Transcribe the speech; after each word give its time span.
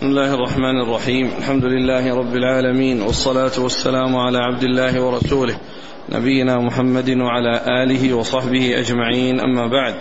بسم 0.00 0.08
الله 0.08 0.34
الرحمن 0.34 0.80
الرحيم. 0.80 1.30
الحمد 1.38 1.64
لله 1.64 2.14
رب 2.14 2.34
العالمين 2.36 3.02
والصلاة 3.02 3.52
والسلام 3.58 4.16
على 4.16 4.38
عبد 4.38 4.62
الله 4.62 5.02
ورسوله 5.02 5.56
نبينا 6.08 6.56
محمد 6.56 7.10
وعلى 7.10 7.60
آله 7.82 8.14
وصحبه 8.14 8.80
أجمعين. 8.80 9.40
أما 9.40 9.66
بعد 9.66 9.94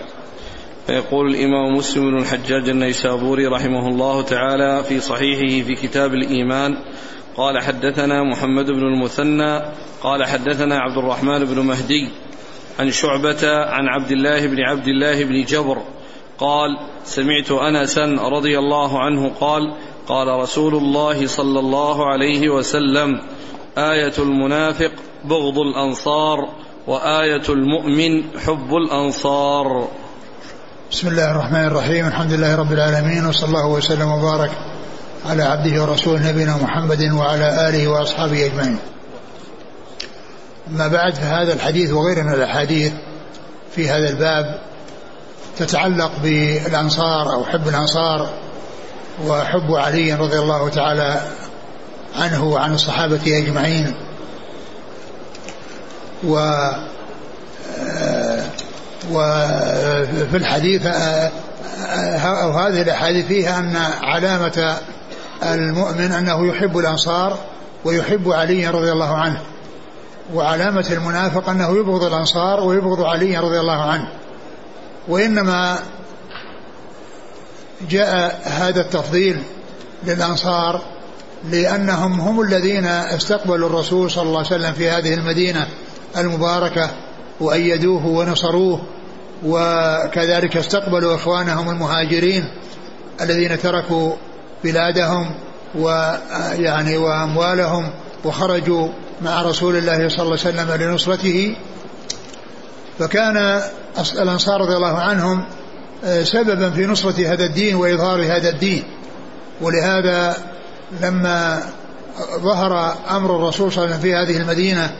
فيقول 0.87 1.29
الإمام 1.29 1.77
مسلم 1.77 2.11
بن 2.11 2.17
الحجاج 2.17 2.69
النيسابوري 2.69 3.47
رحمه 3.47 3.87
الله 3.87 4.21
تعالى 4.21 4.83
في 4.83 4.99
صحيحه 4.99 5.67
في 5.67 5.75
كتاب 5.75 6.13
الإيمان 6.13 6.77
قال 7.37 7.61
حدثنا 7.61 8.23
محمد 8.23 8.65
بن 8.65 8.83
المثنى 8.83 9.61
قال 10.03 10.25
حدثنا 10.25 10.79
عبد 10.79 10.97
الرحمن 10.97 11.45
بن 11.45 11.59
مهدي 11.59 12.07
عن 12.79 12.91
شعبة 12.91 13.47
عن 13.65 13.87
عبد 13.87 14.11
الله 14.11 14.47
بن 14.47 14.59
عبد 14.59 14.87
الله 14.87 15.23
بن 15.23 15.43
جبر 15.43 15.77
قال 16.39 16.77
سمعت 17.03 17.51
أنسا 17.51 18.05
رضي 18.05 18.59
الله 18.59 18.99
عنه 18.99 19.29
قال 19.29 19.61
قال 20.09 20.27
رسول 20.27 20.75
الله 20.75 21.27
صلى 21.27 21.59
الله 21.59 22.05
عليه 22.05 22.49
وسلم 22.49 23.21
آية 23.77 24.13
المنافق 24.19 24.91
بغض 25.25 25.57
الأنصار 25.57 26.49
وآية 26.87 27.49
المؤمن 27.49 28.39
حب 28.39 28.75
الأنصار. 28.75 29.87
بسم 30.91 31.07
الله 31.07 31.31
الرحمن 31.31 31.65
الرحيم. 31.65 32.07
الحمد 32.07 32.33
لله 32.33 32.55
رب 32.55 32.71
العالمين 32.73 33.25
وصلى 33.25 33.47
الله 33.47 33.67
وسلم 33.67 34.11
وبارك 34.11 34.51
على 35.25 35.43
عبده 35.43 35.81
ورسوله 35.81 36.31
نبينا 36.31 36.57
محمد 36.57 37.11
وعلى 37.11 37.69
آله 37.69 37.87
وأصحابه 37.87 38.45
أجمعين. 38.45 38.79
أما 40.67 40.87
بعد 40.87 41.15
فهذا 41.15 41.53
الحديث 41.53 41.91
وغيره 41.93 42.21
من 42.21 42.33
الأحاديث 42.33 42.93
في 43.75 43.89
هذا 43.89 44.09
الباب 44.09 44.61
تتعلق 45.57 46.11
بالأنصار 46.23 47.33
أو 47.33 47.43
حب 47.43 47.67
الأنصار 47.67 48.48
وحب 49.27 49.73
علي 49.73 50.13
رضي 50.13 50.39
الله 50.39 50.69
تعالى 50.69 51.21
عنه 52.19 52.43
وعن 52.43 52.73
الصحابة 52.73 53.21
أجمعين. 53.27 53.93
و 56.23 56.59
وفي 59.11 60.37
الحديث 60.37 60.85
أو 62.25 62.51
هذه 62.51 62.81
الأحاديث 62.81 63.25
فيها 63.25 63.59
أن 63.59 63.75
علامة 64.01 64.77
المؤمن 65.43 66.11
أنه 66.11 66.47
يحب 66.47 66.77
الأنصار 66.77 67.37
ويحب 67.85 68.29
علي 68.31 68.67
رضي 68.67 68.91
الله 68.91 69.15
عنه 69.17 69.41
وعلامة 70.33 70.85
المنافق 70.91 71.49
أنه 71.49 71.77
يبغض 71.77 72.03
الأنصار 72.03 72.63
ويبغض 72.63 73.01
علي 73.01 73.37
رضي 73.37 73.59
الله 73.59 73.81
عنه 73.81 74.07
وإنما 75.07 75.79
جاء 77.89 78.41
هذا 78.45 78.81
التفضيل 78.81 79.43
للأنصار 80.03 80.81
لأنهم 81.51 82.21
هم 82.21 82.41
الذين 82.41 82.85
استقبلوا 82.85 83.69
الرسول 83.69 84.11
صلى 84.11 84.23
الله 84.23 84.37
عليه 84.37 84.47
وسلم 84.47 84.73
في 84.73 84.89
هذه 84.89 85.13
المدينة 85.13 85.67
المباركة 86.17 86.89
وأيدوه 87.39 88.05
ونصروه 88.05 88.81
وكذلك 89.45 90.57
استقبلوا 90.57 91.15
إخوانهم 91.15 91.69
المهاجرين 91.69 92.45
الذين 93.21 93.59
تركوا 93.59 94.15
بلادهم 94.63 95.31
ويعني 95.75 96.97
وأموالهم 96.97 97.89
وخرجوا 98.25 98.87
مع 99.21 99.41
رسول 99.41 99.77
الله 99.77 100.09
صلى 100.09 100.25
الله 100.25 100.37
عليه 100.45 100.63
وسلم 100.63 100.71
لنصرته. 100.71 101.55
فكان 102.99 103.61
الأنصار 104.21 104.61
رضي 104.61 104.75
الله 104.75 104.97
عنهم 104.97 105.45
سببا 106.23 106.69
في 106.69 106.85
نصرة 106.85 107.33
هذا 107.33 107.45
الدين 107.45 107.75
وإظهار 107.75 108.25
هذا 108.25 108.49
الدين. 108.49 108.83
ولهذا 109.61 110.37
لما 111.01 111.63
ظهر 112.39 112.95
أمر 113.11 113.35
الرسول 113.35 113.71
صلى 113.71 113.83
الله 113.83 113.95
عليه 113.95 113.99
وسلم 113.99 114.11
في 114.11 114.15
هذه 114.15 114.41
المدينة 114.41 114.91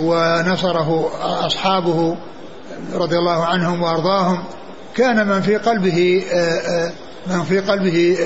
ونصره 0.00 1.10
أصحابه 1.46 2.16
رضي 2.94 3.18
الله 3.18 3.44
عنهم 3.44 3.82
وأرضاهم 3.82 4.44
كان 4.94 5.26
من 5.26 5.40
في 5.40 5.56
قلبه 5.56 6.24
آه، 6.32 6.36
آه، 6.36 6.92
من 7.26 7.42
في 7.42 7.60
قلبه 7.60 8.16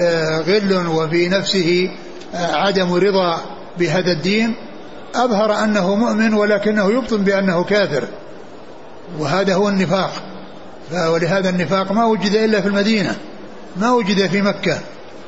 غل 0.47 0.87
وفي 0.87 1.29
نفسه 1.29 1.91
عدم 2.35 2.93
رضا 2.95 3.41
بهذا 3.79 4.13
الدين. 4.13 4.55
أظهر 5.15 5.65
أنه 5.65 5.95
مؤمن 5.95 6.35
ولكنه 6.35 6.93
يبطن 6.93 7.25
بأنه 7.25 7.65
كافر. 7.65 8.09
وهذا 9.19 9.55
هو 9.55 9.69
النفاق. 9.69 10.13
ولهذا 10.93 11.49
النفاق 11.49 11.93
ما 11.93 12.05
وجد 12.05 12.35
إلا 12.35 12.61
في 12.61 12.69
المدينة 12.69 13.17
ما 13.77 13.93
وجد 13.93 14.27
في 14.27 14.43
مكة 14.43 14.79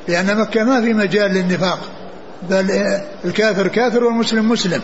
لأن 0.07 0.37
مكة 0.37 0.63
ما 0.63 0.81
في 0.81 0.93
مجال 0.93 1.31
للنفاق 1.31 1.79
بل 2.49 2.71
الكافر 3.25 3.67
كافر 3.67 4.03
والمسلم 4.03 4.49
مسلم 4.49 4.81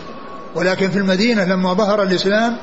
ولكن 0.54 0.90
في 0.90 0.98
المدينة 0.98 1.44
لما 1.44 1.72
ظهر 1.72 2.02
الإسلام 2.02 2.56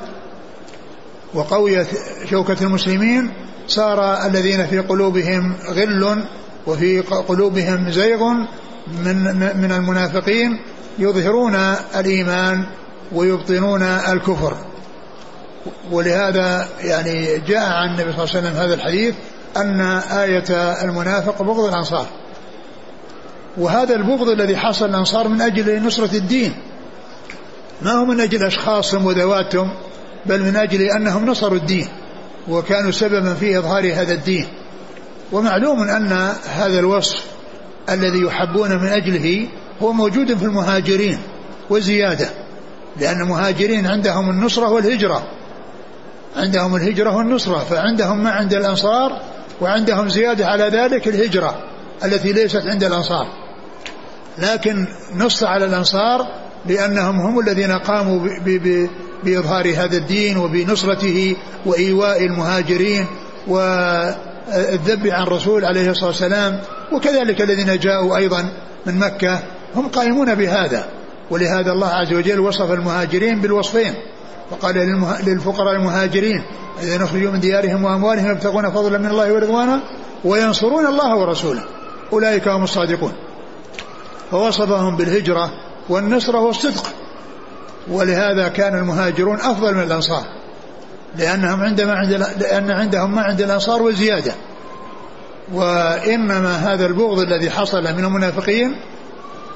وقويت 1.34 1.88
شوكة 2.30 2.58
المسلمين 2.62 3.32
صار 3.68 4.26
الذين 4.26 4.68
في 4.68 4.80
قلوبهم 4.80 5.56
غل 5.70 6.24
وفي 6.68 7.00
قلوبهم 7.00 7.92
زيغ 7.92 8.24
من 9.06 9.36
من 9.62 9.72
المنافقين 9.72 10.60
يظهرون 11.00 11.56
الإيمان 11.96 12.66
ويبطنون 13.12 13.84
الكفر. 13.84 14.58
ولهذا 15.92 16.68
يعني 16.84 17.38
جاء 17.38 17.70
عن 17.70 17.90
النبي 17.90 18.12
صلى 18.12 18.24
الله 18.24 18.36
عليه 18.36 18.48
وسلم 18.48 18.54
هذا 18.58 18.74
الحديث 18.74 19.16
أن 19.58 19.82
آية 20.12 20.52
المنافق 20.84 21.42
بغض 21.42 21.66
الأنصار. 21.66 22.06
وهذا 23.58 23.96
البغض 23.96 24.30
الذي 24.30 24.58
حصل 24.58 24.86
الأنصار 24.86 25.28
من 25.28 25.42
أجل 25.42 25.84
نصرة 25.84 26.16
الدين. 26.16 26.54
ما 27.82 27.92
هو 27.92 28.06
من 28.06 28.20
أجل 28.20 28.44
أشخاصهم 28.44 29.06
وذواتهم 29.06 29.72
بل 30.26 30.44
من 30.44 30.56
أجل 30.56 30.82
أنهم 30.82 31.26
نصروا 31.26 31.58
الدين 31.58 31.88
وكانوا 32.48 32.92
سببا 32.92 33.34
في 33.34 33.58
إظهار 33.58 33.94
هذا 33.94 34.14
الدين. 34.14 34.48
ومعلوم 35.32 35.82
أن 35.82 36.34
هذا 36.56 36.80
الوصف 36.80 37.24
الذي 37.90 38.22
يحبون 38.22 38.70
من 38.70 38.88
أجله 38.88 39.48
هو 39.82 39.94
موجود 39.94 40.38
في 40.38 40.44
المهاجرين 40.44 41.20
وزيادة 41.70 42.30
لأن 43.00 43.22
المهاجرين 43.22 43.88
عندهم 43.88 44.30
النصرة 44.30 44.70
والهجرة. 44.70 45.39
عندهم 46.36 46.76
الهجرة 46.76 47.16
والنصرة 47.16 47.58
فعندهم 47.60 48.24
ما 48.24 48.30
عند 48.30 48.54
الأنصار 48.54 49.22
وعندهم 49.62 50.10
زيادة 50.10 50.46
على 50.46 50.64
ذلك 50.64 51.08
الهجرة 51.08 51.56
التي 52.06 52.34
ليست 52.34 52.68
عند 52.68 52.84
الأنصار. 52.84 53.28
لكن 54.38 54.88
نص 55.16 55.44
على 55.44 55.66
الأنصار 55.66 56.28
لأنهم 56.66 57.20
هم 57.20 57.40
الذين 57.40 57.72
قاموا 57.72 58.20
بإظهار 59.24 59.74
هذا 59.76 59.98
الدين 59.98 60.38
وبنصرته 60.38 61.36
وإيواء 61.66 62.26
المهاجرين 62.26 63.06
والذب 63.48 65.08
عن 65.08 65.24
الرسول 65.24 65.66
عليه 65.66 65.90
الصلاة 65.92 66.08
والسلام 66.08 66.60
وكذلك 66.92 67.42
الذين 67.42 67.80
جاءوا 67.80 68.18
أيضا 68.18 68.50
من 68.86 69.00
مكة 69.00 69.40
هم 69.76 69.88
قائمون 69.88 70.36
بهذا. 70.36 70.86
ولهذا 71.32 71.72
الله 71.72 71.88
عز 71.88 72.14
وجل 72.14 72.40
وصف 72.40 72.72
المهاجرين 72.72 73.42
بالوصفين. 73.42 73.94
وقال 74.52 74.76
للفقراء 75.26 75.76
المهاجرين 75.76 76.44
الذين 76.84 77.02
اخرجوا 77.02 77.32
من 77.32 77.40
ديارهم 77.40 77.84
وأموالهم 77.84 78.32
يبتغون 78.32 78.70
فضلا 78.70 78.98
من 78.98 79.06
الله 79.06 79.34
ورضوانا 79.34 79.82
وينصرون 80.26 80.88
الله 80.88 81.16
ورسوله. 81.16 81.64
أولئك 82.14 82.48
هم 82.48 82.64
الصادقون. 82.64 83.14
فوصفهم 84.32 84.96
بالهجرة 84.96 85.52
والنصره 85.90 86.40
والصدق. 86.40 86.84
ولهذا 87.92 88.48
كان 88.48 88.78
المهاجرون 88.78 89.38
أفضل 89.40 89.76
من 89.76 89.84
الأنصار. 89.84 90.24
لأنهم 91.18 91.62
عندما 91.62 91.94
عند 91.94 92.12
لأن 92.40 92.72
عندهم 92.72 93.16
ما 93.16 93.22
عند 93.22 93.42
الأنصار 93.42 93.82
وزياده 93.82 94.34
وإنما 95.54 96.74
هذا 96.74 96.86
البغض 96.86 97.20
الذي 97.20 97.50
حصل 97.50 97.84
من 97.84 98.06
المنافقين 98.06 98.76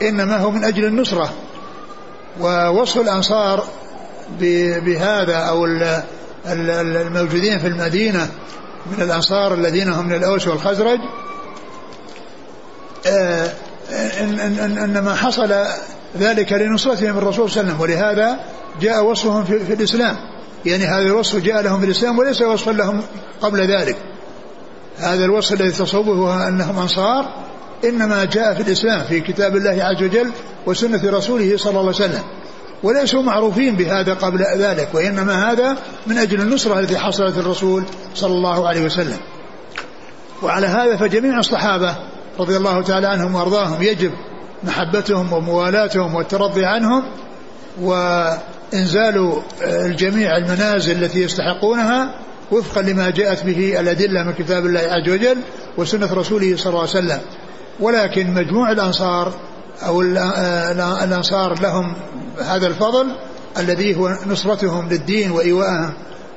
إنما 0.02 0.38
هو 0.38 0.52
من 0.52 0.64
أجل 0.64 0.86
النصرة. 0.86 1.30
ووصف 2.42 3.02
الأنصار 3.02 3.64
بهذا 4.80 5.36
أو 5.36 5.66
الموجودين 6.46 7.60
في 7.60 7.68
المدينة 7.68 8.30
من 8.92 9.02
الأنصار 9.04 9.54
الذين 9.54 9.90
هم 9.90 10.06
من 10.06 10.16
الأوس 10.16 10.48
والخزرج 10.48 11.00
آه، 13.08 13.52
إن, 14.20 14.40
إن, 14.40 14.78
إن 14.78 15.00
ما 15.00 15.16
حصل 15.16 15.56
ذلك 16.18 16.54
لنصرتهم 16.54 17.18
الرسول 17.18 17.52
صلى 17.52 17.62
الله 17.62 17.74
عليه 17.74 17.82
وسلم 17.82 17.82
ولهذا 17.82 18.40
جاء 18.82 19.04
وصفهم 19.04 19.44
في, 19.44 19.60
في 19.60 19.74
الإسلام. 19.74 20.16
يعني 20.66 20.86
هذا 20.86 21.02
الوصف 21.02 21.36
جاء 21.36 21.62
لهم 21.62 21.80
في 21.80 21.86
الإسلام 21.86 22.20
وليس 22.20 22.42
وصفا 22.42 22.72
لهم 22.72 23.02
قبل 23.42 23.68
ذلك. 23.68 23.98
هذا 24.98 25.26
الوصف 25.26 25.54
الذي 25.54 25.72
تصوبه 25.72 26.48
أنهم 26.48 26.80
أنصار 26.80 27.44
إنما 27.84 28.26
جاء 28.26 28.54
في 28.54 28.62
الإسلام 28.62 29.04
في 29.04 29.22
كتاب 29.22 29.56
الله 29.56 29.84
عز 29.84 30.04
وجل 30.04 30.32
وسنة 30.66 31.02
رسوله 31.06 31.58
صلى 31.58 31.70
الله 31.70 31.80
عليه 31.80 31.90
وسلم. 31.90 32.24
وليسوا 32.84 33.22
معروفين 33.22 33.76
بهذا 33.76 34.14
قبل 34.14 34.40
ذلك 34.58 34.90
وإنما 34.94 35.52
هذا 35.52 35.78
من 36.08 36.18
أجل 36.18 36.42
النصرة 36.42 36.80
التي 36.80 36.98
حصلت 36.98 37.38
الرسول 37.38 37.84
صلى 38.16 38.34
الله 38.34 38.68
عليه 38.68 38.86
وسلم. 38.86 39.18
وعلى 40.42 40.68
هذا 40.68 40.98
فجميع 40.98 41.40
الصحابة 41.40 41.96
رضي 42.40 42.58
الله 42.58 42.82
تعالى 42.82 43.08
عنهم 43.08 43.36
وأرضاهم 43.36 43.82
يجب 43.82 44.12
محبتهم 44.64 45.34
وموالاتهم 45.34 46.16
والترضي 46.16 46.66
عنهم 46.66 47.04
وإنزال 47.82 49.34
الجميع 49.62 50.38
المنازل 50.38 51.04
التي 51.04 51.24
يستحقونها 51.24 52.16
وفقا 52.52 52.82
لما 52.82 53.10
جاءت 53.10 53.44
به 53.44 53.80
الأدلة 53.80 54.24
من 54.24 54.34
كتاب 54.34 54.66
الله 54.66 54.80
عز 54.80 55.10
وجل 55.10 55.38
وسنة 55.78 56.14
رسوله 56.14 56.58
صلى 56.58 56.70
الله 56.70 56.80
عليه 56.80 56.90
وسلم. 56.90 57.20
ولكن 57.80 58.34
مجموع 58.34 58.72
الأنصار 58.72 59.34
أو 59.82 60.02
الأنصار 60.02 61.62
لهم 61.62 61.96
هذا 62.46 62.68
الفضل 62.68 63.16
الذي 63.58 63.96
هو 63.96 64.18
نصرتهم 64.28 64.90
للدين 64.90 65.32
وإيواءهم 65.32 65.94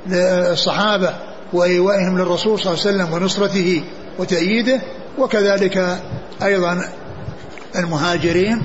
للصحابة 0.06 1.14
وإيوائهم 1.52 2.18
للرسول 2.18 2.58
صلى 2.58 2.72
الله 2.72 2.86
عليه 2.86 2.96
وسلم 2.96 3.12
ونصرته 3.12 3.84
وتأييده 4.18 4.82
وكذلك 5.18 5.98
أيضا 6.42 6.88
المهاجرين 7.76 8.62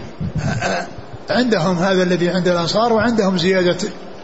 عندهم 1.30 1.78
هذا 1.78 2.04
الذي 2.04 2.30
عند 2.30 2.48
الأنصار 2.48 2.94
وعندهم 2.94 3.38
زيادة 3.38 3.78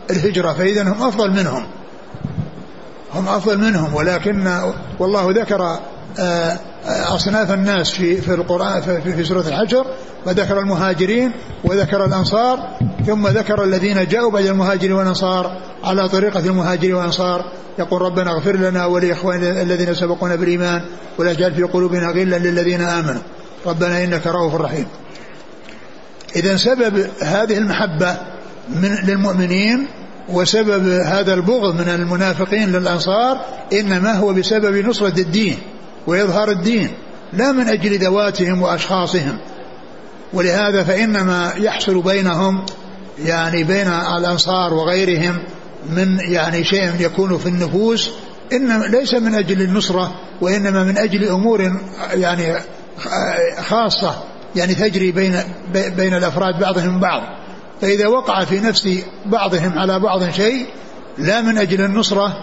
الهجرة 0.09 0.53
فإذا 0.53 0.83
هم 0.83 1.03
أفضل 1.03 1.31
منهم. 1.31 1.67
هم 3.13 3.27
أفضل 3.27 3.57
منهم 3.57 3.93
ولكن 3.93 4.61
والله 4.99 5.31
ذكر 5.31 5.61
آه، 5.61 5.79
أصناف 6.87 7.51
الناس 7.51 7.91
في 7.91 8.21
في 8.21 8.33
القرآن 8.33 8.81
في, 8.81 9.01
في 9.01 9.23
سورة 9.23 9.41
الحجر 9.47 9.85
وذكر 10.25 10.59
المهاجرين 10.59 11.31
وذكر 11.63 12.05
الأنصار 12.05 12.59
ثم 13.05 13.27
ذكر 13.27 13.63
الذين 13.63 14.07
جاءوا 14.07 14.31
بعد 14.31 14.45
المهاجرين 14.45 14.91
والأنصار 14.91 15.61
على 15.83 16.09
طريقة 16.09 16.39
المهاجرين 16.39 16.93
والأنصار. 16.93 17.51
يقول 17.79 18.01
ربنا 18.01 18.31
اغفر 18.31 18.55
لنا 18.55 18.85
ولإخواننا 18.85 19.61
الذين 19.61 19.93
سبقونا 19.93 20.35
بالإيمان 20.35 20.81
ولا 21.17 21.33
تجعل 21.33 21.55
في 21.55 21.63
قلوبنا 21.63 22.07
غلا 22.07 22.37
للذين 22.37 22.81
آمنوا. 22.81 23.21
ربنا 23.65 24.03
إنك 24.03 24.27
رؤوف 24.27 24.55
رحيم. 24.55 24.85
إذا 26.35 26.57
سبب 26.57 27.09
هذه 27.21 27.57
المحبة 27.57 28.17
من 28.69 28.95
للمؤمنين 29.03 29.87
وسبب 30.29 30.87
هذا 30.87 31.33
البغض 31.33 31.75
من 31.75 31.89
المنافقين 31.89 32.71
للأنصار 32.71 33.41
إنما 33.73 34.13
هو 34.13 34.33
بسبب 34.33 34.85
نصرة 34.87 35.19
الدين. 35.19 35.57
وإظهار 36.07 36.51
الدين 36.51 36.89
لا 37.33 37.51
من 37.51 37.67
أجل 37.67 37.97
ذواتهم 37.97 38.61
وأشخاصهم. 38.61 39.37
ولهذا 40.33 40.83
فإنما 40.83 41.53
يحصل 41.57 42.01
بينهم 42.01 42.65
يعني 43.25 43.63
بين 43.63 43.87
الأنصار 43.87 44.73
وغيرهم 44.73 45.39
من 45.89 46.19
يعني 46.19 46.63
شيء 46.63 46.91
يكون 46.99 47.37
في 47.37 47.49
النفوس 47.49 48.09
إنما 48.53 48.83
ليس 48.85 49.13
من 49.13 49.35
أجل 49.35 49.61
النصرة 49.61 50.15
وإنما 50.41 50.83
من 50.83 50.97
أجل 50.97 51.27
أمور 51.27 51.71
يعني 52.13 52.55
خاصة 53.67 54.23
يعني 54.55 54.75
تجري 54.75 55.11
بين 55.11 55.35
بين 55.73 56.13
الأفراد 56.13 56.59
بعضهم 56.59 56.99
بعض. 56.99 57.21
فإذا 57.81 58.07
وقع 58.07 58.45
في 58.45 58.59
نفس 58.59 58.89
بعضهم 59.25 59.79
على 59.79 59.99
بعض 59.99 60.29
شيء 60.29 60.65
لا 61.17 61.41
من 61.41 61.57
أجل 61.57 61.81
النصرة 61.81 62.37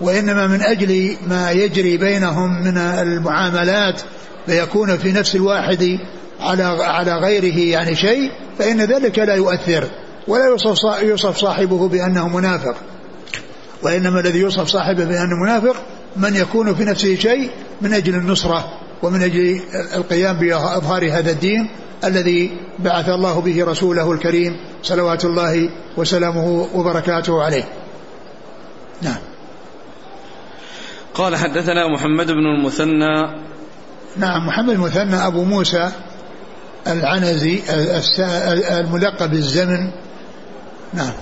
وإنما 0.00 0.46
من 0.46 0.62
أجل 0.62 1.16
ما 1.28 1.50
يجري 1.50 1.96
بينهم 1.96 2.62
من 2.64 2.78
المعاملات 2.78 4.00
فيكون 4.46 4.96
في 4.96 5.12
نفس 5.12 5.36
الواحد 5.36 5.98
على 6.40 6.62
على 6.82 7.14
غيره 7.14 7.58
يعني 7.58 7.96
شيء 7.96 8.30
فإن 8.58 8.80
ذلك 8.80 9.18
لا 9.18 9.34
يؤثر 9.34 9.84
ولا 10.28 10.46
يوصف 10.46 11.02
يوصف 11.02 11.36
صاحبه 11.36 11.88
بأنه 11.88 12.28
منافق. 12.28 12.74
وإنما 13.82 14.20
الذي 14.20 14.38
يوصف 14.38 14.68
صاحبه 14.68 15.04
بأنه 15.04 15.36
منافق 15.42 15.76
من 16.16 16.36
يكون 16.36 16.74
في 16.74 16.84
نفسه 16.84 17.14
شيء 17.14 17.50
من 17.80 17.92
أجل 17.92 18.14
النصرة 18.14 18.72
ومن 19.02 19.22
أجل 19.22 19.60
القيام 19.94 20.36
بإظهار 20.36 21.12
هذا 21.12 21.30
الدين 21.30 21.68
الذي 22.04 22.50
بعث 22.78 23.08
الله 23.08 23.40
به 23.40 23.64
رسوله 23.64 24.12
الكريم 24.12 24.56
صلوات 24.82 25.24
الله 25.24 25.70
وسلامه 25.96 26.68
وبركاته 26.74 27.42
عليه. 27.42 27.64
نعم. 29.02 29.29
قال 31.14 31.36
حدثنا 31.36 31.88
محمد 31.88 32.26
بن 32.26 32.46
المثنى. 32.46 33.40
نعم 34.16 34.46
محمد 34.46 34.70
المثنى 34.70 35.26
أبو 35.26 35.44
موسى 35.44 35.90
العنزي 36.86 37.62
الملقب 38.70 39.30
بالزمن. 39.30 39.90
نعم. 40.94 41.12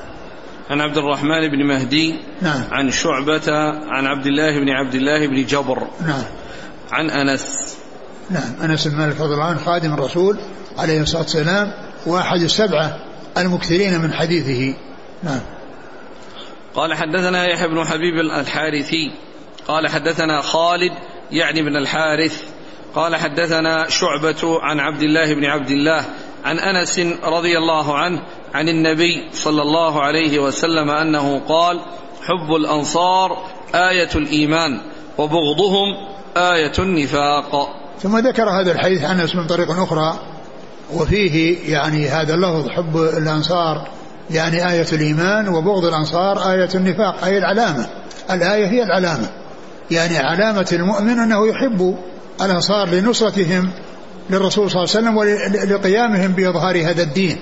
عن 0.70 0.80
عبد 0.80 0.98
الرحمن 0.98 1.48
بن 1.48 1.66
مهدي. 1.66 2.14
نعم. 2.42 2.62
عن 2.70 2.90
شعبة 2.90 3.52
عن 3.90 4.06
عبد 4.06 4.26
الله 4.26 4.58
بن 4.58 4.68
عبد 4.68 4.94
الله 4.94 5.26
بن 5.26 5.46
جبر. 5.46 5.86
نعم. 6.06 6.24
عن 6.92 7.10
أنس. 7.10 7.76
نعم 8.30 8.70
أنس 8.70 8.88
بن 8.88 8.96
مالك 8.96 9.20
رضي 9.20 9.34
الله 9.34 9.44
عنه 9.44 9.58
خادم 9.58 9.94
الرسول 9.94 10.38
عليه 10.78 11.00
الصلاة 11.00 11.22
والسلام 11.22 11.72
وأحد 12.06 12.40
السبعة 12.40 12.98
المكثرين 13.38 14.00
من 14.00 14.12
حديثه. 14.12 14.74
نعم. 15.22 15.40
قال 16.74 16.94
حدثنا 16.94 17.46
يحيى 17.46 17.68
بن 17.68 17.84
حبيب 17.84 18.14
الحارثي. 18.14 19.12
قال 19.68 19.88
حدثنا 19.88 20.40
خالد 20.40 20.92
يعني 21.30 21.62
بن 21.62 21.76
الحارث 21.76 22.42
قال 22.94 23.16
حدثنا 23.16 23.88
شعبة 23.88 24.60
عن 24.62 24.80
عبد 24.80 25.02
الله 25.02 25.34
بن 25.34 25.44
عبد 25.44 25.70
الله 25.70 26.04
عن 26.44 26.58
أنس 26.58 26.98
رضي 27.24 27.58
الله 27.58 27.98
عنه 27.98 28.22
عن 28.54 28.68
النبي 28.68 29.28
صلى 29.32 29.62
الله 29.62 30.02
عليه 30.02 30.38
وسلم 30.38 30.90
أنه 30.90 31.40
قال: 31.48 31.80
حب 32.22 32.54
الأنصار 32.54 33.38
آية 33.74 34.10
الإيمان 34.14 34.80
وبغضهم 35.18 35.94
آية 36.36 36.72
النفاق. 36.78 37.68
ثم 38.02 38.18
ذكر 38.18 38.50
هذا 38.50 38.72
الحديث 38.72 39.04
أنس 39.04 39.36
من 39.36 39.46
طريق 39.46 39.70
أخرى 39.70 40.18
وفيه 40.94 41.56
يعني 41.72 42.08
هذا 42.08 42.34
اللفظ 42.34 42.68
حب 42.68 42.96
الأنصار 42.96 43.88
يعني 44.30 44.70
آية 44.70 44.86
الإيمان 44.92 45.48
وبغض 45.48 45.84
الأنصار 45.84 46.52
آية 46.52 46.68
النفاق 46.74 47.24
أي 47.24 47.38
العلامة. 47.38 47.88
الآية 48.30 48.66
هي 48.66 48.82
العلامة. 48.82 49.28
يعني 49.90 50.18
علامة 50.18 50.68
المؤمن 50.72 51.18
أنه 51.18 51.48
يحب 51.48 51.96
الأنصار 52.42 52.88
لنصرتهم 52.88 53.70
للرسول 54.30 54.70
صلى 54.70 54.84
الله 54.84 54.94
عليه 54.96 55.08
وسلم 55.08 55.16
ولقيامهم 55.16 56.32
بإظهار 56.32 56.90
هذا 56.90 57.02
الدين. 57.02 57.38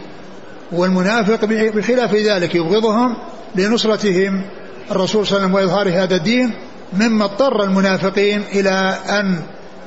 والمنافق 0.73 1.45
بخلاف 1.45 2.15
ذلك 2.15 2.55
يبغضهم 2.55 3.17
لنصرتهم 3.55 4.45
الرسول 4.91 5.27
صلى 5.27 5.37
الله 5.37 5.49
عليه 5.49 5.55
وسلم 5.59 5.71
وإظهار 5.71 6.05
هذا 6.05 6.17
الدين 6.17 6.55
مما 6.93 7.25
اضطر 7.25 7.65
المنافقين 7.65 8.43
إلى 8.53 8.99
أن 9.09 9.41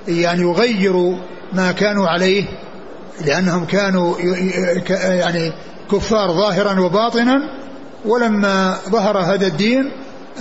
يعني 0.08 0.42
يغيروا 0.42 1.16
ما 1.54 1.72
كانوا 1.72 2.08
عليه 2.08 2.46
لأنهم 3.26 3.66
كانوا 3.66 4.16
يعني 5.04 5.54
كفار 5.92 6.32
ظاهرا 6.32 6.80
وباطنا. 6.80 7.50
ولما 8.06 8.78
ظهر 8.90 9.18
هذا 9.18 9.48
الدين 9.48 9.92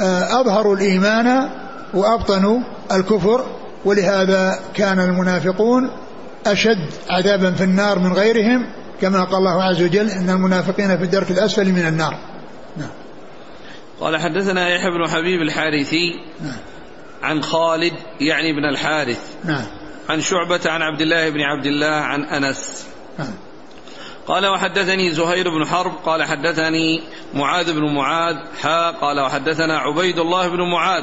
آه، 0.00 0.40
أظهروا 0.40 0.76
الإيمان 0.76 1.48
وأبطنوا 1.94 2.60
الكفر 2.92 3.46
ولهذا 3.84 4.58
كان 4.74 5.00
المنافقون 5.00 5.90
أشد 6.46 6.90
عذابا 7.10 7.52
في 7.52 7.64
النار 7.64 7.98
من 7.98 8.12
غيرهم 8.12 8.66
كما 9.00 9.24
قال 9.24 9.36
الله 9.36 9.62
عز 9.62 9.82
وجل 9.82 10.10
إن 10.10 10.30
المنافقين 10.30 10.98
في 10.98 11.04
الدرك 11.04 11.30
الأسفل 11.30 11.72
من 11.72 11.86
النار. 11.86 12.18
نعم. 12.76 12.90
قال 14.00 14.16
حدثنا 14.16 14.68
يحيى 14.68 14.90
بن 14.90 15.08
حبيب 15.08 15.42
الحارثي 15.42 16.14
نعم. 16.40 16.56
عن 17.22 17.42
خالد 17.42 17.92
يعني 18.20 18.52
بن 18.52 18.64
الحارث. 18.64 19.34
نعم. 19.44 19.64
عن 20.08 20.20
شعبة 20.20 20.60
عن 20.66 20.82
عبد 20.82 21.00
الله 21.00 21.30
بن 21.30 21.40
عبد 21.40 21.66
الله 21.66 21.86
عن 21.86 22.24
أنس. 22.24 22.86
نعم. 23.18 23.34
قال 24.28 24.46
وحدثني 24.46 25.10
زهير 25.10 25.48
بن 25.50 25.66
حرب 25.66 25.92
قال 26.04 26.24
حدثني 26.24 27.02
معاذ 27.34 27.72
بن 27.72 27.94
معاذ 27.94 28.36
حا 28.62 28.90
قال 28.90 29.20
وحدثنا 29.20 29.78
عبيد 29.78 30.18
الله 30.18 30.48
بن 30.48 30.70
معاذ 30.72 31.02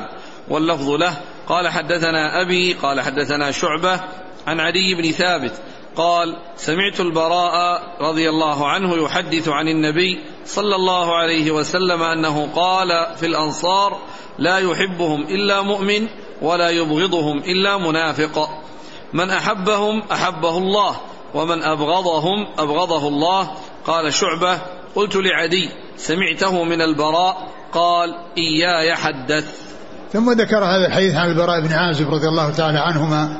واللفظ 0.50 0.90
له. 0.90 1.18
قال 1.48 1.68
حدثنا 1.68 2.42
أبي 2.42 2.74
قال 2.74 3.02
حدثنا 3.02 3.52
شعبة 3.52 4.02
عن 4.48 4.60
علي 4.60 4.96
بن 4.96 5.12
ثابت 5.12 5.62
قال 5.96 6.38
سمعت 6.56 7.00
البراء 7.00 7.84
رضي 8.02 8.30
الله 8.30 8.68
عنه 8.68 9.04
يحدث 9.04 9.50
عن 9.50 9.68
النبي 9.68 10.24
صلى 10.46 10.75
الله 10.75 11.16
عليه 11.16 11.52
وسلم 11.52 12.04
أنه 12.04 12.50
قال 12.56 13.16
في 13.16 13.25
الأنصار 13.25 14.02
لا 14.40 14.58
يحبهم 14.58 15.22
إلا 15.22 15.62
مؤمن 15.62 16.08
ولا 16.42 16.70
يبغضهم 16.70 17.38
إلا 17.38 17.78
منافق. 17.78 18.50
من 19.14 19.30
أحبهم 19.30 20.04
أحبه 20.12 20.58
الله 20.58 20.96
ومن 21.34 21.64
أبغضهم 21.64 22.48
أبغضه 22.58 23.08
الله. 23.08 23.52
قال 23.86 24.14
شعبة 24.14 24.62
قلت 24.96 25.16
لعدي 25.16 25.70
سمعته 25.98 26.64
من 26.64 26.82
البراء 26.82 27.48
قال 27.74 28.16
إياي 28.38 28.96
حدث. 28.96 29.75
ثم 30.13 30.31
ذكر 30.31 30.63
هذا 30.63 30.88
الحديث 30.88 31.15
عن 31.15 31.27
البراء 31.27 31.62
بن 31.62 31.74
عازب 31.74 32.13
رضي 32.13 32.27
الله 32.27 32.51
تعالى 32.51 32.79
عنهما 32.79 33.38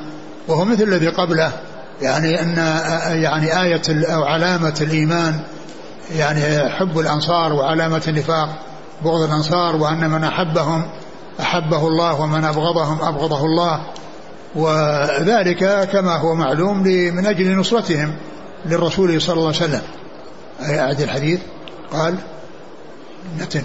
وهو 0.48 0.66
مثل 0.66 0.84
الذي 0.84 1.08
قبله 1.08 1.52
يعني 2.02 2.42
أن 2.42 2.58
يعني 3.22 3.62
آية 3.62 3.82
أو 3.90 4.24
علامة 4.24 4.76
الإيمان 4.82 5.40
يعني 6.16 6.70
حب 6.70 7.00
الأنصار 7.00 7.54
وعلامة 7.54 8.02
النفاق 8.08 8.50
بغض 9.04 9.22
الأنصار 9.22 9.76
وأن 9.76 10.10
من 10.10 10.24
أحبهم 10.24 10.84
أحبه 11.40 11.88
الله 11.88 12.22
ومن 12.22 12.46
أبغضهم 12.46 13.02
أبغضه 13.02 13.46
الله 13.46 13.82
وذلك 14.56 15.90
كما 15.92 16.18
هو 16.18 16.36
معلوم 16.36 16.84
من 16.88 17.26
أجل 17.26 17.56
نصرتهم 17.56 18.16
للرسول 18.66 19.22
صلى 19.22 19.34
الله 19.34 19.48
عليه 19.48 19.58
وسلم. 19.58 19.82
أعد 20.62 21.02
الحديث؟ 21.02 21.40
قال؟ 21.92 22.16
نتن. 23.42 23.64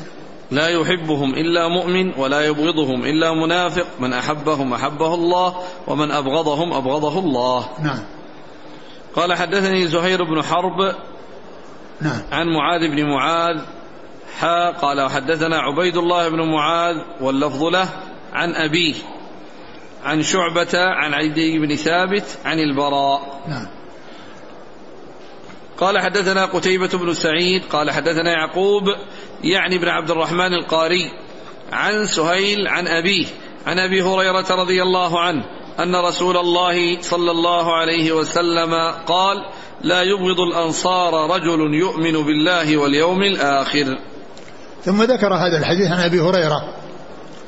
لا 0.51 0.69
يحبهم 0.69 1.35
إلا 1.35 1.69
مؤمن 1.69 2.13
ولا 2.19 2.47
يبغضهم 2.47 3.05
إلا 3.05 3.33
منافق. 3.33 3.87
من 4.01 4.13
أحبهم 4.13 4.73
أحبه 4.73 5.15
الله 5.15 5.55
ومن 5.87 6.11
أبغضهم 6.11 6.73
أبغضه 6.73 7.19
الله. 7.19 7.69
نعم. 7.83 8.03
قال 9.17 9.35
حدثني 9.35 9.87
زهير 9.87 10.25
بن 10.25 10.43
حرب 10.43 10.95
نعم. 12.01 12.23
عن 12.33 12.47
معاذ 12.49 12.89
بن 12.89 13.05
معاذ. 13.11 13.61
حا 14.39 14.71
قال 14.71 15.01
وحدثنا 15.01 15.59
عبيد 15.59 15.97
الله 15.97 16.29
بن 16.29 16.51
معاذ 16.51 16.97
واللفظ 17.21 17.65
له 17.65 17.89
عن 18.33 18.55
أبيه 18.55 18.95
عن 20.05 20.23
شعبة 20.23 20.69
عن 20.75 21.15
عدي 21.15 21.59
بن 21.59 21.77
ثابت 21.77 22.39
عن 22.45 22.59
البراء. 22.59 23.41
نعم. 23.49 23.67
قال 25.81 25.99
حدثنا 25.99 26.47
قتيبة 26.47 26.89
بن 26.89 27.15
سعيد 27.15 27.63
قال 27.71 27.91
حدثنا 27.91 28.31
يعقوب 28.31 28.83
يعني 29.45 29.79
بن 29.79 29.89
عبد 29.89 30.11
الرحمن 30.11 30.55
القاري 30.55 31.11
عن 31.73 32.07
سهيل 32.07 32.69
عن 32.69 32.87
أبيه 32.87 33.27
عن 33.67 33.79
أبي 33.79 34.03
هريرة 34.03 34.47
رضي 34.51 34.83
الله 34.83 35.21
عنه 35.21 35.45
أن 35.79 35.97
رسول 35.97 36.37
الله 36.37 37.01
صلى 37.01 37.31
الله 37.31 37.77
عليه 37.77 38.13
وسلم 38.13 38.75
قال 39.07 39.37
لا 39.83 40.03
يبغض 40.03 40.41
الأنصار 40.41 41.31
رجل 41.31 41.75
يؤمن 41.75 42.13
بالله 42.13 42.77
واليوم 42.77 43.23
الآخر. 43.23 43.99
ثم 44.85 45.03
ذكر 45.03 45.35
هذا 45.35 45.59
الحديث 45.59 45.91
عن 45.91 46.01
أبي 46.01 46.21
هريرة 46.21 46.75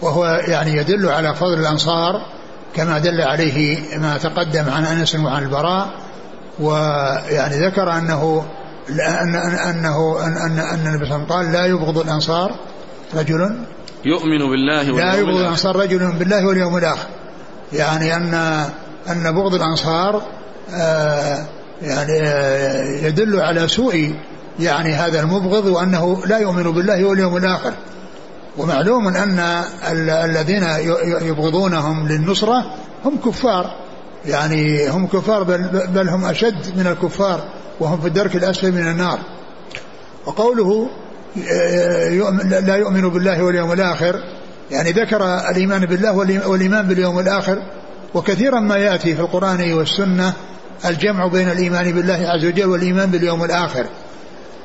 وهو 0.02 0.24
يعني 0.48 0.76
يدل 0.76 1.08
على 1.08 1.34
فضل 1.34 1.60
الأنصار 1.60 2.26
كما 2.74 2.98
دل 2.98 3.20
عليه 3.20 3.78
ما 3.98 4.18
تقدم 4.18 4.64
عن 4.68 4.84
أنس 4.84 5.14
وعن 5.14 5.42
البراء 5.42 6.01
ويعني 6.60 7.66
ذكر 7.66 7.92
أنه 7.98 8.44
أن 8.90 9.34
أنه 9.36 10.26
أن 10.26 10.36
أن 10.36 10.58
أن 10.58 10.86
النبي 10.86 11.06
صلى 11.06 11.16
الله 11.16 11.24
عليه 11.24 11.24
وسلم 11.24 11.24
قال 11.24 11.52
لا 11.52 11.66
يبغض 11.66 11.98
الأنصار 11.98 12.54
رجل 13.14 13.56
يؤمن 14.04 14.38
بالله 14.38 14.82
لا 14.82 15.14
يبغض 15.14 15.36
الأنصار 15.36 15.76
رجل 15.76 16.12
بالله 16.12 16.46
واليوم 16.46 16.76
الآخر. 16.76 17.08
يعني 17.72 18.16
أن 18.16 18.34
أن 19.10 19.34
بغض 19.34 19.54
الأنصار 19.54 20.22
آه 20.74 21.46
يعني 21.82 22.20
آه 22.22 23.06
يدل 23.06 23.40
على 23.40 23.68
سوء 23.68 24.14
يعني 24.60 24.92
هذا 24.94 25.20
المبغض 25.20 25.66
وأنه 25.66 26.26
لا 26.26 26.38
يؤمن 26.38 26.62
بالله 26.62 27.04
واليوم 27.04 27.36
الآخر. 27.36 27.72
ومعلوم 28.58 29.08
أن 29.08 29.64
الذين 30.24 30.64
يبغضونهم 31.22 32.08
للنصرة 32.08 32.64
هم 33.04 33.18
كفار. 33.24 33.74
يعني 34.26 34.88
هم 34.88 35.06
كفار 35.06 35.42
بل, 35.42 35.86
بل 35.88 36.08
هم 36.08 36.24
أشد 36.24 36.78
من 36.78 36.86
الكفار 36.86 37.48
وهم 37.80 38.00
في 38.00 38.06
الدرك 38.08 38.36
الأسفل 38.36 38.72
من 38.72 38.88
النار. 38.88 39.18
وقوله 40.26 40.88
لا 42.60 42.76
يؤمن 42.76 43.08
بالله 43.08 43.42
واليوم 43.42 43.72
الآخر 43.72 44.24
يعني 44.70 44.92
ذكر 44.92 45.38
الإيمان 45.50 45.86
بالله 45.86 46.12
والإيمان 46.48 46.88
باليوم 46.88 47.18
الآخر 47.18 47.62
وكثيرا 48.14 48.60
ما 48.60 48.76
يأتي 48.76 49.14
في 49.14 49.20
القرآن 49.20 49.72
والسنة 49.72 50.32
الجمع 50.84 51.26
بين 51.26 51.50
الإيمان 51.50 51.92
بالله 51.92 52.28
عز 52.28 52.44
وجل 52.44 52.64
والإيمان 52.64 53.10
باليوم 53.10 53.44
الآخر. 53.44 53.86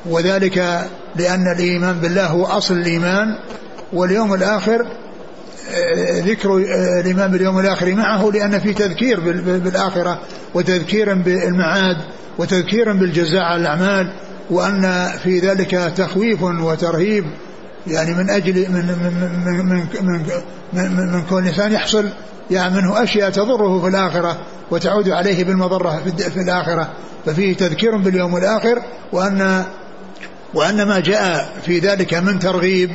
وذلك 0.06 0.88
لأن 1.16 1.52
الإيمان 1.56 2.00
بالله 2.00 2.26
هو 2.26 2.46
أصل 2.46 2.74
الإيمان 2.74 3.28
واليوم 3.94 4.34
الآخر 4.34 4.86
ذكر 6.26 6.58
الإيمان 7.00 7.32
باليوم 7.32 7.60
الآخر 7.60 7.96
معه 7.96 8.32
لأن 8.34 8.60
في 8.60 8.74
تذكير 8.74 9.20
بالآخرة 9.60 10.22
وتذكير 10.54 11.14
بالمعاد 11.14 11.98
وتذكير 12.38 12.94
بالجزاء 12.94 13.42
على 13.42 13.62
الأعمال 13.62 14.14
وأن 14.50 15.10
في 15.24 15.40
ذلك 15.40 15.72
تخويف 15.96 16.44
وترهيب 16.44 17.26
يعني 17.88 18.14
من 18.14 18.30
أجل 18.30 18.72
من 18.72 18.86
من 18.86 19.14
من 19.46 19.66
من, 19.66 20.22
من, 20.74 20.96
من, 20.96 21.14
من 21.14 21.22
كون 21.22 21.44
الإنسان 21.44 21.72
يحصل 21.72 22.10
يعني 22.52 22.76
منه 22.76 23.04
أشياء 23.04 23.30
تضره 23.30 23.82
في 23.82 23.88
الآخرة 23.88 24.38
وتعود 24.72 25.10
عليه 25.10 25.44
بالمضرة 25.44 26.02
في 26.34 26.42
الآخرة. 26.42 26.90
ففيه 27.26 27.56
تذكير 27.56 27.98
باليوم 27.98 28.38
الآخر 28.38 28.82
وأن 29.12 29.64
وأن 30.54 30.88
ما 30.88 31.00
جاء 31.00 31.54
في 31.66 31.80
ذلك 31.80 32.14
من 32.14 32.40
ترغيب 32.40 32.92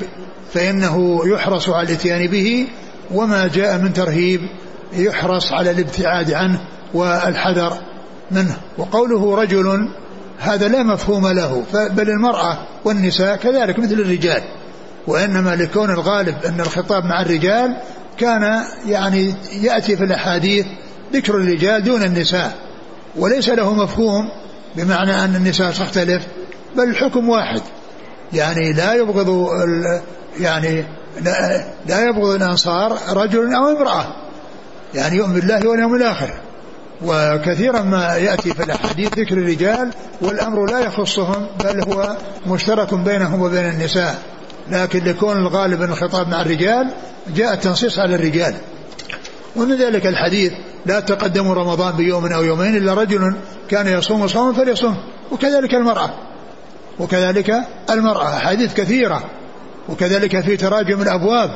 فإنه 0.55 1.21
يحرص 1.25 1.69
على 1.69 1.89
الاتيان 1.89 2.27
به 2.27 2.67
وما 3.15 3.49
جاء 3.49 3.79
من 3.79 3.93
ترهيب 3.93 4.41
يحرص 4.93 5.53
على 5.53 5.71
الابتعاد 5.71 6.33
عنه 6.33 6.61
والحذر 6.95 7.79
منه. 8.31 8.57
وقوله 8.79 9.37
رجل 9.37 9.89
هذا 10.39 10.69
لا 10.69 10.83
مفهوم 10.83 11.29
له 11.29 11.65
بل 11.75 12.11
المرأة 12.11 12.59
والنساء 12.85 13.37
كذلك 13.37 13.79
مثل 13.79 13.95
الرجال. 13.95 14.43
وإنما 15.07 15.57
لكون 15.57 15.91
الغالب 15.91 16.35
أن 16.47 16.61
الخطاب 16.61 17.05
مع 17.05 17.23
الرجال 17.23 17.77
كان 18.19 18.65
يعني 18.87 19.35
يأتي 19.63 19.97
في 19.97 20.05
الأحاديث 20.05 20.67
ذكر 21.13 21.37
الرجال 21.37 21.85
دون 21.85 22.03
النساء. 22.03 22.57
وليس 23.17 23.49
له 23.49 23.75
مفهوم 23.75 24.29
بمعنى 24.77 25.25
أن 25.25 25.37
النساء 25.37 25.71
تختلف 25.71 26.23
بل 26.77 26.83
الحكم 26.83 27.29
واحد. 27.29 27.61
يعني 28.33 28.73
لا 28.73 28.95
يبغض 28.95 29.49
يعني 30.41 30.85
لا, 31.21 31.65
لا 31.87 32.09
يبغض 32.09 32.31
الأنصار 32.31 32.99
رجل 33.09 33.55
أو 33.55 33.69
امرأة. 33.77 34.07
يعني 34.95 35.17
يؤمن 35.17 35.35
بالله 35.35 35.69
واليوم 35.69 35.95
الآخر. 35.95 36.31
وكثيرا 37.05 37.81
ما 37.81 38.17
يأتي 38.17 38.55
في 38.55 38.63
الأحاديث 38.63 39.19
ذكر 39.19 39.39
الرجال 39.39 39.91
والأمر 40.21 40.71
لا 40.71 40.79
يخصهم 40.81 41.47
بل 41.65 41.93
هو 41.93 42.17
مشترك 42.47 42.95
بينهم 42.95 43.43
وبين 43.43 43.69
النساء. 43.69 44.23
لكن 44.71 45.05
لكون 45.05 45.37
الغالب 45.37 45.83
أن 45.83 45.91
الخطاب 45.91 46.29
مع 46.29 46.41
الرجال 46.41 46.91
جاء 47.37 47.53
التنصيص 47.53 47.99
على 47.99 48.15
الرجال. 48.15 48.55
ومن 49.57 49.77
ذلك 49.77 50.07
الحديث 50.07 50.53
لا 50.87 51.01
تقدموا 51.01 51.55
رمضان 51.55 51.97
بيوم 51.97 52.27
أو 52.27 52.43
يومين 52.43 52.77
إلا 52.77 52.95
رجل 52.95 53.37
كان 53.69 53.87
يصوم 53.87 54.29
صوما 54.29 54.53
فليصوم. 54.53 54.97
وكذلك 55.31 55.75
المرأة. 55.75 56.11
وكذلك 56.99 57.55
المرأة. 57.91 58.37
أحاديث 58.37 58.75
كثيرة. 58.75 59.25
وكذلك 59.89 60.41
في 60.41 60.57
تراجم 60.57 61.03
الأبواب 61.03 61.51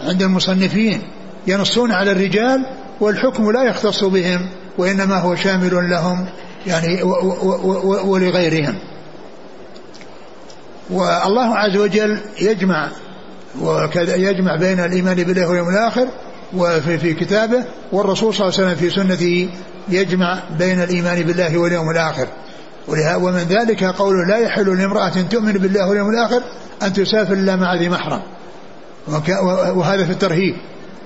عند 0.00 0.22
المصنفين 0.22 1.02
ينصون 1.46 1.92
على 1.92 2.12
الرجال 2.12 2.66
والحكم 3.00 3.50
لا 3.50 3.62
يختص 3.62 4.04
بهم 4.04 4.48
وإنما 4.78 5.18
هو 5.18 5.34
شامل 5.34 5.90
لهم 5.90 6.26
يعني 6.66 7.02
ولغيرهم. 8.04 8.74
والله 10.90 11.56
عز 11.56 11.76
وجل 11.76 12.18
يجمع 12.40 12.88
وكذا 13.60 14.16
يجمع 14.16 14.56
بين 14.56 14.80
الإيمان 14.80 15.16
بالله 15.16 15.48
واليوم 15.48 15.68
الآخر 15.68 16.08
وفي 16.56 16.98
في 16.98 17.14
كتابه 17.14 17.64
والرسول 17.92 18.34
صلى 18.34 18.48
الله 18.48 18.58
عليه 18.58 18.68
وسلم 18.68 18.88
في 18.88 18.94
سنته 18.94 19.48
يجمع 19.88 20.38
بين 20.58 20.82
الإيمان 20.82 21.22
بالله 21.22 21.58
واليوم 21.58 21.90
الآخر. 21.90 22.28
ومن 23.16 23.46
ذلك 23.48 23.84
قوله 23.84 24.26
لا 24.28 24.36
يحل 24.36 24.78
لامرأة 24.78 25.22
تؤمن 25.30 25.52
بالله 25.52 25.88
واليوم 25.88 26.10
الآخر 26.10 26.42
أن 26.82 26.92
تسافر 26.92 27.32
إلا 27.32 27.56
مع 27.56 27.74
ذي 27.74 27.88
محرم. 27.88 28.22
وهذا 29.76 30.04
في 30.04 30.10
الترهيب. 30.10 30.56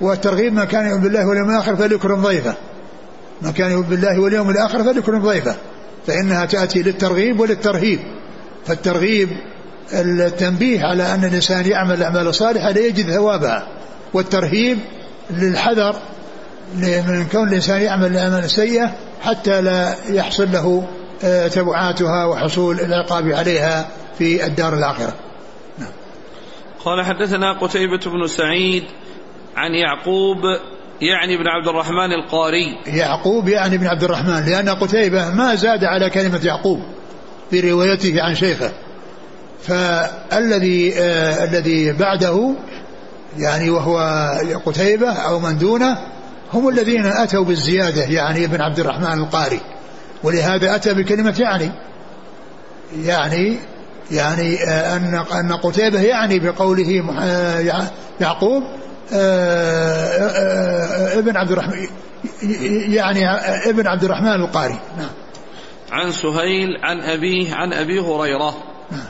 والترغيب 0.00 0.52
ما 0.52 0.64
كان 0.64 0.86
يؤمن 0.86 1.02
بالله 1.02 1.26
واليوم 1.26 1.50
الآخر 1.50 1.76
فليكرم 1.76 2.22
ضيفه. 2.22 2.54
ما 3.42 3.50
كان 3.50 3.70
يؤمن 3.70 3.88
بالله 3.88 4.20
واليوم 4.20 4.50
الآخر 4.50 4.84
فليكرم 4.84 5.22
ضيفه. 5.22 5.56
فإنها 6.06 6.44
تأتي 6.44 6.82
للترغيب 6.82 7.40
وللترهيب. 7.40 7.98
فالترغيب 8.66 9.28
التنبيه 9.92 10.80
على 10.84 11.14
أن 11.14 11.24
الإنسان 11.24 11.66
يعمل 11.66 11.94
الأعمال 11.94 12.26
الصالحة 12.26 12.70
ليجد 12.70 13.10
ثوابها. 13.10 13.66
والترهيب 14.14 14.78
للحذر 15.30 15.96
من 16.82 17.26
كون 17.32 17.48
الإنسان 17.48 17.80
يعمل 17.80 18.06
الأعمال 18.06 18.44
السيئة 18.44 18.90
حتى 19.22 19.60
لا 19.60 19.94
يحصل 20.08 20.52
له 20.52 20.88
تبعاتها 21.52 22.24
وحصول 22.24 22.80
العقاب 22.80 23.28
عليها 23.28 23.88
في 24.18 24.46
الدار 24.46 24.74
الآخرة. 24.74 25.14
نعم. 25.78 25.90
قال 26.84 27.04
حدثنا 27.04 27.52
قتيبة 27.52 28.00
بن 28.06 28.26
سعيد 28.26 28.84
عن 29.56 29.74
يعقوب 29.74 30.38
يعني 31.00 31.36
بن 31.36 31.48
عبد 31.48 31.68
الرحمن 31.68 32.12
القاري. 32.12 32.78
يعقوب 32.86 33.48
يعني 33.48 33.78
بن 33.78 33.86
عبد 33.86 34.04
الرحمن 34.04 34.44
لأن 34.46 34.68
قتيبة 34.68 35.30
ما 35.30 35.54
زاد 35.54 35.84
على 35.84 36.10
كلمة 36.10 36.40
يعقوب 36.44 36.80
في 37.50 37.70
روايته 37.70 38.22
عن 38.22 38.34
شيخه. 38.34 38.72
فالذي 39.62 40.94
آه 40.98 41.44
الذي 41.44 41.92
بعده 41.92 42.54
يعني 43.38 43.70
وهو 43.70 43.98
قتيبة 44.66 45.12
أو 45.12 45.40
من 45.40 45.58
دونه 45.58 45.98
هم 46.52 46.68
الذين 46.68 47.06
أتوا 47.06 47.44
بالزيادة 47.44 48.02
يعني 48.02 48.44
ابن 48.44 48.60
عبد 48.60 48.78
الرحمن 48.78 49.18
القاري. 49.18 49.60
ولهذا 50.22 50.74
أتى 50.74 50.94
بكلمة 50.94 51.34
يعني. 51.38 51.72
يعني 53.02 53.58
يعني 54.10 54.64
آه، 54.64 54.96
أن 54.96 55.14
أن 55.14 55.52
قتيبة 55.52 56.00
يعني 56.00 56.38
بقوله 56.38 57.04
آه، 57.20 57.88
يعقوب 58.20 58.62
آه، 59.12 61.18
ابن 61.18 61.36
عبد 61.36 61.50
الرحمن 61.50 61.88
يعني 62.94 63.30
ابن 63.70 63.86
عبد 63.86 64.04
الرحمن 64.04 64.44
القاري. 64.44 64.78
نعم. 64.98 65.10
عن 65.92 66.12
سهيل 66.12 66.68
عن 66.82 67.00
أبيه 67.00 67.54
عن 67.54 67.72
أبي 67.72 67.98
هريرة. 67.98 68.54
نعم. 68.90 69.08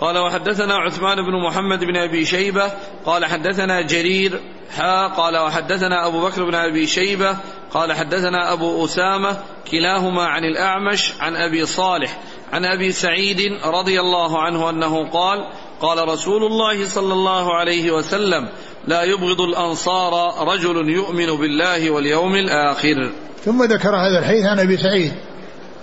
قال 0.00 0.18
وحدثنا 0.18 0.74
عثمان 0.74 1.16
بن 1.16 1.46
محمد 1.46 1.78
بن 1.78 1.96
أبي 1.96 2.24
شيبة. 2.24 2.70
قال 3.04 3.24
حدثنا 3.24 3.82
جرير. 3.82 4.40
حا 4.76 5.06
قال 5.06 5.38
وحدثنا 5.38 6.06
أبو 6.06 6.26
بكر 6.26 6.44
بن 6.44 6.54
أبي 6.54 6.86
شيبة. 6.86 7.36
قال 7.74 7.92
حدثنا 7.92 8.52
أبو 8.52 8.84
أسامة 8.84 9.36
كلاهما 9.70 10.22
عن 10.22 10.44
الأعمش 10.44 11.12
عن 11.20 11.36
أبي 11.36 11.66
صالح 11.66 12.18
عن 12.52 12.64
أبي 12.64 12.92
سعيد 12.92 13.40
رضي 13.64 14.00
الله 14.00 14.42
عنه 14.42 14.70
أنه 14.70 15.10
قال 15.10 15.38
قال 15.80 16.08
رسول 16.08 16.44
الله 16.44 16.88
صلى 16.88 17.12
الله 17.12 17.54
عليه 17.56 17.90
وسلم 17.90 18.48
لا 18.86 19.02
يبغض 19.02 19.40
الأنصار 19.40 20.34
رجل 20.48 20.88
يؤمن 20.88 21.26
بالله 21.26 21.90
واليوم 21.90 22.34
الآخر. 22.34 23.10
ثم 23.44 23.64
ذكر 23.64 23.96
هذا 23.96 24.18
الحديث 24.18 24.44
عن 24.44 24.60
أبي 24.60 24.76
سعيد 24.76 25.12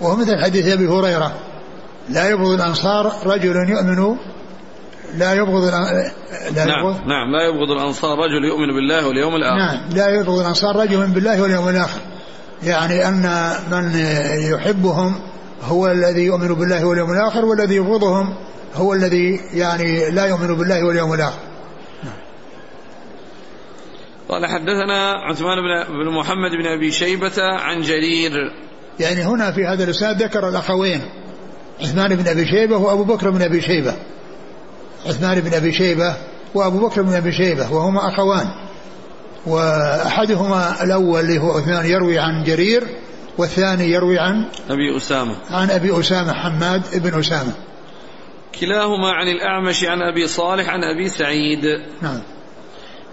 وهو 0.00 0.16
مثل 0.16 0.44
حديث 0.44 0.66
أبي 0.66 0.86
هريرة. 0.88 1.34
لا 2.08 2.30
يبغض 2.30 2.50
الأنصار 2.50 3.12
رجل 3.26 3.56
يؤمن 3.68 4.16
لا 5.18 5.34
يبغض 5.34 5.64
لا 5.64 6.64
نعم 6.64 6.78
يبغض 6.78 7.06
نعم 7.06 7.32
لا 7.32 7.48
يبغض 7.48 7.70
الأنصار 7.70 8.18
رجل 8.18 8.44
يؤمن 8.44 8.66
بالله 8.66 9.08
واليوم 9.08 9.36
الآخر. 9.36 9.56
نعم 9.56 9.80
لا 9.94 10.08
يبغض 10.08 10.38
الأنصار 10.38 10.76
رجل 10.76 10.92
يؤمن 10.92 11.12
بالله 11.12 11.42
واليوم 11.42 11.68
الآخر. 11.68 12.00
يعني 12.62 13.08
أن 13.08 13.52
من 13.70 13.92
يحبهم 14.52 15.20
هو 15.62 15.86
الذي 15.86 16.20
يؤمن 16.20 16.54
بالله 16.54 16.84
واليوم 16.84 17.10
الآخر 17.10 17.44
والذي 17.44 17.76
يبغضهم 17.76 18.34
هو 18.74 18.94
الذي 18.94 19.40
يعني 19.54 20.10
لا 20.10 20.26
يؤمن 20.26 20.54
بالله 20.54 20.86
واليوم 20.86 21.14
الآخر. 21.14 21.40
قال 24.28 24.46
حدثنا 24.46 25.12
عثمان 25.12 25.56
بن 25.88 26.18
محمد 26.18 26.50
بن 26.50 26.66
أبي 26.66 26.92
شيبة 26.92 27.42
عن 27.42 27.80
جرير. 27.80 28.32
يعني 29.00 29.22
هنا 29.22 29.52
في 29.52 29.64
هذا 29.64 29.84
الإسناد 29.84 30.22
ذكر 30.22 30.48
الأخوين 30.48 31.00
عثمان 31.80 32.16
بن 32.16 32.28
أبي 32.28 32.44
شيبة 32.46 32.76
وأبو 32.76 33.04
بكر 33.04 33.30
بن 33.30 33.42
أبي 33.42 33.60
شيبة. 33.60 33.94
عثمان 35.06 35.40
بن 35.40 35.54
أبي 35.54 35.72
شيبة 35.72 36.16
وأبو 36.54 36.88
بكر 36.88 37.02
بن 37.02 37.14
أبي 37.14 37.32
شيبة 37.32 37.72
وهما 37.72 38.08
أخوان. 38.08 38.46
وأحدهما 39.46 40.82
الأول 40.82 41.20
اللي 41.20 41.38
هو 41.38 41.50
عثمان 41.50 41.86
يروي 41.86 42.18
عن 42.18 42.44
جرير 42.44 42.86
والثاني 43.38 43.84
يروي 43.84 44.18
عن 44.18 44.44
أبي 44.70 44.96
أسامة. 44.96 45.36
عن 45.50 45.70
أبي 45.70 46.00
أسامة 46.00 46.32
حماد 46.32 47.02
بن 47.02 47.18
أسامة. 47.18 47.52
كلاهما 48.60 49.12
عن 49.12 49.28
الأعمش 49.28 49.84
عن 49.84 50.02
أبي 50.02 50.26
صالح 50.26 50.68
عن 50.68 50.84
أبي 50.84 51.08
سعيد. 51.08 51.64
نعم. 52.02 52.20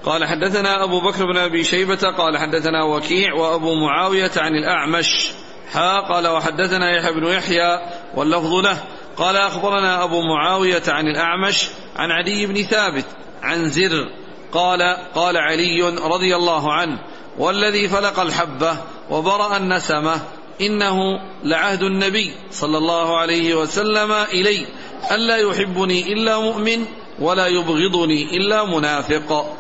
قال 0.03 0.25
حدثنا 0.25 0.83
أبو 0.83 1.01
بكر 1.01 1.25
بن 1.25 1.37
أبي 1.37 1.63
شيبة 1.63 2.11
قال 2.17 2.37
حدثنا 2.37 2.83
وكيع 2.83 3.33
وأبو 3.33 3.75
معاوية 3.75 4.31
عن 4.37 4.51
الأعمش. 4.51 5.31
حا 5.71 5.99
قال 5.99 6.27
وحدثنا 6.27 6.97
يحيى 6.97 7.13
بن 7.13 7.27
يحيى 7.27 7.79
واللفظ 8.15 8.53
له. 8.53 8.77
قال 9.17 9.37
أخبرنا 9.37 10.03
أبو 10.03 10.21
معاوية 10.21 10.83
عن 10.87 11.07
الأعمش 11.07 11.69
عن 11.95 12.11
علي 12.11 12.45
بن 12.45 12.63
ثابت 12.63 13.05
عن 13.43 13.69
زر 13.69 14.09
قال 14.51 14.79
قال 15.15 15.37
علي 15.37 15.81
رضي 15.83 16.35
الله 16.35 16.73
عنه 16.73 16.99
والذي 17.37 17.87
فلق 17.89 18.19
الحبة 18.19 18.77
وبرأ 19.09 19.57
النسمة 19.57 20.15
إنه 20.61 20.99
لعهد 21.43 21.81
النبي 21.81 22.31
صلى 22.51 22.77
الله 22.77 23.17
عليه 23.17 23.55
وسلم 23.55 24.11
إلي 24.11 24.65
ألا 25.11 25.37
يحبني 25.37 26.13
إلا 26.13 26.39
مؤمن 26.39 26.85
ولا 27.19 27.47
يبغضني 27.47 28.37
إلا 28.37 28.65
منافق. 28.65 29.55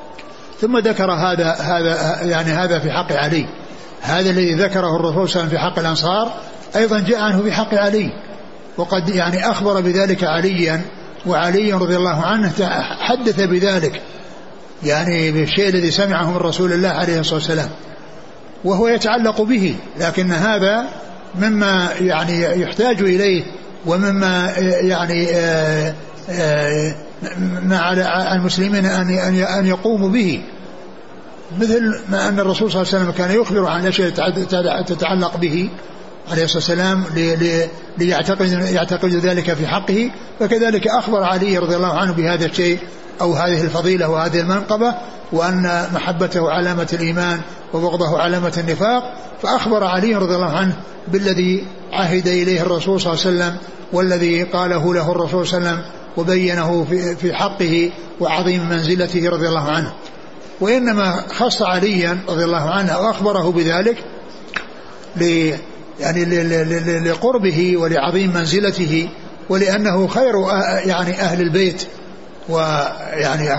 ثم 0.59 0.77
ذكر 0.77 1.11
هذا 1.11 1.51
هذا 1.51 2.23
يعني 2.23 2.51
هذا 2.51 2.79
في 2.79 2.91
حق 2.91 3.11
علي. 3.11 3.49
هذا 4.01 4.29
الذي 4.29 4.53
ذكره 4.53 4.95
الرسول 4.95 5.29
صلى 5.29 5.43
الله 5.43 5.47
عليه 5.47 5.47
وسلم 5.47 5.49
في 5.49 5.57
حق 5.57 5.79
الأنصار 5.79 6.33
أيضا 6.75 6.99
جاء 6.99 7.19
عنه 7.19 7.43
في 7.43 7.51
حق 7.51 7.73
علي. 7.73 8.26
وقد 8.77 9.09
يعني 9.09 9.51
أخبر 9.51 9.81
بذلك 9.81 10.23
عليا 10.23 10.81
وعلي 11.25 11.73
رضي 11.73 11.95
الله 11.95 12.25
عنه 12.25 12.51
حدث 12.99 13.41
بذلك 13.41 14.01
يعني 14.83 15.31
بالشيء 15.31 15.69
الذي 15.69 15.91
سمعه 15.91 16.31
من 16.31 16.37
رسول 16.37 16.73
الله 16.73 16.89
عليه 16.89 17.19
الصلاة 17.19 17.35
والسلام 17.35 17.69
وهو 18.63 18.87
يتعلق 18.87 19.41
به 19.41 19.75
لكن 19.99 20.31
هذا 20.31 20.85
مما 21.39 21.89
يعني 21.99 22.61
يحتاج 22.61 23.01
إليه 23.01 23.43
ومما 23.85 24.53
يعني 24.81 25.27
آه، 25.29 25.93
آه، 26.29 26.95
ما 27.63 27.77
على 27.77 28.35
المسلمين 28.35 28.85
أن 28.85 29.09
أن 29.39 29.65
يقوموا 29.65 30.09
به 30.09 30.41
مثل 31.59 31.99
ما 32.09 32.29
أن 32.29 32.39
الرسول 32.39 32.71
صلى 32.71 32.81
الله 32.81 32.93
عليه 32.93 33.03
وسلم 33.03 33.11
كان 33.11 33.41
يخبر 33.41 33.65
عن 33.65 33.85
أشياء 33.85 34.09
تتعلق 34.81 35.37
به 35.37 35.69
عليه 36.31 36.43
الصلاة 36.43 36.57
والسلام 36.57 37.03
ليعتقد 37.97 38.51
يعتقد 38.51 39.09
ذلك 39.09 39.53
في 39.53 39.67
حقه 39.67 40.11
فكذلك 40.39 40.87
أخبر 40.87 41.23
علي 41.23 41.57
رضي 41.57 41.75
الله 41.75 41.93
عنه 41.93 42.13
بهذا 42.13 42.45
الشيء 42.45 42.79
أو 43.21 43.33
هذه 43.33 43.61
الفضيلة 43.61 44.09
وهذه 44.09 44.39
المنقبة 44.39 44.93
وأن 45.31 45.87
محبته 45.93 46.51
علامة 46.51 46.87
الإيمان 46.93 47.39
وبغضه 47.73 48.19
علامة 48.21 48.53
النفاق 48.57 49.13
فأخبر 49.41 49.83
علي 49.83 50.15
رضي 50.15 50.35
الله 50.35 50.57
عنه 50.57 50.73
بالذي 51.07 51.65
عهد 51.91 52.27
إليه 52.27 52.61
الرسول 52.61 53.01
صلى 53.01 53.13
الله 53.13 53.25
عليه 53.25 53.37
وسلم 53.37 53.57
والذي 53.93 54.43
قاله 54.43 54.93
له 54.93 55.11
الرسول 55.11 55.47
صلى 55.47 55.57
الله 55.57 55.69
عليه 55.69 55.79
وسلم 55.79 55.91
وبينه 56.17 56.85
في 57.19 57.33
حقه 57.33 57.91
وعظيم 58.19 58.69
منزلته 58.69 59.29
رضي 59.29 59.47
الله 59.47 59.71
عنه. 59.71 59.93
وإنما 60.61 61.23
خص 61.29 61.61
عليا 61.61 62.17
رضي 62.29 62.43
الله 62.43 62.69
عنه 62.69 62.99
وأخبره 62.99 63.51
بذلك 63.51 63.97
يعني 65.99 66.25
لقربه 66.99 67.77
ولعظيم 67.77 68.33
منزلته 68.33 69.09
ولأنه 69.49 70.07
خير 70.07 70.33
يعني 70.85 71.21
أهل 71.21 71.41
البيت 71.41 71.83
ويعني 72.49 73.49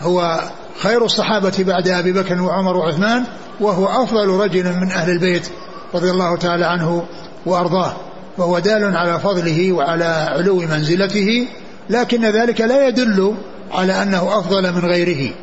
هو 0.00 0.40
خير 0.82 1.04
الصحابة 1.04 1.52
بعد 1.58 1.88
أبي 1.88 2.12
بكر 2.12 2.42
وعمر 2.42 2.76
وعثمان 2.76 3.24
وهو 3.60 3.86
أفضل 3.86 4.28
رجل 4.28 4.64
من 4.64 4.90
أهل 4.90 5.10
البيت 5.10 5.48
رضي 5.94 6.10
الله 6.10 6.36
تعالى 6.36 6.66
عنه 6.66 7.06
وأرضاه 7.46 7.96
وهو 8.38 8.58
دال 8.58 8.96
على 8.96 9.20
فضله 9.20 9.72
وعلى 9.72 10.04
علو 10.04 10.56
منزلته 10.56 11.48
لكن 11.90 12.24
ذلك 12.24 12.60
لا 12.60 12.88
يدل 12.88 13.34
على 13.72 14.02
أنه 14.02 14.38
أفضل 14.38 14.72
من 14.72 14.90
غيره 14.90 15.34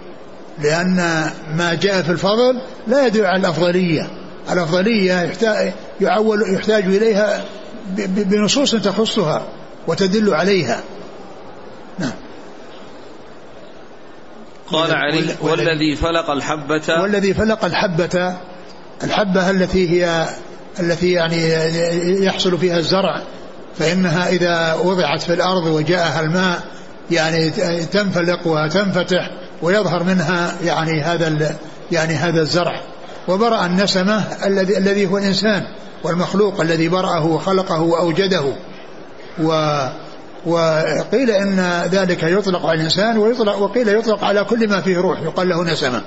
لأن 0.63 0.95
ما 1.55 1.73
جاء 1.73 2.01
في 2.01 2.11
الفضل 2.11 2.61
لا 2.87 3.07
يدل 3.07 3.25
على 3.25 3.39
الأفضلية 3.39 4.09
الأفضلية 4.51 5.31
يعول 6.01 6.53
يحتاج 6.55 6.83
إليها 6.83 7.43
بنصوص 8.07 8.75
تخصها 8.75 9.47
وتدل 9.87 10.33
عليها. 10.33 10.83
نعم. 11.99 12.11
قال 14.71 14.95
علي 14.95 15.35
والذي 15.41 15.95
فلق 15.95 16.29
الحبة 16.29 17.01
والذي 17.01 17.33
فلق 17.33 17.65
الحبة 17.65 18.35
الحبة 19.03 19.49
التي 19.49 19.89
هي 19.89 20.27
التي 20.79 21.11
يعني 21.11 21.53
يحصل 22.25 22.57
فيها 22.57 22.77
الزرع 22.77 23.23
فإنها 23.79 24.29
إذا 24.29 24.73
وضعت 24.73 25.21
في 25.21 25.33
الأرض 25.33 25.65
وجاءها 25.65 26.19
الماء 26.19 26.59
يعني 27.11 27.49
تنفلق 27.85 28.47
وتنفتح 28.47 29.31
ويظهر 29.61 30.03
منها 30.03 30.55
يعني 30.63 31.01
هذا 31.01 31.55
يعني 31.91 32.13
هذا 32.13 32.41
الزرع. 32.41 32.81
وبرأ 33.27 33.65
النسمة 33.65 34.23
الذي 34.45 34.77
الذي 34.77 35.05
هو 35.05 35.17
الإنسان 35.17 35.63
والمخلوق 36.03 36.61
الذي 36.61 36.87
برأه 36.87 37.25
وخلقه 37.25 37.81
وأوجده. 37.81 38.55
و 39.43 39.77
وقيل 40.45 41.31
إن 41.31 41.59
ذلك 41.91 42.23
يطلق 42.23 42.65
على 42.65 42.75
الإنسان 42.75 43.17
ويطلق 43.17 43.57
وقيل 43.57 43.87
يطلق 43.87 44.23
على 44.23 44.43
كل 44.43 44.69
ما 44.69 44.81
فيه 44.81 44.97
روح 44.97 45.21
يقال 45.21 45.49
له 45.49 45.63
نسمة. 45.63 46.01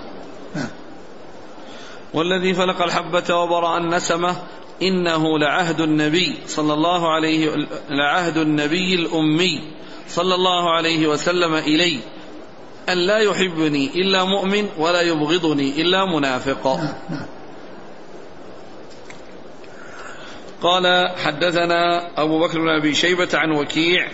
والذي 2.14 2.54
فلق 2.54 2.82
الحبة 2.82 3.34
وبرأ 3.36 3.78
النسمة 3.78 4.36
إنه 4.82 5.38
لعهد 5.38 5.80
النبي 5.80 6.38
صلى 6.46 6.74
الله 6.74 7.14
عليه 7.14 7.48
لعهد 7.90 8.36
النبي 8.36 8.94
الأمي 8.94 9.60
صلى 10.08 10.34
الله 10.34 10.70
عليه 10.70 11.06
وسلم 11.06 11.54
إلي 11.54 11.98
أن 12.88 12.98
لا 12.98 13.18
يحبني 13.18 13.90
إلا 13.94 14.24
مؤمن 14.24 14.66
ولا 14.78 15.00
يبغضني 15.00 15.82
إلا 15.82 16.04
منافق. 16.16 16.80
قال 20.62 21.10
حدثنا 21.24 22.10
أبو 22.16 22.40
بكر 22.40 22.58
بن 22.58 22.68
أبي 22.68 22.94
شيبة 22.94 23.28
عن 23.34 23.50
وكيع 23.50 24.08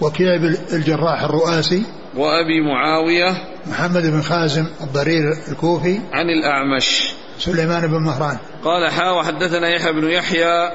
وكيع 0.00 0.34
الجراح 0.72 1.22
الرؤاسي 1.22 1.82
وأبي 2.16 2.60
معاوية 2.60 3.44
محمد 3.66 4.02
بن 4.02 4.22
خازم 4.22 4.66
الضرير 4.80 5.32
الكوفي 5.48 6.00
عن 6.12 6.30
الأعمش. 6.30 7.12
سليمان 7.38 7.86
بن 7.86 7.98
مهران. 7.98 8.38
قال 8.64 8.90
حا 8.90 9.10
وحدثنا 9.10 9.68
يحيى 9.68 9.92
بن 9.92 10.10
يحيى 10.10 10.72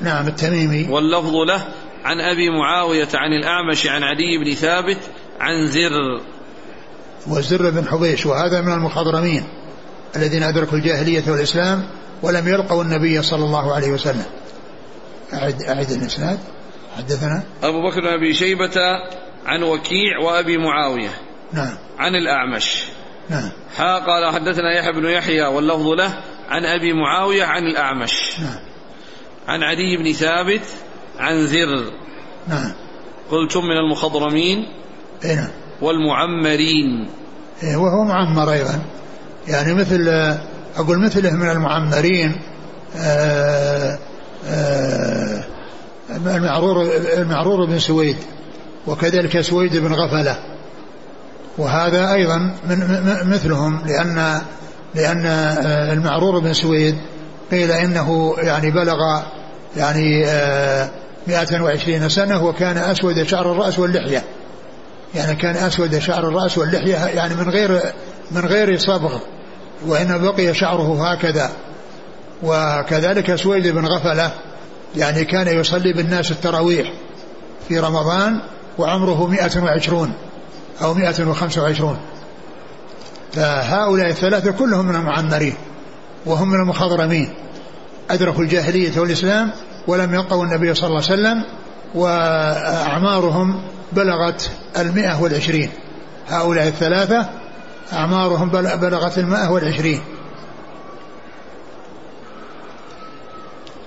نعم 0.00 0.26
التميمي. 0.26 0.86
واللفظ 0.90 1.34
له 1.34 1.64
عن 2.04 2.20
أبي 2.20 2.50
معاوية 2.50 3.08
عن 3.14 3.32
الأعمش 3.32 3.86
عن 3.86 4.02
عدي 4.02 4.38
بن 4.44 4.54
ثابت 4.54 4.98
عن 5.40 5.66
زر. 5.66 6.20
وزر 7.26 7.70
بن 7.70 7.88
حبيش 7.88 8.26
وهذا 8.26 8.60
من 8.60 8.72
المخضرمين 8.72 9.44
الذين 10.16 10.42
أدركوا 10.42 10.78
الجاهلية 10.78 11.22
والإسلام 11.28 11.86
ولم 12.24 12.48
يلقوا 12.48 12.82
النبي 12.82 13.22
صلى 13.22 13.44
الله 13.44 13.74
عليه 13.74 13.90
وسلم. 13.90 14.24
أعد, 15.32 15.62
أعد 15.62 15.90
الإسناد. 15.90 16.38
حدثنا. 16.96 17.42
أبو 17.62 17.88
بكر 17.88 18.00
بن 18.00 18.06
أبي 18.06 18.34
شيبة 18.34 18.80
عن 19.46 19.62
وكيع 19.62 20.18
وأبي 20.24 20.58
معاوية. 20.58 21.10
نعم. 21.52 21.76
عن 21.98 22.14
الأعمش. 22.14 22.84
نعم. 23.30 23.50
ها 23.76 23.98
قال 23.98 24.34
حدثنا 24.34 24.78
يحيى 24.78 24.92
بن 24.92 25.04
يحيى 25.04 25.46
واللفظ 25.46 25.86
له 25.86 26.14
عن 26.48 26.64
أبي 26.64 26.92
معاوية 26.92 27.44
عن 27.44 27.62
الأعمش. 27.62 28.40
نعم. 28.40 28.60
عن 29.48 29.62
علي 29.62 29.96
بن 29.96 30.12
ثابت 30.12 30.66
عن 31.18 31.46
زر. 31.46 31.92
نعم. 32.48 32.72
قلتم 33.30 33.60
من 33.60 33.76
المخضرمين. 33.76 34.68
إي 35.24 35.34
نعم. 35.34 35.50
والمعمرين. 35.80 37.10
إيه 37.62 37.76
وهو 37.76 38.04
معمر 38.04 38.52
أيضا. 38.52 38.82
يعني 39.48 39.74
مثل 39.74 40.08
أقول 40.76 41.04
مثله 41.04 41.30
من 41.30 41.50
المعمرين 41.50 42.36
آآ 42.96 43.98
آآ 44.48 45.42
المعرور 46.10 46.86
المعرور 47.18 47.66
بن 47.66 47.78
سويد 47.78 48.16
وكذلك 48.86 49.40
سويد 49.40 49.76
بن 49.76 49.92
غفلة. 49.92 50.36
وهذا 51.58 52.12
أيضا 52.12 52.38
من 52.68 52.78
مثلهم 53.24 53.80
لأن 53.86 54.40
لأن 54.94 55.26
المعرور 55.92 56.38
بن 56.38 56.52
سويد 56.52 56.96
قيل 57.50 57.70
إنه 57.70 58.34
يعني 58.38 58.70
بلغ 58.70 59.22
يعني 59.76 60.26
120 61.26 62.08
سنة 62.08 62.44
وكان 62.44 62.78
أسود 62.78 63.22
شعر 63.22 63.52
الرأس 63.52 63.78
واللحية. 63.78 64.24
يعني 65.14 65.34
كان 65.34 65.56
أسود 65.56 65.98
شعر 65.98 66.28
الرأس 66.28 66.58
واللحية 66.58 67.06
يعني 67.06 67.34
من 67.34 67.50
غير 67.50 67.80
من 68.30 68.40
غير 68.40 68.78
صبغ. 68.78 69.18
وإن 69.86 70.18
بقي 70.18 70.54
شعره 70.54 71.10
هكذا. 71.10 71.50
وكذلك 72.42 73.34
سويد 73.34 73.66
بن 73.66 73.86
غفلة 73.86 74.30
يعني 74.96 75.24
كان 75.24 75.48
يصلي 75.48 75.92
بالناس 75.92 76.30
التراويح 76.30 76.92
في 77.68 77.78
رمضان 77.78 78.40
وعمره 78.78 79.26
120 79.26 80.12
أو 80.82 80.94
125 80.94 81.98
فهؤلاء 83.32 84.08
الثلاثة 84.08 84.52
كلهم 84.52 84.86
من 84.86 84.94
المعمرين 84.94 85.54
وهم 86.26 86.48
من 86.48 86.60
المخضرمين. 86.60 87.34
أدركوا 88.10 88.42
الجاهلية 88.42 89.00
والإسلام 89.00 89.50
ولم 89.86 90.14
يلقوا 90.14 90.44
النبي 90.44 90.74
صلى 90.74 90.86
الله 90.86 91.02
عليه 91.10 91.12
وسلم 91.12 91.44
وأعمارهم 91.94 93.62
بلغت 93.92 94.50
المئة 94.78 95.22
والعشرين. 95.22 95.70
هؤلاء 96.28 96.68
الثلاثة 96.68 97.28
أعمارهم 97.92 98.48
بلغت 98.80 99.18
المئة 99.18 99.48
والعشرين. 99.48 100.02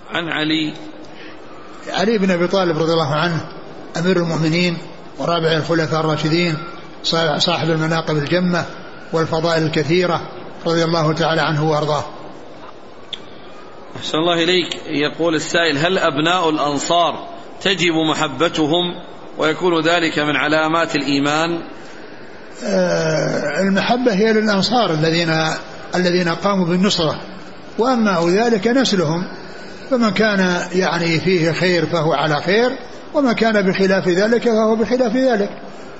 عن 0.10 0.29
علي. 0.29 0.73
علي 1.89 2.17
بن 2.17 2.31
أبي 2.31 2.47
طالب 2.47 2.77
رضي 2.77 2.93
الله 2.93 3.15
عنه 3.15 3.45
أمير 3.97 4.17
المؤمنين 4.17 4.77
ورابع 5.17 5.51
الخلفاء 5.51 5.99
الراشدين 5.99 6.57
صاحب 7.38 7.69
المناقب 7.69 8.17
الجمة 8.17 8.65
والفضائل 9.13 9.63
الكثيرة 9.63 10.21
رضي 10.65 10.83
الله 10.83 11.13
تعالى 11.13 11.41
عنه 11.41 11.69
وأرضاه. 11.69 12.03
أحسن 13.97 14.17
الله 14.17 14.43
إليك. 14.43 14.75
يقول 14.88 15.36
السائل 15.36 15.77
هل 15.77 15.97
أبناء 15.97 16.49
الأنصار 16.49 17.27
تجب 17.62 17.93
محبتهم 18.12 18.95
ويكون 19.38 19.81
ذلك 19.81 20.19
من 20.19 20.36
علامات 20.36 20.95
الإيمان؟ 20.95 21.62
المحبة 23.61 24.13
هي 24.13 24.33
للأنصار 24.33 24.91
الذين 24.91 25.33
الذين 25.95 26.29
قاموا 26.29 26.65
بالنصرة. 26.65 27.19
وأما 27.77 28.25
ذلك 28.29 28.67
نسلهم. 28.67 29.23
فمن 29.89 30.09
كان 30.09 30.61
يعني 30.71 31.19
فيه 31.19 31.51
خير 31.51 31.85
فهو 31.85 32.13
على 32.13 32.41
خير 32.41 32.69
وما 33.13 33.33
كان 33.33 33.61
بخلاف 33.61 34.07
ذلك 34.07 34.43
فهو 34.43 34.75
بخلاف 34.75 35.15
ذلك. 35.15 35.49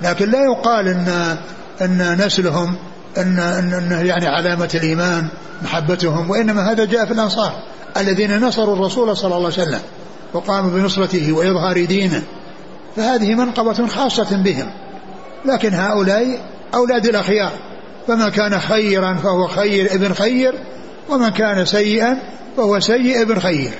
لكن 0.02 0.30
لا 0.30 0.44
يقال 0.44 0.88
ان 0.88 1.38
إن 1.82 2.26
نسلهم 2.26 2.76
ان 3.18 3.38
إن, 3.38 4.06
يعني 4.06 4.26
علامة 4.26 4.70
الإيمان 4.74 5.28
محبتهم 5.62 6.30
وإنما 6.30 6.72
هذا 6.72 6.84
جاء 6.84 7.06
في 7.06 7.12
الأنصار 7.12 7.52
الذين 7.96 8.40
نصروا 8.40 8.76
الرسول 8.76 9.16
صلى 9.16 9.36
الله 9.36 9.52
عليه 9.52 9.62
وسلم 9.62 9.80
وقاموا 10.32 10.70
بنصرته 10.70 11.32
وإظهار 11.32 11.84
دينه. 11.84 12.22
فهذه 12.96 13.34
منقبة 13.34 13.86
خاصة 13.86 14.36
بهم. 14.36 14.70
لكن 15.44 15.74
هؤلاء 15.74 16.50
أولاد 16.74 17.06
الأخيار. 17.06 17.52
فما 18.08 18.28
كان 18.28 18.60
خيرا 18.60 19.14
فهو 19.14 19.46
خير 19.46 19.94
ابن 19.94 20.14
خير 20.14 20.54
ومن 21.08 21.28
كان 21.28 21.64
سيئا 21.64 22.18
فهو 22.56 22.80
سيء 22.80 23.22
ابن 23.22 23.40
خير. 23.40 23.70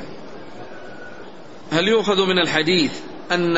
هل 1.72 1.88
يؤخذ 1.88 2.26
من 2.26 2.38
الحديث 2.38 2.92
أن 3.32 3.56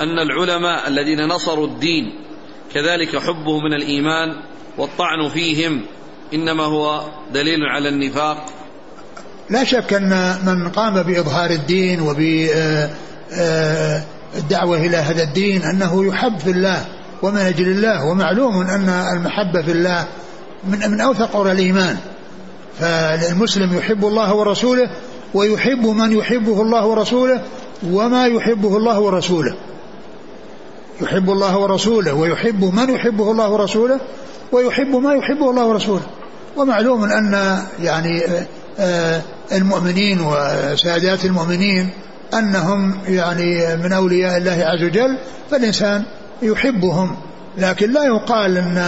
أن 0.00 0.18
العلماء 0.18 0.88
الذين 0.88 1.26
نصروا 1.28 1.66
الدين 1.66 2.14
كذلك 2.74 3.16
حبه 3.16 3.60
من 3.60 3.74
الإيمان 3.74 4.36
والطعن 4.78 5.28
فيهم 5.28 5.82
إنما 6.34 6.64
هو 6.64 7.04
دليل 7.32 7.62
على 7.62 7.88
النفاق؟ 7.88 8.46
لا 9.50 9.64
شك 9.64 9.92
أن 9.92 10.38
من 10.46 10.68
قام 10.68 11.02
بإظهار 11.02 11.50
الدين 11.50 12.00
وبالدعوة 14.34 14.76
إلى 14.76 14.96
هذا 14.96 15.22
الدين 15.22 15.62
أنه 15.62 16.06
يحب 16.06 16.38
في 16.38 16.50
الله 16.50 16.84
ومن 17.22 17.38
أجل 17.38 17.68
الله 17.68 18.04
ومعلوم 18.04 18.60
أن 18.60 18.88
المحبة 18.88 19.62
في 19.62 19.72
الله 19.72 20.06
من 20.64 20.90
من 20.90 21.00
أوثق 21.00 21.36
الإيمان. 21.36 21.96
فالمسلم 22.80 23.76
يحب 23.78 24.04
الله 24.04 24.34
ورسوله 24.34 24.90
ويحب 25.34 25.86
من 25.86 26.12
يحبه 26.12 26.62
الله 26.62 26.86
ورسوله 26.86 27.42
وما 27.90 28.26
يحبه 28.26 28.76
الله 28.76 29.00
ورسوله. 29.00 29.54
يحب 31.00 31.30
الله 31.30 31.58
ورسوله 31.58 32.14
ويحب 32.14 32.64
من 32.64 32.90
يحبه 32.90 33.30
الله 33.30 33.50
ورسوله 33.50 34.00
ويحب 34.52 34.96
ما 34.96 35.14
يحبه 35.14 35.50
الله 35.50 35.66
ورسوله. 35.66 36.06
ومعلوم 36.56 37.04
أن 37.04 37.58
يعني 37.82 38.22
آه، 38.78 39.22
المؤمنين 39.52 40.20
وسادات 40.20 41.24
المؤمنين 41.24 41.90
أنهم 42.38 42.98
يعني 43.06 43.76
من 43.76 43.92
أولياء 43.92 44.36
الله 44.36 44.64
عز 44.64 44.84
وجل 44.84 45.18
فالإنسان 45.50 46.04
يحبهم 46.42 47.16
لكن 47.58 47.92
لا 47.92 48.04
يقال 48.04 48.58
أن 48.58 48.78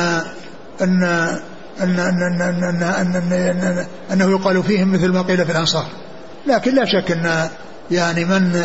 أن 0.80 1.02
أن 1.80 1.98
أن 1.98 2.22
أن 2.22 2.42
أن 2.42 2.82
أن 2.82 3.14
أن 3.16 3.32
أن 3.32 3.86
أنه 4.12 4.30
يقال 4.30 4.62
فيهم 4.62 4.92
مثل 4.92 5.08
ما 5.08 5.22
قيل 5.22 5.44
في 5.44 5.52
الأنصار 5.52 5.86
لكن 6.46 6.74
لا 6.74 6.84
شك 6.84 7.10
أن 7.10 7.48
يعني 7.90 8.24
من 8.24 8.56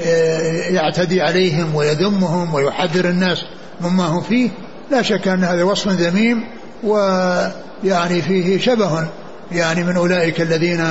آه، 0.00 0.38
يعتدي 0.70 1.22
عليهم 1.22 1.74
ويذمهم 1.74 2.54
ويحذر 2.54 3.08
الناس 3.08 3.38
مما 3.80 4.06
هم 4.06 4.20
فيه 4.20 4.50
لا 4.90 5.02
شك 5.02 5.28
أن 5.28 5.44
هذا 5.44 5.62
وصف 5.62 5.88
ذميم 5.88 6.44
ويعني 6.84 8.22
فيه 8.22 8.58
شبه 8.58 9.08
يعني 9.52 9.84
من 9.84 9.96
أولئك 9.96 10.40
الذين 10.40 10.86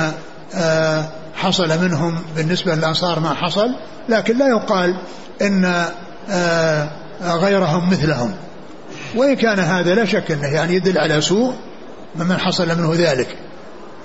آه، 0.54 1.04
حصل 1.36 1.82
منهم 1.82 2.24
بالنسبة 2.36 2.74
للأنصار 2.74 3.20
ما 3.20 3.34
حصل 3.34 3.74
لكن 4.08 4.38
لا 4.38 4.48
يقال 4.48 4.96
إن 5.42 5.64
آه، 6.30 6.88
غيرهم 7.22 7.90
مثلهم. 7.90 8.34
وإن 9.14 9.36
كان 9.36 9.58
هذا 9.58 9.94
لا 9.94 10.04
شك 10.04 10.30
أنه 10.30 10.48
يعني 10.54 10.74
يدل 10.74 10.98
على 10.98 11.20
سوء 11.20 11.54
ممن 12.16 12.38
حصل 12.38 12.68
منه 12.78 12.92
ذلك. 12.94 13.38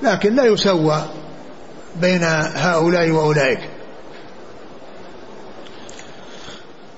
لكن 0.03 0.35
لا 0.35 0.45
يسوى 0.45 1.01
بين 1.95 2.23
هؤلاء 2.55 3.09
وأولئك. 3.09 3.69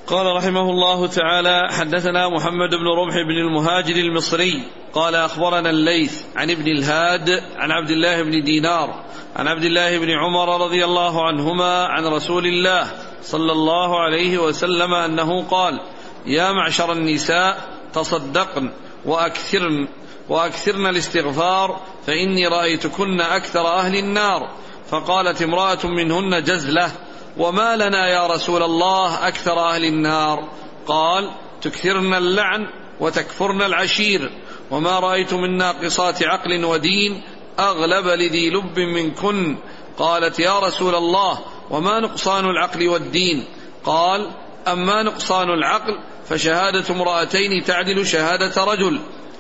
قال 0.07 0.35
رحمه 0.35 0.69
الله 0.69 1.07
تعالى 1.07 1.67
حدثنا 1.71 2.29
محمد 2.29 2.69
بن 2.69 2.87
رمح 2.99 3.13
بن 3.13 3.47
المهاجر 3.47 3.95
المصري 3.95 4.63
قال 4.93 5.15
أخبرنا 5.15 5.69
الليث 5.69 6.21
عن 6.35 6.49
ابن 6.49 6.67
الهاد 6.67 7.29
عن 7.55 7.71
عبد 7.71 7.89
الله 7.89 8.23
بن 8.23 8.43
دينار 8.43 9.03
عن 9.35 9.47
عبد 9.47 9.63
الله 9.63 9.97
بن 9.97 10.09
عمر 10.09 10.61
رضي 10.65 10.85
الله 10.85 11.27
عنهما 11.27 11.85
عن 11.85 12.05
رسول 12.05 12.45
الله 12.45 12.91
صلى 13.21 13.51
الله 13.51 13.99
عليه 13.99 14.37
وسلم 14.37 14.93
أنه 14.93 15.43
قال 15.43 15.79
يا 16.25 16.51
معشر 16.51 16.91
النساء 16.91 17.69
تصدقن 17.93 18.71
وأكثرن 19.05 19.87
وأكثرن 20.29 20.87
الاستغفار 20.87 21.79
فإني 22.07 22.47
رأيتكن 22.47 23.21
أكثر 23.21 23.67
أهل 23.67 23.95
النار. 23.95 24.49
فقالت 24.89 25.41
امرأة 25.41 25.85
منهن 25.85 26.43
جزلة 26.43 26.91
وما 27.37 27.75
لنا 27.75 28.09
يا 28.09 28.27
رسول 28.27 28.63
الله 28.63 29.27
أكثر 29.27 29.59
أهل 29.59 29.85
النار؟ 29.85 30.49
قال 30.87 31.31
تكثرن 31.61 32.13
اللعن 32.13 32.67
وتكفرن 32.99 33.61
العشير 33.61 34.31
وما 34.71 34.99
رأيت 34.99 35.33
من 35.33 35.57
ناقصات 35.57 36.23
عقل 36.23 36.65
ودين 36.65 37.21
أغلب 37.59 38.07
لذي 38.07 38.49
لب 38.49 38.79
منكن 38.79 39.57
قالت 39.97 40.39
يا 40.39 40.59
رسول 40.59 40.95
الله 40.95 41.39
وما 41.69 41.99
نقصان 41.99 42.45
العقل 42.45 42.87
والدين؟ 42.87 43.45
قال 43.85 44.31
أما 44.67 45.03
نقصان 45.03 45.49
العقل 45.49 45.99
فشهادة 46.29 46.83
امرأتين 46.89 47.63
تعدل 47.63 48.07
شهادة 48.07 48.63
رجل 48.63 48.99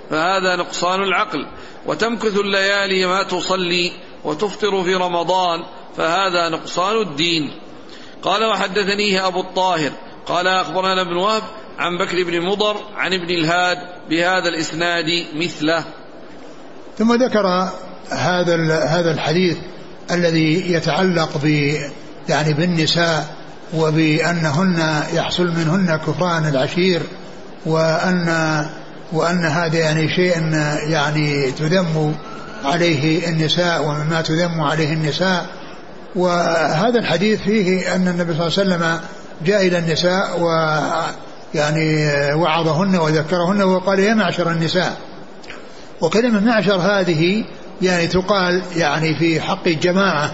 فهذا 0.09 0.55
نقصان 0.55 1.03
العقل. 1.03 1.47
وتمكث 1.85 2.39
الليالي 2.39 3.05
ما 3.05 3.23
تصلي 3.23 3.91
وتفطر 4.23 4.83
في 4.83 4.95
رمضان 4.95 5.63
فهذا 5.97 6.49
نقصان 6.49 6.97
الدين. 7.01 7.51
قال 8.23 8.45
وحدثنيه 8.45 9.27
أبو 9.27 9.39
الطاهر. 9.39 9.91
قال 10.25 10.47
أخبرنا 10.47 11.01
ابن 11.01 11.17
وهب 11.17 11.43
عن 11.77 11.97
بكر 11.97 12.23
بن 12.23 12.41
مضر 12.41 12.77
عن 12.95 13.13
ابن 13.13 13.29
الهاد 13.29 13.77
بهذا 14.09 14.49
الإسناد 14.49 15.25
مثله. 15.35 15.85
ثم 16.97 17.13
ذكر 17.13 17.71
هذا 18.11 18.85
هذا 18.85 19.11
الحديث 19.11 19.57
الذي 20.11 20.73
يتعلق 20.73 21.37
ب 21.43 21.73
يعني 22.29 22.53
بالنساء 22.53 23.25
وبأنهن 23.73 25.03
يحصل 25.13 25.47
منهن 25.47 25.95
كفران 25.95 26.45
العشير 26.47 27.01
وأن 27.65 28.65
وأن 29.13 29.45
هذا 29.45 29.77
يعني 29.79 30.15
شيء 30.15 30.53
يعني 30.89 31.51
تذم 31.51 32.15
عليه 32.65 33.29
النساء 33.29 33.83
ومما 33.83 34.21
تذم 34.21 34.61
عليه 34.61 34.93
النساء. 34.93 35.45
وهذا 36.15 36.99
الحديث 36.99 37.41
فيه 37.41 37.95
أن 37.95 38.07
النبي 38.07 38.33
صلى 38.33 38.47
الله 38.47 38.59
عليه 38.59 38.85
وسلم 38.85 38.99
جاء 39.45 39.67
إلى 39.67 39.77
النساء 39.77 40.39
و 40.39 40.47
يعني 41.53 42.05
وعظهن 42.33 42.95
وذكرهن 42.95 43.61
وقال 43.61 43.99
يا 43.99 44.13
معشر 44.13 44.51
النساء. 44.51 44.97
وكلمة 46.01 46.39
معشر 46.39 46.75
هذه 46.75 47.43
يعني 47.81 48.07
تقال 48.07 48.61
يعني 48.75 49.15
في 49.15 49.41
حق 49.41 49.67
الجماعة 49.67 50.31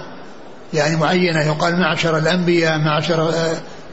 يعني 0.74 0.96
معينة 0.96 1.44
يقال 1.44 1.80
معشر 1.80 2.18
الأنبياء 2.18 2.78
معشر 2.78 3.34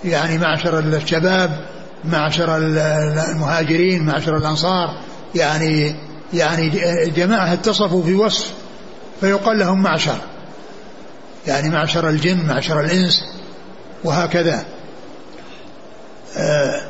يعني 0.05 0.39
معشر 0.39 0.79
الشباب 0.79 1.61
معشر 2.05 2.57
المهاجرين 2.57 4.07
معشر 4.07 4.37
الأنصار 4.37 4.97
يعني 5.35 5.97
يعني 6.35 6.69
جماعة 7.11 7.53
اتصفوا 7.53 8.03
في 8.03 8.15
وصف 8.15 8.51
فيقال 9.21 9.59
لهم 9.59 9.83
معشر 9.83 10.19
يعني 11.47 11.71
معشر 11.71 12.09
الجن 12.09 12.47
معشر 12.47 12.81
الإنس 12.81 13.25
وهكذا. 14.05 14.65
آه، 16.37 16.81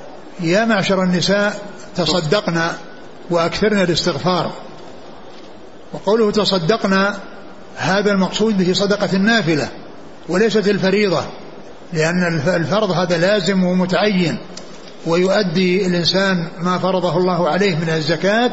يا 0.41 0.65
معشر 0.65 1.03
النساء 1.03 1.63
تصدقنا 1.97 2.77
وأكثرنا 3.31 3.83
الاستغفار. 3.83 4.53
وقوله 5.95 6.31
تصدقنا 6.31 7.15
هذا 7.77 8.13
المقصود 8.13 8.59
به 8.59 8.73
صدقة 8.73 9.09
النافلة 9.13 9.69
وليست 10.29 10.69
الفريضة 10.69 11.23
لأن 11.93 12.41
الفرض 12.47 12.91
هذا 12.91 13.19
لازم 13.19 13.65
ومتعين 13.65 14.39
ويؤدي 15.07 15.87
الإنسان 15.87 16.49
ما 16.61 16.79
فرضه 16.79 17.17
الله 17.17 17.49
عليه 17.49 17.75
من 17.75 17.89
الزكاة 17.89 18.53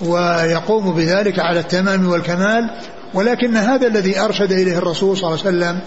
ويقوم 0.00 0.94
بذلك 0.94 1.38
على 1.38 1.60
التمام 1.60 2.08
والكمال 2.08 2.70
ولكن 3.14 3.56
هذا 3.56 3.86
الذي 3.86 4.20
أرشد 4.20 4.52
إليه 4.52 4.78
الرسول 4.78 5.16
صلى 5.16 5.28
الله 5.28 5.46
عليه 5.46 5.56
وسلم 5.56 5.80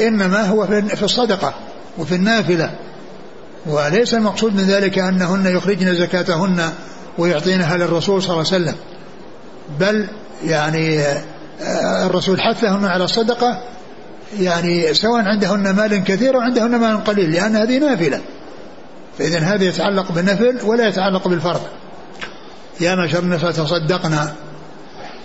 إنما 0.00 0.42
هو 0.46 0.66
في 0.66 1.02
الصدقة 1.02 1.54
وفي 1.98 2.14
النافلة 2.14 2.70
وليس 3.66 4.14
المقصود 4.14 4.54
من 4.54 4.62
ذلك 4.62 4.98
أنهن 4.98 5.46
يخرجن 5.56 5.94
زكاتهن 5.94 6.72
ويعطينها 7.18 7.76
للرسول 7.76 8.22
صلى 8.22 8.32
الله 8.32 8.52
عليه 8.52 8.64
وسلم 8.64 8.74
بل 9.80 10.08
يعني 10.44 11.00
آه، 11.00 12.06
الرسول 12.06 12.40
حثهن 12.40 12.84
على 12.84 13.04
الصدقة 13.04 13.62
يعني 14.40 14.94
سواء 14.94 15.22
عندهن 15.22 15.70
مال 15.70 16.04
كثير 16.04 16.34
أو 16.34 16.40
عندهن 16.40 16.70
مال 16.70 17.04
قليل 17.04 17.32
لأن 17.32 17.56
هذه 17.56 17.78
نافلة. 17.78 18.20
فإذا 19.18 19.38
هذا 19.38 19.64
يتعلق 19.64 20.12
بالنفل 20.12 20.58
ولا 20.64 20.88
يتعلق 20.88 21.28
بالفرض. 21.28 21.60
يا 22.80 22.94
معشر 22.94 23.18
النساء 23.18 23.50
تصدقنا 23.50 24.34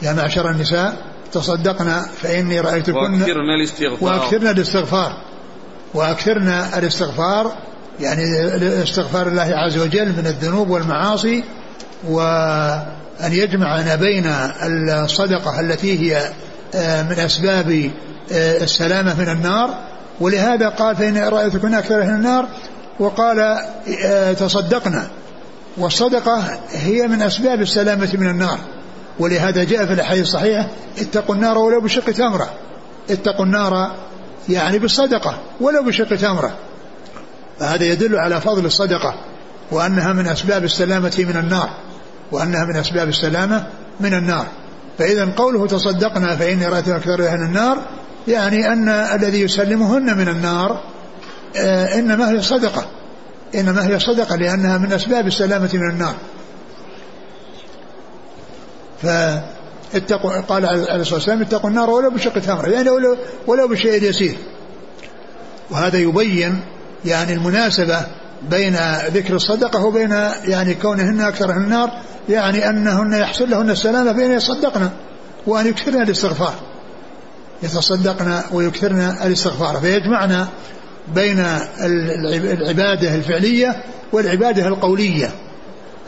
يا 0.01 0.13
معشر 0.13 0.49
النساء 0.49 0.97
تصدقنا 1.31 2.05
فإني 2.21 2.59
رأيتكن 2.59 2.93
وأكثرنا 2.93 3.55
الاستغفار. 3.55 3.97
وأكثرنا 4.01 4.51
الاستغفار. 4.51 5.17
وأكثرنا 5.93 6.77
الاستغفار 6.77 7.53
يعني 7.99 8.23
استغفار 8.83 9.27
الله 9.27 9.55
عز 9.55 9.77
وجل 9.77 10.07
من 10.07 10.27
الذنوب 10.27 10.69
والمعاصي 10.69 11.43
وأن 13.23 13.33
يجمعنا 13.33 13.95
بين 13.95 14.25
الصدقة 14.89 15.59
التي 15.59 15.99
هي 15.99 16.31
آه، 16.75 17.03
من 17.03 17.19
أسباب 17.19 17.91
آه، 18.31 18.63
السلامة 18.63 19.19
من 19.19 19.29
النار 19.29 19.77
ولهذا 20.19 20.69
قال 20.69 20.95
فإن 20.95 21.17
رأيتكن 21.17 21.73
أكثر 21.73 22.01
أهل 22.01 22.09
النار 22.09 22.47
وقال 22.99 23.39
آه، 24.05 24.33
تصدقنا. 24.33 25.07
والصدقة 25.77 26.59
هي 26.71 27.07
من 27.07 27.21
أسباب 27.21 27.61
السلامة 27.61 28.09
من 28.13 28.29
النار. 28.29 28.59
ولهذا 29.19 29.63
جاء 29.63 29.85
في 29.85 29.93
الأحاديث 29.93 30.23
الصحيحة 30.23 30.67
اتقوا 30.97 31.35
النار 31.35 31.57
ولو 31.57 31.81
بشق 31.81 32.11
تمرة. 32.11 32.49
اتقوا 33.09 33.45
النار 33.45 33.95
يعني 34.49 34.79
بالصدقة 34.79 35.37
ولو 35.61 35.83
بشق 35.83 36.15
تمرة. 36.15 36.51
فهذا 37.59 37.83
يدل 37.83 38.15
على 38.15 38.41
فضل 38.41 38.65
الصدقة 38.65 39.15
وأنها 39.71 40.13
من 40.13 40.27
أسباب 40.27 40.63
السلامة 40.63 41.25
من 41.29 41.37
النار. 41.37 41.69
وأنها 42.31 42.65
من 42.65 42.75
أسباب 42.75 43.09
السلامة 43.09 43.67
من 43.99 44.13
النار. 44.13 44.47
فإذا 44.99 45.33
قوله 45.37 45.67
تصدقنا 45.67 46.35
فإني 46.35 46.65
رأيت 46.65 46.87
أكثر 46.87 47.27
أهل 47.27 47.41
النار 47.41 47.77
يعني 48.27 48.73
أن 48.73 48.89
الذي 48.89 49.41
يسلمهن 49.41 50.17
من 50.17 50.27
النار 50.27 50.83
آه، 51.57 51.99
إنما 51.99 52.31
هي 52.31 52.41
صدقة. 52.41 52.85
إنما 53.55 53.87
هي 53.87 53.99
صدقة 53.99 54.35
لأنها 54.35 54.77
من 54.77 54.93
أسباب 54.93 55.27
السلامة 55.27 55.69
من 55.73 55.89
النار. 55.89 56.15
فاتقوا 59.01 60.41
قال 60.41 60.65
عليه 60.65 61.01
الصلاة 61.01 61.15
والسلام 61.15 61.41
اتقوا 61.41 61.69
النار 61.69 61.89
ولو 61.89 62.09
بشق 62.09 62.39
تمرة 62.39 62.69
يعني 62.69 62.89
ولو, 62.89 63.17
ولو 63.47 63.67
بشيء 63.67 64.03
يسير. 64.03 64.37
وهذا 65.71 65.97
يبين 65.97 66.61
يعني 67.05 67.33
المناسبة 67.33 68.05
بين 68.49 68.75
ذكر 69.07 69.35
الصدقة 69.35 69.85
وبين 69.85 70.11
يعني 70.45 70.73
كونهن 70.73 71.21
أكثر 71.21 71.51
أهل 71.51 71.57
النار 71.57 71.91
يعني 72.29 72.69
أنهن 72.69 73.13
يحصل 73.13 73.49
لهن 73.49 73.69
السلامة 73.69 74.11
بين 74.11 74.31
يصدقن 74.31 74.89
وأن 75.47 75.67
يكثرن 75.67 76.01
الاستغفار. 76.01 76.53
يتصدقن 77.63 78.41
ويكثرن 78.51 79.17
الاستغفار. 79.25 79.79
فيجمعنا 79.81 80.47
بين 81.15 81.39
العبادة 81.79 83.15
الفعلية 83.15 83.83
والعبادة 84.11 84.67
القولية. 84.67 85.31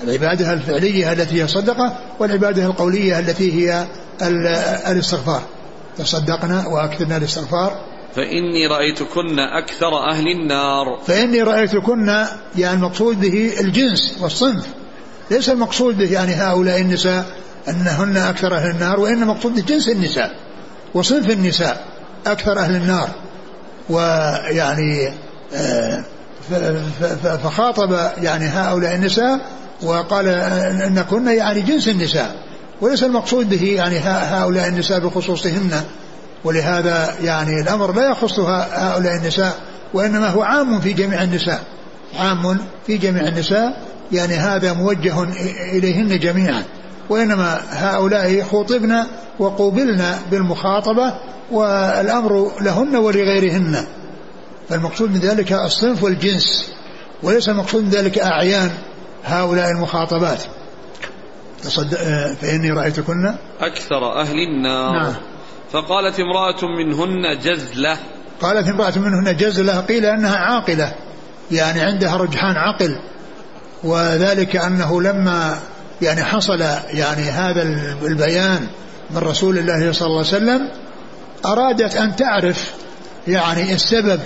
العبادة 0.04 0.54
الفعلية 0.54 1.12
التي 1.12 1.43
هي 1.43 1.47
صدقة 1.47 1.97
والعبادة 2.19 2.65
القولية 2.65 3.19
التي 3.19 3.54
هي 3.54 3.86
الاستغفار. 4.88 5.41
تصدقنا 5.97 6.67
وأكثرنا 6.67 7.17
الاستغفار. 7.17 7.82
فإني 8.15 8.67
رأيتكن 8.67 9.39
أكثر 9.39 10.10
أهل 10.12 10.28
النار. 10.28 10.86
فإني 11.08 11.43
رأيتكن 11.43 12.25
يعني 12.58 12.78
المقصود 12.78 13.21
به 13.21 13.54
الجنس 13.60 14.17
والصنف. 14.21 14.67
ليس 15.31 15.49
المقصود 15.49 15.97
به 15.97 16.11
يعني 16.11 16.33
هؤلاء 16.33 16.81
النساء 16.81 17.25
أنهن 17.69 18.17
أكثر 18.17 18.55
أهل 18.55 18.69
النار 18.69 18.99
وإن 18.99 19.21
المقصود 19.23 19.65
جنس 19.65 19.89
النساء 19.89 20.35
وصنف 20.93 21.29
النساء 21.29 21.83
أكثر 22.27 22.59
أهل 22.59 22.75
النار. 22.75 23.09
ويعني 23.89 25.13
آه، 25.53 26.03
فخاطب 27.43 27.91
يعني 28.17 28.45
هؤلاء 28.45 28.95
النساء 28.95 29.39
وقال 29.83 30.25
كنا 31.09 31.31
يعني 31.31 31.61
جنس 31.61 31.88
النساء. 31.88 32.35
وليس 32.81 33.03
المقصود 33.03 33.49
به 33.49 33.63
يعني 33.63 33.99
هؤلاء 33.99 34.67
النساء 34.67 34.99
بخصوصهن. 34.99 35.83
ولهذا 36.43 37.15
يعني 37.21 37.61
الأمر 37.61 37.93
لا 37.93 38.09
يخص 38.09 38.39
هؤلاء 38.39 39.15
النساء 39.15 39.55
وإنما 39.93 40.29
هو 40.29 40.43
عام 40.43 40.79
في 40.81 40.93
جميع 40.93 41.23
النساء. 41.23 41.63
عام 42.19 42.57
في 42.88 42.97
جميع 42.97 43.27
النساء 43.27 43.81
يعني 44.12 44.34
هذا 44.34 44.74
موجه 44.74 45.24
إليهن 45.74 46.20
جميعا 46.20 46.63
وإنما 47.10 47.62
هؤلاء 47.70 48.41
خطبنا 48.41 49.08
وقوبلنا 49.39 50.20
بالمخاطبة 50.32 51.13
والأمر 51.52 52.52
لهن 52.62 52.96
ولغيرهن. 52.96 53.86
فالمقصود 54.70 55.12
من 55.12 55.20
ذلك 55.20 55.54
الصنف 55.54 56.04
والجنس 56.04 56.72
وليس 57.24 57.50
المقصود 57.50 57.84
من 57.84 57.89
ذلك 57.89 58.20
أعيان 58.20 58.72
هؤلاء 59.26 59.72
المخاطبات. 59.72 60.44
فإني 62.41 62.72
رأيتكن 62.72 63.36
أكثر 63.62 64.22
أهل 64.22 64.36
النار. 64.36 64.94
نعم. 64.94 65.13
فقالت 65.72 66.20
امرأة 66.20 66.65
منهن 66.78 67.38
جزلة. 67.39 67.98
قالت 68.41 68.68
امرأة 68.68 68.94
منهن 68.96 69.38
جزلة 69.38 69.80
قيل 69.80 70.06
أنها 70.06 70.36
عاقلة 70.36 70.96
يعني 71.52 71.82
عندها 71.82 72.18
رجحان 72.18 72.56
عقل. 72.56 73.00
وذلك 73.86 74.56
أنه 74.56 75.02
لما 75.02 75.60
يعني 76.02 76.24
حصل 76.24 76.62
يعني 76.93 77.21
هذا 77.21 77.62
البيان 78.06 78.67
من 79.12 79.17
رسول 79.17 79.58
الله 79.58 79.91
صلى 79.91 80.08
الله 80.08 80.17
عليه 80.17 80.28
وسلم 80.28 80.69
أرادت 81.45 81.95
أن 81.95 82.15
تعرف 82.15 82.71
يعني 83.28 83.74
السبب 83.74 84.19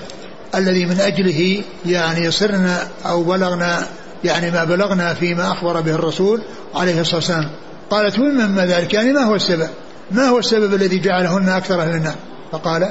الذي 0.56 0.86
من 0.86 1.00
أجله 1.00 1.64
يعني 1.86 2.32
صرنا 2.32 2.88
أو 3.06 3.24
بلغنا 3.24 3.88
يعني 4.24 4.52
ما 4.52 4.64
بلغنا 4.64 5.14
فيما 5.14 5.52
أخبر 5.52 5.82
به 5.82 5.92
الرسول 5.92 6.42
عليه 6.76 7.02
الصلاة 7.02 7.16
والسلام. 7.16 7.50
قالت 7.90 8.20
ومما 8.20 8.66
ذلك؟ 8.66 8.94
يعني 8.94 9.14
ما 9.14 9.22
هو 9.22 9.36
السبب؟ 9.36 9.70
ما 10.12 10.28
هو 10.28 10.40
السبب 10.40 10.74
الذي 10.74 11.00
جعلهن 11.00 11.50
أكثر 11.50 11.82
أهل 11.82 11.96
النار؟ 11.96 12.16
فقال 12.52 12.90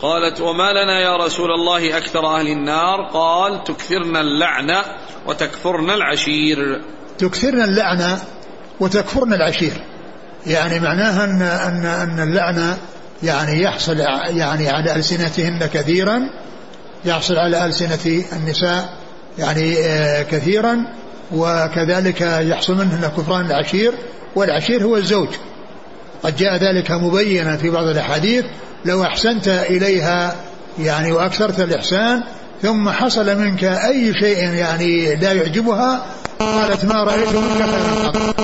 قالت 0.00 0.40
وما 0.40 0.72
لنا 0.72 1.00
يا 1.00 1.16
رسول 1.16 1.50
الله 1.50 1.96
أكثر 1.98 2.26
أهل 2.26 2.46
النار؟ 2.46 3.10
قال 3.12 3.64
تكثرن 3.64 4.16
اللعنة 4.16 4.84
وتكفرن 5.26 5.90
العشير. 5.90 6.82
تكثرن 7.18 7.62
اللعنة 7.62 8.18
وتكفرن 8.80 9.32
العشير. 9.32 9.72
يعني 10.46 10.80
معناها 10.80 11.24
أن 11.24 11.42
أن 11.42 11.86
أن 11.86 12.28
اللعنة 12.28 12.78
يعني 13.22 13.62
يحصل 13.62 13.98
يعني 14.28 14.68
على 14.68 14.96
ألسنتهن 14.96 15.66
كثيرا 15.66 16.20
يحصل 17.04 17.36
على 17.36 17.66
ألسنة 17.66 18.24
النساء 18.32 18.96
يعني 19.38 19.78
آه، 19.78 20.22
كثيرا 20.22 20.84
وكذلك 21.32 22.20
يحصل 22.20 22.74
منهن 22.74 23.10
كفران 23.16 23.46
العشير 23.46 23.92
والعشير 24.36 24.82
هو 24.84 24.96
الزوج. 24.96 25.28
قد 26.22 26.36
جاء 26.36 26.56
ذلك 26.56 26.90
مبينا 26.90 27.56
في 27.56 27.70
بعض 27.70 27.86
الأحاديث 27.86 28.44
لو 28.84 29.02
أحسنت 29.02 29.48
إليها 29.48 30.34
يعني 30.78 31.12
وأكثرت 31.12 31.60
الإحسان 31.60 32.22
ثم 32.62 32.88
حصل 32.88 33.38
منك 33.38 33.64
أي 33.64 34.12
شيء 34.20 34.38
يعني 34.38 35.16
لا 35.16 35.32
يعجبها 35.32 36.06
قالت 36.38 36.84
ما 36.84 37.04
رأيت 37.04 37.28
منك 37.28 37.62
خيرا 37.62 38.08
قط. 38.08 38.16
قالت 38.16 38.40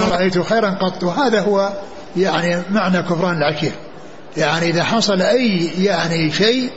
ما 0.00 0.16
رأيت 0.16 0.38
خيرا 0.38 0.70
قط. 0.70 1.04
وهذا 1.04 1.40
هو 1.40 1.72
يعني 2.16 2.62
معنى 2.70 3.02
كفران 3.02 3.36
العشير 3.36 3.72
يعني 4.36 4.70
إذا 4.70 4.84
حصل 4.84 5.22
أي 5.22 5.70
يعني 5.78 6.32
شيء 6.32 6.70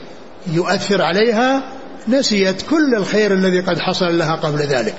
يؤثر 0.46 1.02
عليها 1.02 1.62
نسيت 2.08 2.62
كل 2.62 2.94
الخير 2.94 3.32
الذي 3.32 3.60
قد 3.60 3.78
حصل 3.78 4.18
لها 4.18 4.34
قبل 4.34 4.58
ذلك. 4.58 4.94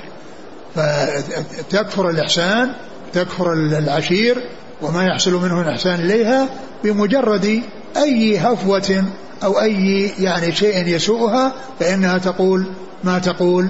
فتكفر 0.75 2.09
الإحسان 2.09 2.71
تكفر 3.13 3.53
العشير 3.53 4.37
وما 4.81 5.03
يحصل 5.03 5.33
منه 5.33 5.61
الإحسان 5.61 5.99
إليها 5.99 6.49
بمجرد 6.83 7.61
أي 7.97 8.37
هفوة 8.37 9.03
أو 9.43 9.61
أي 9.61 10.11
يعني 10.19 10.51
شيء 10.51 10.87
يسوءها 10.87 11.53
فإنها 11.79 12.17
تقول 12.17 12.65
ما 13.03 13.19
تقول. 13.19 13.69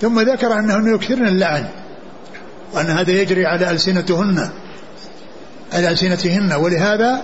ثم 0.00 0.20
ذكر 0.20 0.58
أنهن 0.58 0.94
يكثرن 0.94 1.28
اللعن 1.28 1.64
وأن 2.72 2.86
هذا 2.86 3.10
يجري 3.10 3.46
على 3.46 3.70
ألسنتهن 3.70 4.50
على 5.72 5.90
ألسنتهن. 5.90 6.52
ولهذا 6.52 7.22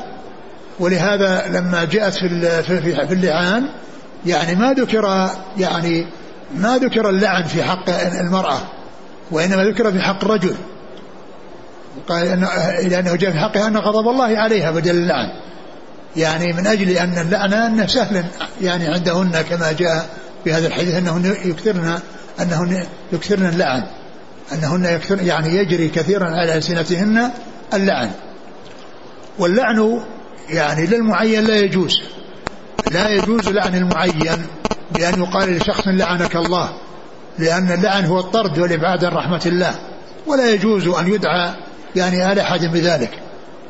ولهذا 0.81 1.49
لما 1.49 1.85
جاءت 1.85 2.15
في 2.15 2.29
في 3.07 3.13
اللعان 3.13 3.69
يعني 4.27 4.55
ما 4.55 4.73
ذكر 4.73 5.31
يعني 5.59 6.07
ما 6.55 6.79
ذكر 6.79 7.11
اللعن 7.11 7.45
في 7.45 7.63
حق 7.63 7.91
المرأة 8.21 8.59
وإنما 9.31 9.65
ذكر 9.65 9.93
في 9.93 10.01
حق 10.01 10.25
الرجل. 10.25 10.55
قال 12.09 12.29
إنه 12.29 12.49
لأنه 12.89 13.17
جاء 13.17 13.31
في 13.31 13.39
حقها 13.39 13.67
أن 13.67 13.77
غضب 13.77 14.09
الله 14.09 14.39
عليها 14.39 14.71
بدل 14.71 14.91
اللعن. 14.91 15.29
يعني 16.17 16.53
من 16.53 16.67
أجل 16.67 16.91
أن 16.91 17.19
اللعنة 17.19 17.67
أنه 17.67 17.87
سهل 17.87 18.25
يعني 18.61 18.89
عندهن 18.89 19.43
كما 19.51 19.73
جاء 19.73 20.09
في 20.45 20.53
هذا 20.53 20.67
الحديث 20.67 20.95
أنهن 20.95 21.37
يكثرن 21.45 21.99
أنهن 22.41 22.87
يكثرن 23.13 23.47
اللعن. 23.47 23.83
أنهن 24.53 24.85
يكثر 24.85 25.23
يعني 25.23 25.57
يجري 25.57 25.89
كثيرا 25.89 26.27
على 26.27 26.57
ألسنتهن 26.57 27.31
اللعن. 27.75 28.11
واللعن 29.39 30.01
يعني 30.49 30.87
للمعين 30.87 31.45
لا 31.45 31.57
يجوز. 31.57 32.03
لا 32.93 33.09
يجوز 33.09 33.49
لعن 33.49 33.75
المعين 33.75 34.47
بأن 34.91 35.23
يقال 35.23 35.57
لشخص 35.57 35.89
لعنك 35.89 36.37
الله 36.37 36.73
لأن 37.39 37.73
اللعن 37.73 38.05
هو 38.05 38.21
الطرد 38.21 38.59
والإبعاد 38.59 39.05
عن 39.05 39.13
رحمة 39.13 39.43
الله. 39.47 39.75
ولا 40.27 40.51
يجوز 40.51 40.89
أن 40.89 41.09
يدعى 41.13 41.55
يعني 41.97 42.23
على 42.23 42.41
أحد 42.41 42.61
بذلك. 42.61 43.11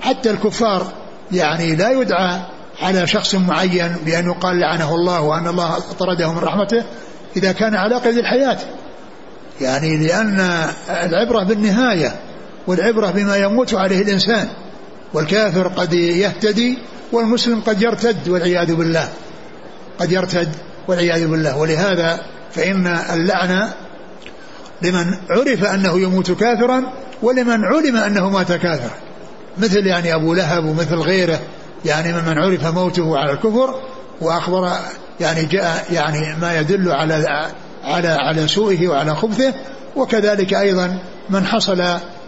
حتى 0.01 0.31
الكفار 0.31 0.93
يعني 1.33 1.77
لا 1.77 1.91
يدعى 1.91 2.41
على 2.83 3.07
شخص 3.07 3.35
معين 3.35 3.97
بأن 4.05 4.27
يقال 4.27 4.61
لعنه 4.61 4.95
الله 4.95 5.21
وأن 5.21 5.47
الله 5.49 5.79
طرده 5.99 6.33
من 6.33 6.39
رحمته 6.39 6.85
إذا 7.37 7.53
كان 7.53 7.75
على 7.75 7.97
قيد 7.97 8.19
الحياة. 8.19 8.59
يعني 9.61 9.97
لأن 9.97 10.69
العبرة 10.89 11.45
بالنهاية 11.45 12.17
والعبرة 12.67 13.11
بما 13.11 13.37
يموت 13.37 13.75
عليه 13.75 14.03
الإنسان 14.03 14.49
والكافر 15.15 15.69
قد 15.69 15.93
يهتدي 15.93 16.79
والمسلم 17.13 17.61
قد 17.61 17.83
يرتد 17.83 18.29
والعياذ 18.29 18.75
بالله. 18.75 19.09
قد 19.99 20.13
يرتد 20.13 20.49
والعياذ 20.89 21.27
بالله. 21.27 21.59
ولهذا 21.59 22.21
فإن 22.53 22.87
اللعنة 22.87 23.73
لمن 24.83 25.15
عرف 25.31 25.65
أنه 25.65 26.01
يموت 26.01 26.31
كافرا 26.31 26.93
ولمن 27.25 27.65
علم 27.65 27.97
أنه 27.97 28.31
مات 28.31 28.53
كافرا 28.53 28.91
مثل 29.59 29.87
يعني 29.87 30.15
أبو 30.15 30.35
لهب 30.35 30.65
ومثل 30.65 30.95
غيره. 30.95 31.41
يعني 31.85 32.13
ممن 32.13 32.39
عرف 32.39 32.67
موته 32.67 33.19
على 33.19 33.33
الكفر 33.33 33.75
وأخبر 34.21 34.73
يعني 35.21 35.45
جاء 35.45 35.87
يعني 35.93 36.37
ما 36.41 36.61
يدل 36.61 36.93
على 36.93 37.49
على 37.85 38.09
على 38.09 38.49
سوءه 38.49 38.89
وعلى 38.89 39.15
خبثه. 39.15 39.55
وكذلك 39.97 40.55
أيضا 40.55 40.99
من 41.31 41.47
حصل 41.47 41.85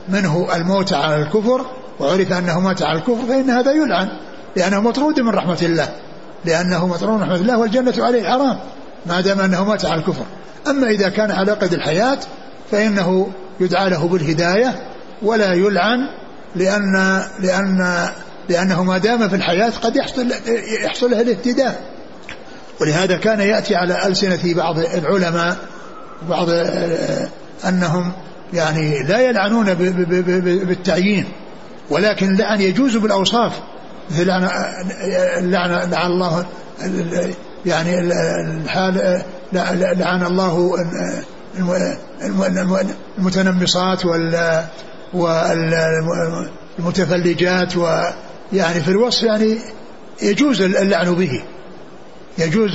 منه 0.08 0.56
الموت 0.56 0.92
على 0.92 1.22
الكفر 1.22 1.66
وعرف 2.00 2.32
أنه 2.32 2.60
مات 2.60 2.82
على 2.82 2.98
الكفر 2.98 3.26
فإن 3.28 3.50
هذا 3.50 3.72
يلعن. 3.72 4.08
لأنه 4.56 4.80
مطرود 4.80 5.20
من 5.20 5.30
رحمة 5.30 5.58
الله. 5.62 5.88
لأنه 6.44 6.86
مطرود 6.86 7.16
من 7.16 7.22
رحمة 7.22 7.36
الله 7.36 7.58
والجنة 7.58 7.94
عليه 7.98 8.28
حرام 8.28 8.58
ما 9.06 9.20
دام 9.20 9.40
أنه 9.40 9.64
مات 9.64 9.84
على 9.84 10.00
الكفر. 10.00 10.24
أما 10.66 10.90
إذا 10.90 11.08
كان 11.08 11.30
على 11.30 11.52
قيد 11.52 11.72
الحياة 11.72 12.18
فإنه 12.70 13.30
يدعى 13.60 13.90
له 13.90 14.08
بالهداية 14.08 14.74
ولا 15.22 15.52
يلعن 15.52 15.98
لأن 16.56 17.22
لأن 17.40 18.08
لأنه 18.48 18.84
ما 18.84 18.98
دام 18.98 19.28
في 19.28 19.36
الحياة 19.36 19.72
قد 19.82 19.96
يحصل 19.96 20.32
يحصل 20.84 21.10
له 21.10 21.20
الاهتداء 21.20 21.80
ولهذا 22.80 23.16
كان 23.16 23.40
يأتي 23.40 23.74
على 23.74 24.06
ألسنة 24.06 24.54
بعض 24.54 24.78
العلماء 24.78 25.56
بعض 26.28 26.48
أنهم 27.68 28.12
يعني 28.52 29.02
لا 29.02 29.20
يلعنون 29.20 29.74
بالتعيين 30.64 31.24
ولكن 31.90 32.30
اللعن 32.30 32.60
يجوز 32.60 32.96
بالأوصاف. 32.96 33.52
مثل 34.10 34.26
لعن 34.26 34.48
لعن 35.40 35.90
لعن 35.90 36.10
الله 36.10 36.46
يعني 37.66 38.00
الحال 38.00 39.22
لعن 39.98 40.26
الله 40.26 40.76
المتنمصات 43.18 44.04
وال 44.04 44.64
والمتفلجات 46.78 47.76
ويعني 47.76 48.80
في 48.80 48.88
الوصف 48.88 49.22
يعني 49.22 49.58
يجوز 50.22 50.62
اللعن 50.62 51.14
به. 51.14 51.42
يجوز 52.38 52.70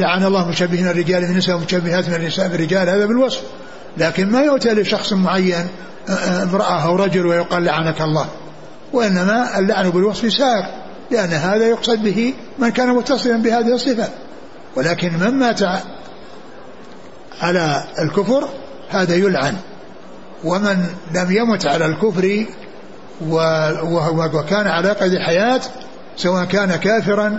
لعن 0.00 0.24
الله 0.24 0.48
مشبهين 0.48 0.88
الرجال 0.88 1.26
بالنساء 1.26 1.56
ومشبهات 1.56 2.08
من 2.08 2.14
النساء 2.14 2.48
بالرجال 2.48 2.88
هذا 2.88 3.06
بالوصف. 3.06 3.42
لكن 3.96 4.30
ما 4.30 4.40
يؤتى 4.40 4.74
لشخص 4.74 5.12
معين 5.12 5.66
امرأة 6.42 6.84
أو 6.84 6.96
رجل 6.96 7.26
ويقال 7.26 7.64
لعنك 7.64 8.00
الله. 8.00 8.28
وإنما 8.92 9.58
اللعن 9.58 9.90
بالوصف 9.90 10.32
سائر 10.32 10.64
لأن 11.10 11.28
هذا 11.28 11.66
يقصد 11.66 12.02
به 12.02 12.34
من 12.58 12.68
كان 12.68 12.88
متصفا 12.88 13.36
بهذه 13.36 13.74
الصفة. 13.74 14.08
ولكن 14.76 15.12
من 15.12 15.30
مات 15.30 15.60
على 17.40 17.84
الكفر 17.98 18.48
هذا 18.90 19.14
يلعن. 19.14 19.56
ومن 20.44 20.86
لم 21.14 21.30
يمت 21.30 21.66
على 21.66 21.86
الكفر 21.86 22.46
وكان 24.34 24.66
على 24.66 24.92
قيد 24.92 25.12
الحياة 25.12 25.60
سواء 26.16 26.44
كان 26.44 26.76
كافرا 26.76 27.38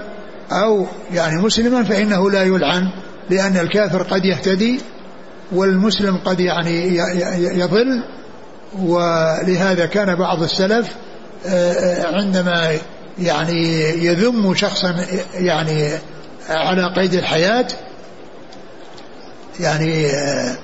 أو 0.52 0.86
يعني 1.14 1.42
مسلما 1.42 1.84
فإنه 1.84 2.32
لا 2.32 2.44
يلعن 2.44 2.90
لأن 3.30 3.58
الكافر 3.58 4.04
قد 4.04 4.26
يهتدي 4.26 4.80
والمسلم 5.52 6.18
قد 6.26 6.40
يعني 6.40 6.98
يضل. 7.60 8.04
ولهذا 8.80 9.86
كان 9.86 10.16
بعض 10.16 10.44
السلف 10.44 10.96
آه، 11.46 11.72
آه، 11.72 12.16
عندما 12.16 12.78
يعني 13.20 13.82
يذم 14.06 14.56
شخصا 14.56 14.96
يعني 15.34 15.92
على 16.50 16.94
قيد 16.96 17.14
الحياة 17.14 17.68
يعني 19.60 20.06
آه، 20.08 20.58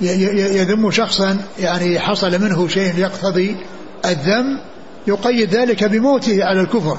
يذم 0.00 0.90
شخصا 0.90 1.38
يعني 1.58 2.00
حصل 2.00 2.40
منه 2.42 2.68
شيء 2.68 2.98
يقتضي 2.98 3.56
الذم 4.04 4.60
يقيد 5.06 5.54
ذلك 5.54 5.84
بموته 5.84 6.44
على 6.44 6.60
الكفر. 6.60 6.98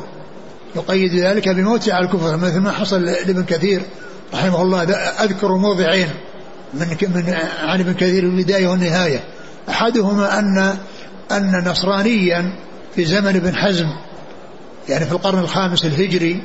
يقيد 0.75 1.15
ذلك 1.15 1.49
بموته 1.49 1.93
على 1.93 2.05
الكفر 2.05 2.37
مثل 2.37 2.59
ما 2.59 2.71
حصل 2.71 3.05
لابن 3.05 3.43
كثير 3.43 3.81
رحمه 4.33 4.61
الله. 4.61 4.83
أذكر 5.23 5.55
موضعين 5.55 6.09
من 6.73 6.87
من 7.15 7.35
عن 7.63 7.79
ابن 7.79 7.93
كثير 7.93 8.23
البداية 8.23 8.67
والنهاية. 8.67 9.23
أحدهما 9.69 10.39
أن 10.39 10.77
أن 11.31 11.63
نصرانيا 11.67 12.53
في 12.95 13.05
زمن 13.05 13.35
ابن 13.35 13.55
حزم 13.55 13.87
يعني 14.89 15.05
في 15.05 15.11
القرن 15.11 15.39
الخامس 15.39 15.85
الهجري 15.85 16.41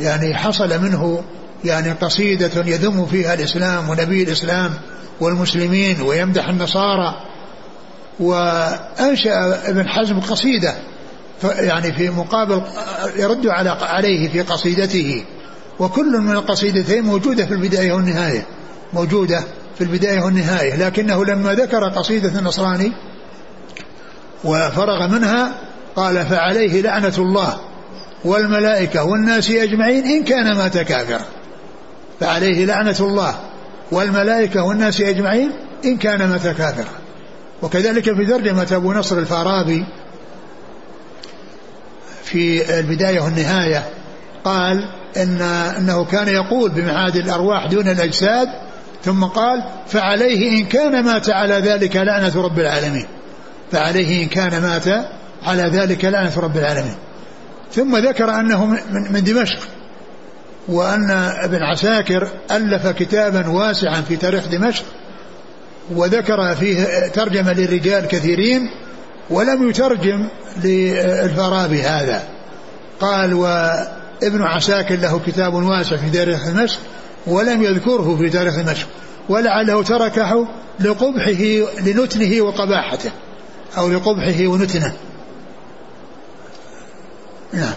يعني 0.00 0.34
حصل 0.34 0.82
منه 0.82 1.24
يعني 1.64 1.92
قصيدة 1.92 2.50
يذم 2.66 3.06
فيها 3.06 3.34
الإسلام 3.34 3.88
ونبي 3.88 4.22
الإسلام 4.22 4.74
والمسلمين 5.20 6.00
ويمدح 6.00 6.48
النصارى. 6.48 7.14
وأنشأ 8.20 9.60
ابن 9.70 9.88
حزم 9.88 10.20
قصيدة 10.20 10.74
يعني 11.44 11.92
في 11.92 12.10
مقابل 12.10 12.62
يرد 13.16 13.46
على 13.46 13.70
عليه 13.70 14.28
في 14.28 14.40
قصيدته. 14.40 15.24
وكل 15.78 16.18
من 16.18 16.32
القصيدتين 16.32 17.04
موجودة 17.04 17.46
في 17.46 17.54
البداية 17.54 17.92
والنهاية. 17.92 18.46
موجودة 18.92 19.40
في 19.78 19.84
البداية 19.84 20.20
والنهاية. 20.20 20.76
لكنه 20.76 21.24
لما 21.24 21.54
ذكر 21.54 21.88
قصيدة 21.88 22.38
النصراني 22.38 22.92
وفرغ 24.44 25.08
منها 25.08 25.52
قال 25.96 26.26
فعليه 26.26 26.82
لعنة 26.82 27.14
الله 27.18 27.60
والملائكة 28.24 29.04
والناس 29.04 29.50
أجمعين 29.50 30.04
إن 30.04 30.24
كان 30.24 30.56
مات 30.56 30.78
كافرا. 30.78 31.24
فعليه 32.20 32.66
لعنة 32.66 32.96
الله 33.00 33.34
والملائكة 33.92 34.62
والناس 34.62 35.00
أجمعين 35.00 35.50
إن 35.84 35.96
كان 35.96 36.28
مات 36.28 36.46
كافرا. 36.46 36.92
وكذلك 37.62 38.04
في 38.04 38.26
ترجمة 38.26 38.68
أبو 38.72 38.92
نصر 38.92 39.18
الفارابي 39.18 39.84
في 42.24 42.78
البداية 42.78 43.20
والنهاية 43.20 43.84
قال 44.44 44.88
إن 45.16 45.40
أنه 45.78 46.04
كان 46.04 46.28
يقول 46.28 46.70
بمعاد 46.70 47.16
الأرواح 47.16 47.66
دون 47.66 47.88
الأجساد 47.88 48.48
ثم 49.04 49.24
قال 49.24 49.64
فعليه 49.86 50.60
إن 50.60 50.66
كان 50.66 51.04
مات 51.04 51.30
على 51.30 51.54
ذلك 51.54 51.96
لعنة 51.96 52.42
رب 52.42 52.58
العالمين. 52.58 53.06
فعليه 53.72 54.22
إن 54.22 54.28
كان 54.28 54.62
مات 54.62 55.06
على 55.42 55.62
ذلك 55.62 56.04
لعنة 56.04 56.32
رب 56.36 56.56
العالمين. 56.56 56.94
ثم 57.72 57.96
ذكر 57.96 58.30
أنه 58.30 58.66
من 59.10 59.24
دمشق. 59.24 59.58
وأن 60.68 61.10
ابن 61.44 61.62
عساكر 61.62 62.28
ألف 62.50 62.86
كتابا 62.86 63.48
واسعا 63.48 64.00
في 64.00 64.16
تاريخ 64.16 64.48
دمشق 64.48 64.84
وذكر 65.92 66.54
فيه 66.54 67.08
ترجمة 67.08 67.52
للرجال 67.52 68.08
كثيرين 68.08 68.70
ولم 69.30 69.68
يترجم 69.68 70.28
للفارابي 70.64 71.82
هذا 71.82 72.22
قال 73.00 73.34
وابن 73.34 74.42
عساكر 74.42 74.96
له 74.96 75.20
كتاب 75.26 75.54
واسع 75.54 75.96
في 75.96 76.10
تاريخ 76.10 76.50
دمشق 76.50 76.78
ولم 77.26 77.62
يذكره 77.62 78.16
في 78.16 78.30
تاريخ 78.30 78.56
دمشق 78.56 78.86
ولعله 79.28 79.82
تركه 79.82 80.48
لقبحه 80.80 81.42
لنتنه 81.80 82.42
وقباحته 82.42 83.10
أو 83.78 83.88
لقبحه 83.88 84.46
ونتنه. 84.46 84.92
نعم. 87.52 87.74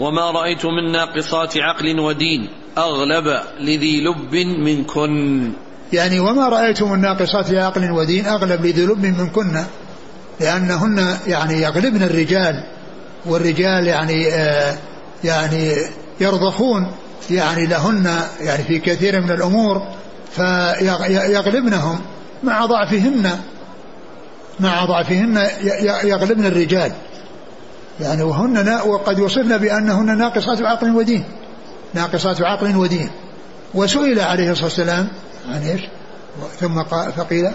وما 0.00 0.30
رأيت 0.30 0.66
من 0.66 0.92
ناقصات 0.92 1.56
عقل 1.56 2.00
ودين 2.00 2.48
أغلب 2.78 3.40
لذي 3.60 4.00
لب 4.00 4.34
منكن. 4.64 5.52
يعني 5.92 6.20
وما 6.20 6.48
رأيت 6.48 6.82
من 6.82 7.00
ناقصات 7.00 7.52
عقل 7.54 7.90
ودين 7.90 8.26
أغلب 8.26 8.66
لذي 8.66 8.86
لب 8.86 9.04
منكن. 9.04 9.64
لأنهن 10.40 11.16
يعني 11.26 11.62
يغلبن 11.62 12.02
الرجال 12.02 12.64
والرجال 13.26 13.86
يعني 13.86 14.34
آه 14.34 14.78
يعني 15.24 15.72
يرضخون 16.20 16.92
يعني 17.30 17.66
لهن 17.66 18.20
يعني 18.40 18.64
في 18.64 18.78
كثير 18.78 19.20
من 19.20 19.30
الأمور 19.30 19.82
فيغلبنهم 20.32 22.00
مع 22.42 22.66
ضعفهن 22.66 23.40
مع 24.60 24.84
ضعفهن 24.84 25.46
يغلبن 26.04 26.46
الرجال. 26.46 26.92
يعني 28.00 28.22
وهن 28.22 28.80
وقد 28.86 29.20
وصفنا 29.20 29.56
بأنهن 29.56 30.18
ناقصات 30.18 30.62
عقل 30.62 30.90
ودين. 30.90 31.24
ناقصات 31.94 32.42
عقل 32.42 32.76
ودين. 32.76 33.10
وسئل 33.74 34.20
عليه 34.20 34.50
الصلاة 34.50 34.66
والسلام 34.66 35.08
عن 35.48 35.62
إيش؟ 35.62 35.80
ثم 36.60 36.82
قال 36.82 37.12
فقيل 37.12 37.50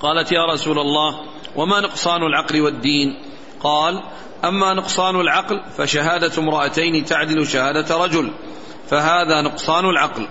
قالت 0.00 0.32
يا 0.32 0.52
رسول 0.54 0.78
الله 0.78 1.14
وما 1.56 1.80
نقصان 1.80 2.22
العقل 2.22 2.60
والدين؟ 2.60 3.08
قال 3.60 4.02
أما 4.44 4.74
نقصان 4.74 5.16
العقل 5.16 5.62
فشهادة 5.78 6.42
امرأتين 6.42 7.04
تعدل 7.04 7.46
شهادة 7.46 8.04
رجل 8.04 8.30
فهذا 8.90 9.42
نقصان 9.42 9.84
العقل. 9.84 10.28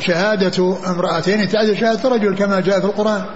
شهادة 0.00 0.76
امرأتين 0.86 1.48
تعدل 1.48 1.78
شهادة 1.78 2.08
رجل 2.08 2.36
كما 2.36 2.60
جاء 2.60 2.80
في 2.80 2.86
القرآن. 2.86 3.26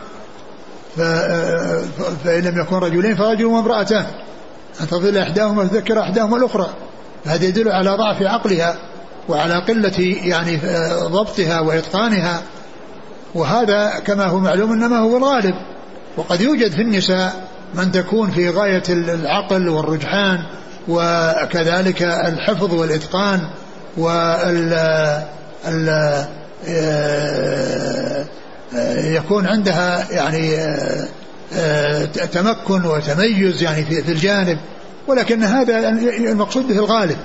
فإن 2.25 2.43
لم 2.45 2.61
يكن 2.61 2.77
رجلين 2.77 3.17
فرجل 3.17 3.45
وامرأتان. 3.45 4.07
أن 4.81 4.87
تضل 4.87 5.19
إحداهما 5.19 5.63
وتذكر 5.63 6.01
إحداهما 6.01 6.37
الأخرى. 6.37 6.71
هذا 7.27 7.45
يدل 7.45 7.69
على 7.69 7.91
ضعف 7.91 8.23
عقلها 8.23 8.75
وعلى 9.29 9.59
قلة 9.59 10.17
يعني 10.25 10.61
ضبطها 11.05 11.61
وإتقانها. 11.61 12.43
وهذا 13.35 13.93
كما 14.07 14.25
هو 14.25 14.39
معلوم 14.39 14.73
إنما 14.73 14.99
هو 14.99 15.17
الغالب. 15.17 15.55
وقد 16.17 16.41
يوجد 16.41 16.73
في 16.73 16.83
النساء 16.83 17.49
من 17.75 17.93
تكون 17.93 18.31
في 18.31 18.51
غاية 18.51 18.83
العقل 18.89 19.69
والرجحان 19.69 20.39
وكذلك 20.89 22.03
الحفظ 22.03 22.75
والإتقان 22.75 23.41
وال 23.97 24.73
يكون 29.15 29.47
عندها 29.47 30.07
يعني 30.11 30.57
تمكن 32.33 32.85
وتميز 32.85 33.63
يعني 33.63 33.85
في 33.85 34.13
الجانب 34.13 34.59
ولكن 35.07 35.43
هذا 35.43 35.89
المقصود 36.19 36.69
به 36.69 36.79
الغالب. 36.79 37.17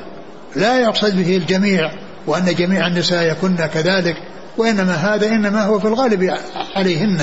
لا 0.56 0.80
يقصد 0.80 1.18
به 1.18 1.38
الجميع 1.38 1.92
وأن 2.28 2.56
جميع 2.56 2.88
النساء 2.88 3.32
يكن 3.32 3.56
كذلك 3.56 4.16
وإنما 4.58 4.94
هذا 4.94 5.28
إنما 5.28 5.64
هو 5.64 5.80
في 5.80 5.88
الغالب 5.88 6.34
عليهن. 6.76 7.22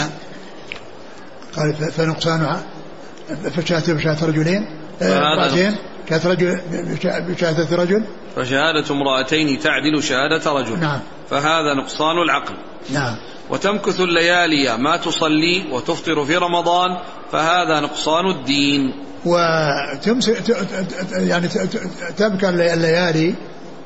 قال 1.56 1.74
فنقصان 1.74 2.56
فشهادة 3.56 3.94
بشهادة 3.94 4.26
رجلين؟ 4.26 4.66
امرأتين 5.02 5.76
شهادة 6.08 6.30
رجل 6.30 6.60
بشهادة 7.28 7.76
رجل؟ 7.76 8.04
فشهادة 8.36 8.84
امرأتين 8.90 9.58
تعدل 9.58 10.02
شهادة 10.02 10.52
رجل. 10.52 10.80
نعم. 10.80 11.00
فهذا 11.30 11.74
نقصان 11.74 12.18
العقل. 12.18 12.54
نعم. 12.92 13.16
وتمكث 13.50 14.00
الليالي 14.00 14.76
ما 14.76 14.96
تصلي 14.96 15.64
وتفطر 15.72 16.24
في 16.24 16.36
رمضان 16.36 16.98
فهذا 17.32 17.80
نقصان 17.80 18.26
الدين. 18.26 18.94
وتمسك 19.24 20.42
يعني 21.12 21.48
تبكى 22.16 22.48
الليالي 22.48 23.34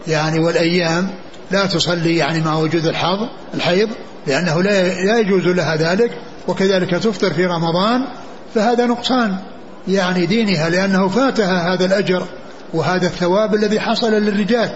يعني 0.08 0.38
والأيام 0.40 1.10
لا 1.50 1.66
تصلي 1.66 2.16
يعني 2.16 2.40
مع 2.40 2.58
وجود 2.58 2.84
الحظ 2.84 3.28
الحيض 3.54 3.88
لأنه 4.26 4.62
لا 4.62 5.04
لا 5.04 5.18
يجوز 5.18 5.46
لها 5.46 5.76
ذلك 5.76 6.18
وكذلك 6.48 6.90
تفطر 6.90 7.34
في 7.34 7.46
رمضان 7.46 8.04
فهذا 8.54 8.86
نقصان. 8.86 9.38
يعني 9.88 10.26
دينها 10.26 10.68
لأنه 10.68 11.08
فاتها 11.08 11.74
هذا 11.74 11.84
الأجر 11.84 12.26
وهذا 12.74 13.06
الثواب 13.06 13.54
الذي 13.54 13.80
حصل 13.80 14.12
للرجال 14.12 14.70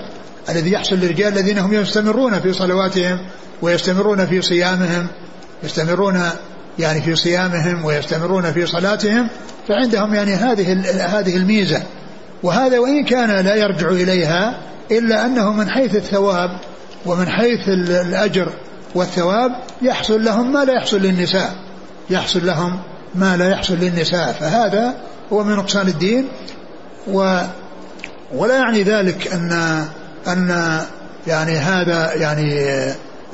الذي 0.48 0.72
يحصل 0.72 0.96
للرجال 0.96 1.38
الذين 1.38 1.58
هم 1.58 1.72
يستمرون 1.72 2.40
في 2.40 2.52
صلواتهم 2.52 3.18
ويستمرون 3.62 4.26
في 4.26 4.42
صيامهم 4.42 5.06
يستمرون 5.62 6.22
يعني 6.78 7.02
في 7.02 7.16
صيامهم 7.16 7.84
ويستمرون 7.84 8.52
في 8.52 8.66
صلاتهم 8.66 9.28
فعندهم 9.68 10.14
يعني 10.14 10.34
هذه 10.34 10.72
هذه 11.18 11.36
الميزة. 11.36 11.82
وهذا 12.42 12.78
وإن 12.78 13.04
كان 13.04 13.44
لا 13.44 13.54
يرجع 13.54 13.88
إليها 13.88 14.58
إلا 14.90 15.26
أنه 15.26 15.52
من 15.52 15.70
حيث 15.70 15.96
الثواب 15.96 16.50
ومن 17.06 17.28
حيث 17.28 17.68
الأجر 17.68 18.52
والثواب 18.94 19.50
يحصل 19.82 20.24
لهم 20.24 20.52
ما 20.52 20.64
لا 20.64 20.72
يحصل 20.72 21.00
للنساء 21.00 21.52
يحصل 22.10 22.46
لهم 22.46 22.78
ما 23.14 23.36
لا 23.36 23.50
يحصل 23.50 23.74
للنساء 23.74 24.32
فهذا 24.32 24.94
هو 25.32 25.44
من 25.44 25.56
نقصان 25.56 25.88
الدين. 25.88 26.28
و 27.08 27.40
ولا 28.34 28.54
يعني 28.54 28.82
ذلك 28.82 29.32
ان 29.32 29.52
أن 30.28 30.80
يعني 31.26 31.56
هذا 31.56 32.14
يعني 32.14 32.60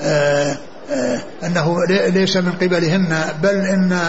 آآ 0.01 0.57
آآ 0.91 1.20
أنه 1.45 1.87
ليس 1.89 2.37
من 2.37 2.53
قبلهن 2.53 3.24
بل 3.43 3.49
إن 3.49 4.01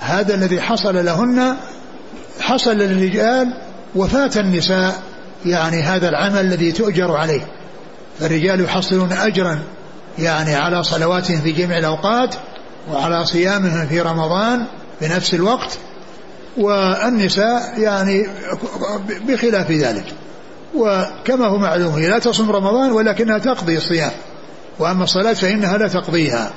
هذا 0.00 0.34
الذي 0.34 0.60
حصل 0.60 1.04
لهن 1.04 1.56
حصل 2.40 2.76
للرجال 2.76 3.54
وفات 3.94 4.36
النساء 4.36 4.94
يعني 5.46 5.82
هذا 5.82 6.08
العمل 6.08 6.40
الذي 6.40 6.72
تؤجر 6.72 7.16
عليه. 7.16 7.46
فالرجال 8.20 8.60
يحصلون 8.60 9.12
اجرا 9.12 9.58
يعني 10.18 10.54
على 10.54 10.82
صلواتهم 10.82 11.40
في 11.40 11.52
جميع 11.52 11.78
الأوقات 11.78 12.34
وعلى 12.92 13.26
صيامهم 13.26 13.86
في 13.86 14.00
رمضان 14.00 14.66
بنفس 15.02 15.34
الوقت 15.34 15.78
والنساء 16.56 17.80
يعني 17.80 18.26
بخلاف 19.28 19.70
ذلك. 19.70 20.04
وكما 20.74 21.46
هو 21.46 21.58
معلوم 21.58 21.94
هي 21.94 22.08
لا 22.08 22.18
تصوم 22.18 22.50
رمضان 22.50 22.92
ولكنها 22.92 23.38
تقضي 23.38 23.76
الصيام. 23.76 24.12
وأما 24.78 25.04
الصلاة 25.04 25.32
فإنها 25.32 25.78
لا 25.78 25.88
تقضيها. 25.88 26.52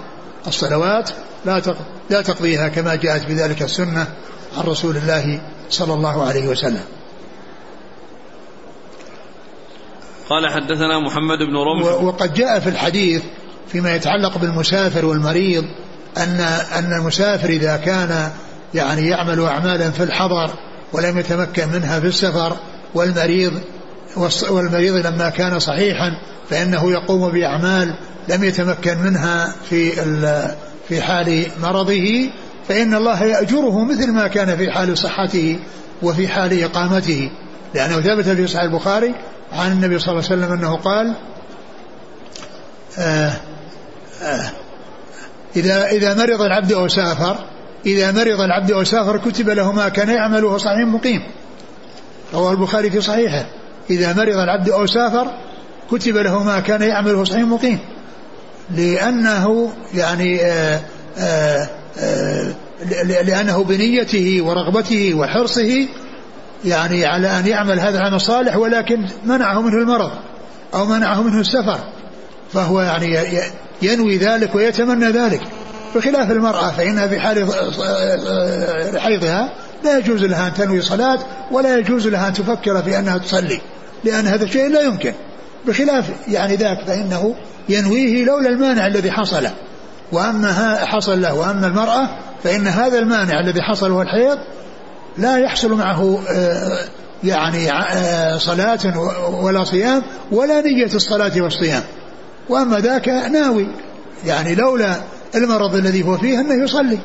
الصلوات 0.47 1.09
لا 1.45 1.61
لا 2.09 2.21
تقضيها 2.21 2.67
كما 2.67 2.95
جاءت 2.95 3.27
بذلك 3.27 3.61
السنة 3.61 4.07
عن 4.57 4.63
رسول 4.63 4.97
الله 4.97 5.41
صلى 5.69 5.93
الله 5.93 6.25
عليه 6.25 6.47
وسلم. 6.47 6.83
قال 10.29 10.49
حدثنا 10.49 10.99
محمد 10.99 11.37
بن 11.37 11.57
رمح. 11.57 12.03
وقد 12.03 12.33
جاء 12.33 12.59
في 12.59 12.69
الحديث 12.69 13.21
فيما 13.67 13.95
يتعلق 13.95 14.37
بالمسافر 14.37 15.05
والمريض 15.05 15.63
أن 16.17 16.39
أن 16.75 16.93
المسافر 16.93 17.49
إذا 17.49 17.77
كان 17.77 18.31
يعني 18.73 19.07
يعمل 19.07 19.41
أعمالا 19.41 19.91
في 19.91 20.03
الحضر 20.03 20.53
ولم 20.93 21.17
يتمكن 21.17 21.69
منها 21.69 21.99
في 21.99 22.07
السفر 22.07 22.57
والمريض 22.93 23.61
والمريض 24.49 25.07
لما 25.07 25.29
كان 25.29 25.59
صحيحا 25.59 26.11
فإنه 26.49 26.91
يقوم 26.91 27.31
بأعمال 27.31 27.95
لم 28.29 28.43
يتمكن 28.43 28.97
منها 28.97 29.55
في 29.69 29.91
في 30.89 31.01
حال 31.01 31.45
مرضه 31.61 32.29
فإن 32.67 32.93
الله 32.93 33.23
يأجره 33.23 33.83
مثل 33.83 34.11
ما 34.11 34.27
كان 34.27 34.57
في 34.57 34.71
حال 34.71 34.97
صحته 34.97 35.59
وفي 36.03 36.27
حال 36.27 36.63
إقامته. 36.63 37.31
لأنه 37.73 38.01
ثبت 38.01 38.29
في 38.29 38.47
صحيح 38.47 38.63
البخاري 38.63 39.13
عن 39.53 39.71
النبي 39.71 39.99
صلى 39.99 40.11
الله 40.11 40.23
عليه 40.31 40.41
وسلم 40.41 40.53
أنه 40.53 40.75
قال 40.75 41.13
آه 42.99 43.31
آه 44.23 44.51
إذا 45.55 45.85
إذا 45.85 46.13
مرض 46.13 46.41
العبد 46.41 46.71
أو 46.73 46.87
سافر 46.87 47.37
إذا 47.85 48.11
مرض 48.11 48.41
العبد 48.41 48.71
أو 48.71 48.83
سافر 48.83 49.17
كتب 49.17 49.49
له 49.49 49.71
ما 49.71 49.89
كان 49.89 50.09
يعمل 50.09 50.43
وهو 50.43 50.57
صحيح 50.57 50.87
مقيم. 50.87 51.23
رواه 52.33 52.51
البخاري 52.51 52.89
في 52.89 53.01
صحيحه. 53.01 53.45
إذا 53.89 54.13
مرض 54.13 54.37
العبد 54.37 54.69
أو 54.69 54.85
سافر 54.85 55.27
كتب 55.91 56.17
له 56.17 56.43
ما 56.43 56.59
كان 56.59 56.81
يعمل 56.81 57.15
وهو 57.15 57.23
صحيح 57.23 57.43
مقيم. 57.43 57.79
لأنه 58.75 59.73
يعني 59.93 60.41
آآ 60.41 60.75
آه، 60.75 60.81
آآ 61.17 61.67
آه، 61.99 62.53
آه، 62.83 63.21
لأنه 63.21 63.63
بنيته 63.63 64.41
ورغبته 64.41 65.13
وحرصه 65.13 65.87
يعني 66.65 67.05
على 67.05 67.39
أن 67.39 67.47
يعمل 67.47 67.79
هذا 67.79 67.97
العمل 67.97 68.15
الصالح 68.15 68.55
ولكن 68.55 69.07
منعه 69.25 69.61
منه 69.61 69.77
المرض 69.77 70.11
أو 70.73 70.85
منعه 70.85 71.21
منه 71.21 71.39
السفر. 71.39 71.79
فهو 72.53 72.81
يعني 72.81 73.17
ينوي 73.81 74.17
ذلك 74.17 74.55
ويتمنى 74.55 75.05
ذلك. 75.05 75.41
بخلاف 75.95 76.31
المرأة 76.31 76.71
فإنها 76.71 77.07
في 77.07 77.19
حال 77.19 77.47
حيضها 78.99 79.53
لا 79.83 79.97
يجوز 79.97 80.23
لها 80.23 80.47
أن 80.47 80.53
تنوي 80.53 80.81
صلاة 80.81 81.19
ولا 81.51 81.77
يجوز 81.77 82.07
لها 82.07 82.27
أن 82.27 82.33
تفكر 82.33 82.81
في 82.81 82.99
أنها 82.99 83.17
تصلي 83.17 83.61
لأن 84.03 84.27
هذا 84.27 84.43
الشيء 84.43 84.69
لا 84.69 84.81
يمكن. 84.81 85.13
بخلاف 85.67 86.05
يعني 86.27 86.55
ذاك 86.55 86.85
فإنه 86.87 87.35
ينويه 87.69 88.25
لولا 88.25 88.49
المانع 88.49 88.87
الذي 88.87 89.11
حصل. 89.11 89.47
وأما 90.11 90.75
حصل 90.85 91.21
له 91.21 91.33
وأما 91.33 91.67
المرأة 91.67 92.09
فإن 92.43 92.67
هذا 92.67 92.99
المانع 92.99 93.39
الذي 93.39 93.61
حصل 93.61 93.91
هو 93.91 94.01
الحيض 94.01 94.37
لا 95.17 95.37
يحصل 95.37 95.73
معه 95.73 96.19
آه، 96.29 96.77
يعني 97.23 97.71
آه، 97.71 98.37
صلاة 98.37 98.99
ولا 99.41 99.63
صيام 99.63 100.03
ولا 100.31 100.61
نية 100.61 100.93
الصلاة 100.93 101.41
والصيام. 101.41 101.83
وأما 102.49 102.79
ذاك 102.79 103.09
ناوي. 103.09 103.67
يعني 104.25 104.55
لولا 104.55 105.03
المرض 105.35 105.75
الذي 105.75 106.03
هو 106.03 106.17
فيه 106.17 106.39
أنه 106.39 106.63
يصلي. 106.63 106.99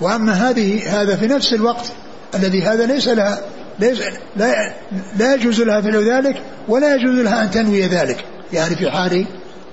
وأما 0.00 0.32
هذه 0.32 1.00
هذا 1.02 1.16
في 1.16 1.26
نفس 1.26 1.52
الوقت 1.52 1.92
الذي 2.34 2.62
هذا 2.62 2.86
ليس 2.86 3.08
لها 3.08 3.40
ليس 3.78 4.02
لا, 4.36 4.74
لا 5.16 5.34
يجوز 5.34 5.60
لها 5.60 5.80
فعل 5.80 6.10
ذلك 6.10 6.42
ولا 6.68 6.94
يجوز 6.94 7.18
لها 7.18 7.42
أن 7.42 7.50
تنوي 7.50 7.86
ذلك. 7.86 8.24
يعني 8.52 8.76
في 8.76 8.90
حال 8.90 9.26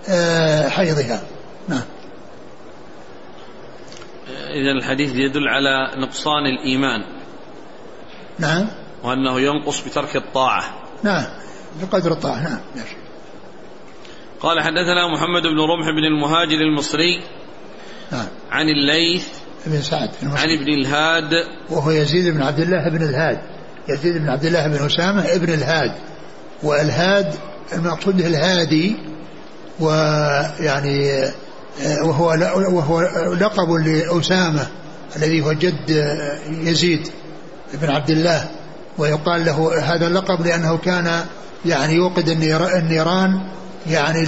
آه، 0.10 0.70
حيضها. 0.70 1.22
نعم. 1.68 1.84
إذا 4.30 4.72
الحديث 4.78 5.12
يدل 5.16 5.48
على 5.48 6.02
نقصان 6.02 6.46
الإيمان. 6.46 7.04
نعم. 8.40 8.68
وأنه 9.04 9.40
ينقص 9.40 9.82
بترك 9.82 10.16
الطاعة. 10.16 10.64
نعم. 11.04 11.26
بقدر 11.82 12.12
الطاعة. 12.12 12.44
نعم. 12.44 12.60
ماشي. 12.76 13.01
قال 14.42 14.62
حدثنا 14.62 15.08
محمد 15.14 15.42
بن 15.42 15.60
رمح 15.60 15.86
بن 15.86 16.06
المهاجر 16.06 16.62
المصري 16.62 17.22
نعم. 18.12 18.28
عن 18.52 18.70
الليث 18.70 19.28
بن 19.66 19.82
سعد 19.82 20.10
عن 20.24 20.50
ابن 20.60 20.74
الهاد. 20.74 21.46
وهو 21.70 21.92
يزيد 21.92 22.34
بن 22.34 22.42
عبد 22.42 22.60
الله 22.60 22.90
بن 22.90 23.04
الهاد. 23.04 23.42
يزيد 23.90 24.18
بن 24.18 24.30
عبد 24.30 24.46
الله 24.46 24.68
بن 24.68 24.86
أسامة 24.86 25.26
ابن 25.36 25.54
الهاد. 25.54 25.92
والهاد 26.64 27.36
المقصود 27.74 28.20
الهادي 28.20 28.96
ويعني 29.80 31.24
وهو 32.04 32.28
وهو 32.72 33.02
لقب 33.34 33.72
لأسامة 33.72 34.68
الذي 35.16 35.42
هو 35.42 35.54
جد 35.54 35.90
يزيد 36.50 37.08
بن 37.74 37.90
عبد 37.90 38.10
الله. 38.10 38.50
ويقال 38.98 39.46
له 39.46 39.84
هذا 39.94 40.08
اللقب 40.08 40.46
لأنه 40.46 40.78
كان 40.78 41.26
يعني 41.66 41.94
يوقد 41.94 42.30
النيران 42.30 43.42
يعني 43.88 44.20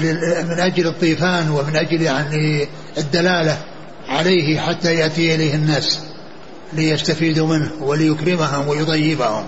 من 0.43 0.59
أجل 0.59 0.87
الطيفان 0.87 1.49
ومن 1.49 1.75
أجل 1.75 2.01
يعني 2.01 2.67
الدلالة 2.97 3.57
عليه 4.07 4.59
حتى 4.59 4.95
يأتي 4.95 5.35
إليه 5.35 5.55
الناس 5.55 6.01
ليستفيدوا 6.73 7.47
منه 7.47 7.71
وليكرمهم 7.81 8.67
ويطيبهم. 8.67 9.45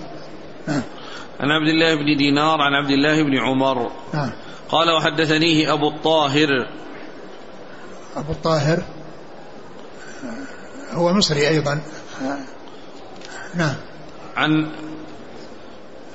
عن 1.40 1.52
عبد 1.52 1.68
الله 1.68 1.96
بن 1.96 2.18
دينار 2.18 2.62
عن 2.62 2.74
عبد 2.74 2.92
الله 2.92 3.24
بن 3.24 3.38
عمر. 3.38 3.92
قال 4.70 4.92
وحدثنيه 4.92 5.74
أبو 5.74 5.90
الطاهر. 5.90 6.68
أبو 8.16 8.32
الطاهر 8.32 8.84
هو 10.92 11.14
مصري 11.14 11.48
أيضا. 11.48 11.82
نعم. 13.56 13.76
عن 14.36 14.72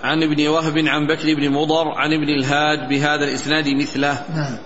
عن 0.03 0.23
ابن 0.23 0.49
وهب 0.49 0.79
عن 0.79 1.07
بكر 1.07 1.35
بن 1.35 1.51
مضر 1.51 1.89
عن 1.89 2.13
ابن 2.13 2.29
الهاد 2.29 2.89
بهذا 2.89 3.25
الإسناد 3.25 3.69
مثله. 3.69 4.25
نعم. 4.35 4.59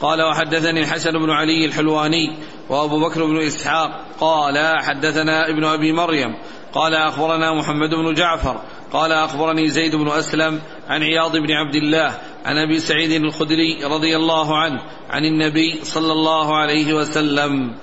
قال 0.00 0.22
وحدثني 0.22 0.80
الحسن 0.80 1.12
بن 1.12 1.30
علي 1.30 1.64
الحلواني 1.64 2.36
وأبو 2.68 3.00
بكر 3.00 3.24
بن 3.24 3.46
إسحاق. 3.46 4.04
قال 4.20 4.82
حدثنا 4.82 5.48
ابن 5.48 5.64
أبي 5.64 5.92
مريم. 5.92 6.34
قال 6.72 6.94
أخبرنا 6.94 7.54
محمد 7.54 7.90
بن 7.90 8.14
جعفر. 8.14 8.60
قال 8.92 9.12
أخبرني 9.12 9.68
زيد 9.68 9.96
بن 9.96 10.08
أسلم 10.08 10.60
عن 10.88 11.02
عياض 11.02 11.36
بن 11.36 11.52
عبد 11.52 11.74
الله 11.74 12.18
عن 12.44 12.56
أبي 12.56 12.78
سعيد 12.78 13.10
الخدري 13.10 13.84
رضي 13.84 14.16
الله 14.16 14.58
عنه 14.58 14.80
عن 15.10 15.24
النبي 15.24 15.84
صلى 15.84 16.12
الله 16.12 16.56
عليه 16.56 16.94
وسلم. 16.94 17.74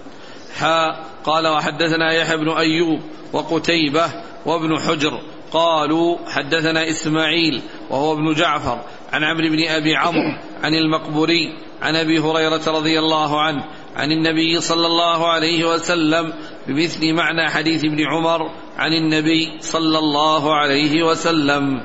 حا 0.59 1.11
قال 1.23 1.47
وحدثنا 1.47 2.13
يحيى 2.13 2.37
بن 2.37 2.49
أيوب 2.49 2.99
وقتيبة 3.33 4.05
وابن 4.45 4.79
حجر 4.79 5.21
قالوا 5.51 6.17
حدثنا 6.27 6.89
إسماعيل 6.89 7.61
وهو 7.89 8.13
ابن 8.13 8.33
جعفر 8.33 8.81
عن 9.13 9.23
عمرو 9.23 9.49
بن 9.49 9.67
أبي 9.67 9.95
عمرو 9.95 10.37
عن 10.63 10.73
المقبوري 10.73 11.53
عن 11.81 11.95
أبي 11.95 12.19
هريرة 12.19 12.61
رضي 12.67 12.99
الله 12.99 13.41
عنه 13.41 13.63
عن 13.95 14.11
النبي 14.11 14.61
صلى 14.61 14.87
الله 14.87 15.31
عليه 15.31 15.73
وسلم 15.73 16.33
بمثل 16.67 17.13
معنى 17.13 17.49
حديث 17.49 17.85
ابن 17.85 18.05
عمر 18.05 18.39
عن 18.77 18.93
النبي 18.93 19.57
صلى 19.61 19.99
الله 19.99 20.55
عليه 20.55 21.03
وسلم. 21.03 21.81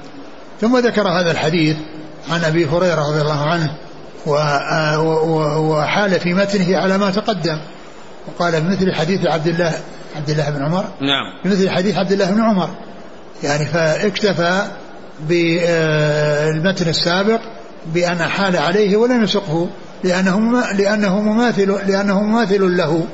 ثم 0.60 0.78
ذكر 0.78 1.08
هذا 1.08 1.30
الحديث 1.30 1.76
عن 2.30 2.44
أبي 2.44 2.66
هريرة 2.66 3.10
رضي 3.10 3.20
الله 3.20 3.42
عنه 3.42 3.76
وحال 5.70 6.20
في 6.20 6.34
متنه 6.34 6.76
على 6.76 6.98
ما 6.98 7.10
تقدم. 7.10 7.60
وقال 8.28 8.60
بمثل 8.60 8.92
حديث 8.94 9.26
عبد 9.26 9.46
الله 9.46 9.72
عبد 10.16 10.30
الله 10.30 10.50
بن 10.50 10.64
عمر. 10.64 10.84
نعم. 11.00 11.40
بمثل 11.44 11.70
حديث 11.70 11.98
عبد 11.98 12.12
الله 12.12 12.30
بن 12.30 12.40
عمر. 12.40 12.70
يعني 13.42 13.66
فاكتفى 13.66 14.70
بالمتن 15.20 16.88
السابق 16.88 17.40
بأن 17.94 18.18
حال 18.18 18.56
عليه 18.56 18.96
ولم 18.96 19.22
يسقه 19.22 19.70
لأنه 20.04 20.60
لأنه 20.72 21.20
مماثل 21.20 21.90
لأنه 21.90 22.22
مماثل 22.22 22.76
له. 22.76 23.06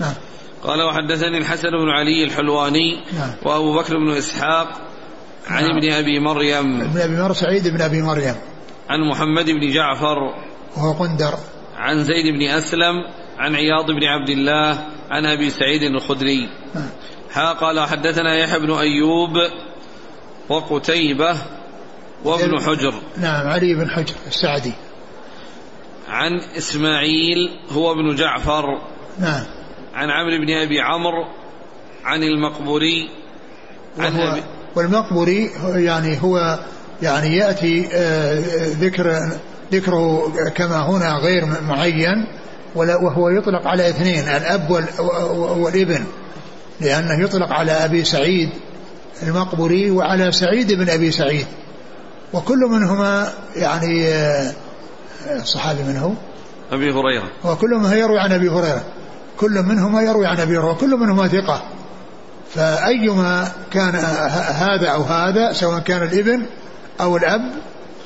نعم. 0.00 0.14
قال 0.62 0.82
وحدثني 0.82 1.38
الحسن 1.38 1.70
بن 1.70 1.88
علي 1.88 2.24
الحلواني 2.24 3.00
نعم. 3.18 3.30
وأبو 3.42 3.78
بكر 3.78 3.96
بن 3.96 4.10
إسحاق 4.10 4.68
عن 5.48 5.62
نعم. 5.62 5.76
ابن 5.76 5.92
أبي 5.92 6.20
مريم. 6.20 6.80
ابن 6.80 7.00
أبي 7.00 7.16
مريم 7.16 7.32
سعيد 7.32 7.68
بن 7.68 7.80
أبي 7.80 8.02
مريم. 8.02 8.34
عن 8.88 9.10
محمد 9.10 9.44
بن 9.44 9.72
جعفر. 9.74 10.18
وهو 10.76 10.92
قندر. 10.92 11.34
عن 11.76 12.04
زيد 12.04 12.34
بن 12.34 12.42
أسلم 12.42 12.94
عن 13.38 13.54
عياض 13.54 13.86
بن 13.86 14.04
عبد 14.04 14.30
الله 14.30 14.78
عن 15.10 15.26
أبي 15.26 15.50
سعيد 15.50 15.82
الخدري. 15.82 16.48
نعم. 16.74 16.88
ها 17.38 17.52
قال 17.52 17.80
حدثنا 17.80 18.36
يحيى 18.36 18.58
بن 18.58 18.70
أيوب 18.70 19.30
وقتيبة 20.48 21.36
وابن 22.24 22.60
حجر. 22.60 22.94
نعم 23.16 23.46
علي 23.46 23.74
بن 23.74 23.90
حجر 23.90 24.14
السعدي. 24.26 24.72
عن 26.08 26.40
إسماعيل 26.58 27.58
هو 27.72 27.92
ابن 27.92 28.14
جعفر. 28.14 28.64
نعم. 29.18 29.44
عن 29.94 30.10
عمرو 30.10 30.38
بن 30.46 30.50
أبي 30.50 30.80
عمرو 30.80 31.24
عن 32.04 32.22
المقبوري. 32.22 33.10
عن 33.98 34.20
أبي 34.20 34.42
والمقبوري 34.76 35.50
يعني 35.74 36.22
هو 36.22 36.58
يعني 37.02 37.36
يأتي 37.36 37.88
آه، 37.92 38.42
ذكر 38.66 39.30
ذكره 39.72 40.32
كما 40.54 40.76
هنا 40.76 41.18
غير 41.18 41.44
معين 41.62 42.26
وهو 42.74 43.28
يطلق 43.28 43.66
على 43.66 43.88
اثنين 43.88 44.28
الأب 44.28 44.70
والابن. 45.58 46.04
لأنه 46.80 47.22
يطلق 47.24 47.52
على 47.52 47.72
أبي 47.72 48.04
سعيد 48.04 48.50
المقبري 49.22 49.90
وعلى 49.90 50.32
سعيد 50.32 50.72
بن 50.72 50.90
أبي 50.90 51.10
سعيد. 51.10 51.46
وكل 52.32 52.58
منهما 52.58 53.28
يعني 53.56 54.08
آه، 54.08 54.52
الصحابي 55.30 55.82
من 55.82 55.96
هو؟ 55.96 56.12
أبي 56.72 56.92
هريرة. 56.92 57.30
وكل 57.44 57.70
منهما 57.70 57.96
يروي 57.96 58.18
عن 58.18 58.32
أبي 58.32 58.48
هريرة. 58.48 58.84
كل 59.36 59.62
منهما 59.62 60.02
يروي 60.02 60.26
عن 60.26 60.40
أبي 60.40 60.58
هريرة. 60.58 60.70
وكل 60.70 60.90
منهما 60.96 61.28
ثقة. 61.28 61.62
فأيما 62.54 63.48
كان 63.70 63.94
هذا 64.54 64.88
أو 64.88 65.02
هذا 65.02 65.52
سواء 65.52 65.80
كان 65.80 66.02
الإبن 66.02 66.42
أو 67.00 67.16
الأب 67.16 67.52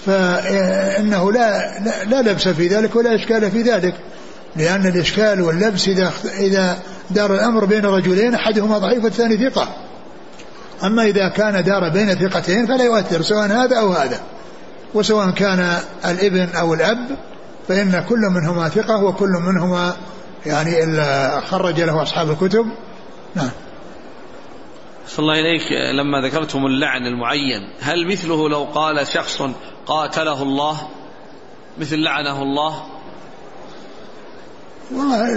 فإنه 0.06 1.32
لا, 1.32 1.78
لا, 1.80 2.04
لا 2.04 2.30
لبس 2.30 2.48
في 2.48 2.68
ذلك 2.68 2.96
ولا 2.96 3.14
إشكال 3.14 3.50
في 3.50 3.62
ذلك. 3.62 3.94
لأن 4.56 4.86
الإشكال 4.86 5.42
واللبس 5.42 5.88
إذا 5.88 6.12
إذا 6.38 6.78
دار 7.12 7.34
الأمر 7.34 7.64
بين 7.64 7.86
رجلين 7.86 8.34
أحدهما 8.34 8.78
ضعيف 8.78 9.04
والثاني 9.04 9.50
ثقة. 9.50 9.68
أما 10.84 11.02
إذا 11.02 11.28
كان 11.28 11.64
دار 11.64 11.88
بين 11.88 12.14
ثقتين 12.14 12.66
فلا 12.66 12.84
يؤثر 12.84 13.22
سواء 13.22 13.46
هذا 13.46 13.76
أو 13.78 13.92
هذا. 13.92 14.20
وسواء 14.94 15.30
كان 15.30 15.78
الإبن 16.04 16.48
أو 16.56 16.74
الأب 16.74 17.16
فإن 17.68 18.04
كل 18.08 18.18
منهما 18.18 18.68
ثقة 18.68 19.04
وكل 19.04 19.32
منهما 19.46 19.96
يعني 20.46 20.70
خرج 21.40 21.80
له 21.80 22.02
أصحاب 22.02 22.30
الكتب. 22.30 22.66
نعم. 23.34 23.50
صلى 25.06 25.22
الله 25.22 25.40
إليك 25.40 25.72
لما 25.72 26.20
ذكرتم 26.20 26.66
اللعن 26.66 27.06
المعين 27.06 27.60
هل 27.80 28.06
مثله 28.06 28.48
لو 28.48 28.64
قال 28.64 29.06
شخص 29.06 29.42
قاتله 29.86 30.42
الله 30.42 30.88
مثل 31.78 31.98
لعنه 31.98 32.42
الله 32.42 32.82
والله 34.96 35.36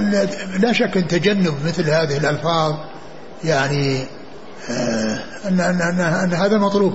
لا 0.60 0.74
شك 0.74 0.98
إن 0.98 1.08
تجنب 1.08 1.54
مثل 1.66 1.90
هذه 1.90 2.18
الألفاظ 2.18 2.74
يعني 3.44 4.04
آه، 4.70 5.20
ان 5.48 5.60
ان 5.60 5.82
ان, 5.82 6.00
أن 6.00 6.34
هذا 6.34 6.58
مطلوب 6.58 6.94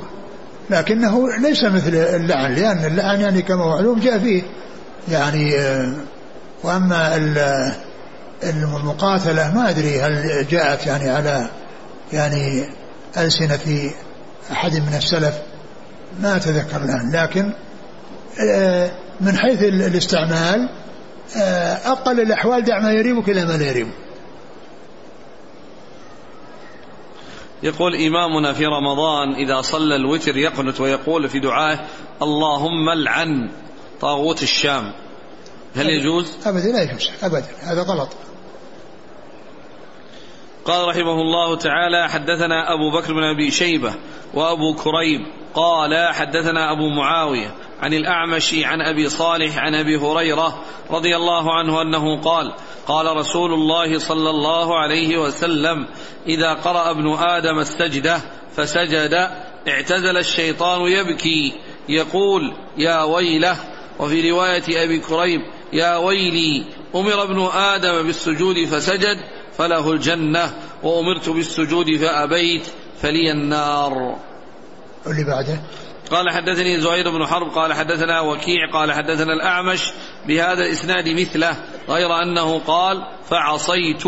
لكنه 0.70 1.28
ليس 1.38 1.64
مثل 1.64 1.94
اللعن 1.94 2.54
لأن 2.54 2.84
اللعن 2.84 3.20
يعني 3.20 3.42
كما 3.42 3.64
هو 3.64 3.68
معلوم 3.68 4.00
جاء 4.00 4.18
فيه 4.18 4.42
يعني 5.08 5.58
آه، 5.58 5.92
وأما 6.62 7.16
المقاتلة 8.42 9.54
ما 9.54 9.70
أدري 9.70 10.00
هل 10.00 10.46
جاءت 10.50 10.86
يعني 10.86 11.10
على 11.10 11.46
يعني 12.12 12.68
ألسنة 13.18 13.90
أحد 14.52 14.74
من 14.74 14.94
السلف 14.96 15.34
ما 16.22 16.36
أتذكر 16.36 16.76
الآن. 16.76 17.12
لكن 17.12 17.52
آه، 18.40 18.90
من 19.20 19.36
حيث 19.36 19.62
الاستعمال 19.62 20.68
أقل 21.86 22.20
الأحوال 22.20 22.64
دع 22.64 22.78
ما 22.78 22.92
يريبك 22.92 23.28
إلى 23.28 23.44
ما 23.44 23.52
لا 23.52 23.66
يريبك 23.70 23.94
يقول 27.62 27.94
إمامنا 27.94 28.52
في 28.52 28.66
رمضان 28.66 29.34
إذا 29.34 29.60
صلى 29.60 29.96
الوتر 29.96 30.36
يقنت 30.36 30.80
ويقول 30.80 31.28
في 31.28 31.40
دعائه 31.40 31.80
اللهم 32.22 32.88
العن 32.88 33.50
طاغوت 34.00 34.42
الشام. 34.42 34.92
هل 35.76 35.90
يجوز؟ 35.90 36.36
أبدا 36.46 36.72
لا 36.72 36.82
يجوز. 36.82 37.10
أبدا. 37.22 37.46
هذا 37.62 37.82
غلط. 37.82 38.08
قال 40.64 40.88
رحمه 40.88 41.20
الله 41.20 41.56
تعالى 41.56 42.08
حدثنا 42.08 42.74
أبو 42.74 42.98
بكر 42.98 43.12
بن 43.12 43.22
أبي 43.22 43.50
شيبة 43.50 43.94
وأبو 44.34 44.74
كريب 44.74 45.20
قال 45.54 46.14
حدثنا 46.14 46.72
أبو 46.72 46.88
معاوية 46.88 47.54
عن 47.80 47.94
الأعمش 47.94 48.54
عن 48.54 48.80
أبي 48.80 49.08
صالح 49.08 49.58
عن 49.58 49.74
أبي 49.74 49.96
هريرة 49.96 50.64
رضي 50.90 51.16
الله 51.16 51.54
عنه 51.54 51.82
أنه 51.82 52.20
قال 52.20 52.54
قال 52.86 53.16
رسول 53.16 53.52
الله 53.52 53.98
صلى 53.98 54.30
الله 54.30 54.78
عليه 54.78 55.18
وسلم 55.18 55.86
إذا 56.26 56.52
قرأ 56.52 56.90
ابن 56.90 57.12
آدم 57.12 57.58
السجدة 57.58 58.20
فسجد 58.56 59.30
اعتزل 59.68 60.16
الشيطان 60.16 60.80
يبكي 60.80 61.52
يقول 61.88 62.52
يا 62.76 63.02
ويله. 63.02 63.56
وفي 63.98 64.30
رواية 64.30 64.84
أبي 64.84 64.98
كريب 64.98 65.40
يا 65.72 65.96
ويلي 65.96 66.64
أمر 66.94 67.22
ابن 67.22 67.48
آدم 67.54 68.02
بالسجود 68.06 68.64
فسجد 68.64 69.16
فله 69.58 69.92
الجنة. 69.92 70.54
وأمرت 70.82 71.28
بالسجود 71.28 71.96
فأبيت 71.96 72.66
فلي 73.02 73.30
النار. 73.32 74.16
اللي 75.06 75.24
بعده. 75.24 75.60
قال 76.10 76.30
حدثني 76.30 76.80
زهير 76.80 77.10
بن 77.10 77.26
حرب 77.26 77.48
قال 77.48 77.72
حدثنا 77.72 78.20
وكيع 78.20 78.70
قال 78.72 78.92
حدثنا 78.92 79.32
الأعمش 79.32 79.92
بهذا 80.26 80.64
الإسناد 80.64 81.08
مثله 81.08 81.56
غير 81.88 82.22
أنه 82.22 82.58
قال 82.58 83.06
فعصيت 83.28 84.02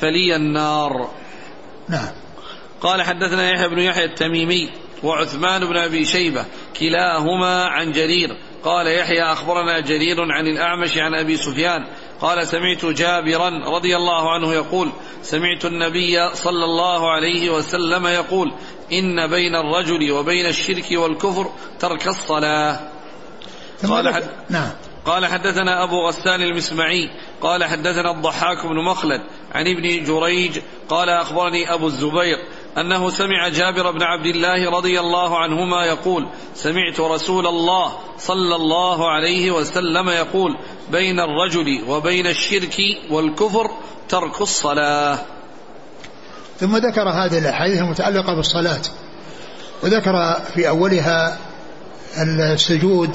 فلي 0.00 0.36
النار. 0.36 1.10
نعم. 1.88 2.12
قال 2.80 3.02
حدثنا 3.02 3.50
يحيى 3.50 3.68
بن 3.68 3.78
يحيى 3.78 4.04
التميمي 4.04 4.70
وعثمان 5.02 5.64
بن 5.64 5.76
أبي 5.76 6.04
شيبة 6.04 6.44
كلاهما 6.80 7.64
عن 7.64 7.92
جرير. 7.92 8.28
قال 8.64 8.86
يحيى 8.86 9.22
أخبرنا 9.22 9.80
جرير 9.80 10.16
عن 10.20 10.46
الأعمش 10.46 10.98
عن 10.98 11.14
أبي 11.14 11.36
سفيان. 11.36 11.86
قال 12.20 12.46
سمعت 12.46 12.84
جابرا 12.84 13.50
رضي 13.76 13.96
الله 13.96 14.30
عنه 14.30 14.54
يقول 14.54 14.92
سمعت 15.22 15.64
النبي 15.64 16.34
صلى 16.34 16.64
الله 16.64 17.10
عليه 17.10 17.50
وسلم 17.50 18.06
يقول 18.06 18.52
إن 18.92 19.26
بين 19.26 19.56
الرجل 19.56 20.12
وبين 20.12 20.46
الشرك 20.46 20.86
والكفر 20.92 21.50
ترك 21.80 22.08
الصلاة. 22.08 22.80
قال 23.88 24.14
حد... 24.14 24.24
نعم. 24.50 24.70
قال 25.04 25.26
حدثنا 25.26 25.84
أبو 25.84 26.06
غسان 26.08 26.42
المسمعي 26.42 27.10
قال 27.40 27.64
حدثنا 27.64 28.10
الضحاك 28.10 28.66
بن 28.66 28.84
مخلد 28.84 29.20
عن 29.52 29.66
ابن 29.66 30.04
جريج 30.04 30.58
قال 30.88 31.08
أخبرني 31.08 31.74
أبو 31.74 31.86
الزبير 31.86 32.38
أنه 32.78 33.10
سمع 33.10 33.48
جابر 33.48 33.90
بن 33.90 34.02
عبد 34.02 34.26
الله 34.26 34.70
رضي 34.70 35.00
الله 35.00 35.38
عنهما 35.38 35.84
يقول 35.84 36.26
سمعت 36.54 37.00
رسول 37.00 37.46
الله 37.46 37.98
صلى 38.18 38.56
الله 38.56 39.10
عليه 39.10 39.50
وسلم 39.50 40.08
يقول 40.08 40.56
بين 40.90 41.20
الرجل 41.20 41.84
وبين 41.88 42.26
الشرك 42.26 42.76
والكفر 43.10 43.70
ترك 44.08 44.40
الصلاة. 44.40 45.18
ثم 46.62 46.76
ذكر 46.76 47.08
هذه 47.08 47.38
الأحاديث 47.38 47.78
المتعلقة 47.78 48.34
بالصلاة 48.34 48.80
وذكر 49.82 50.36
في 50.54 50.68
أولها 50.68 51.36
السجود 52.18 53.10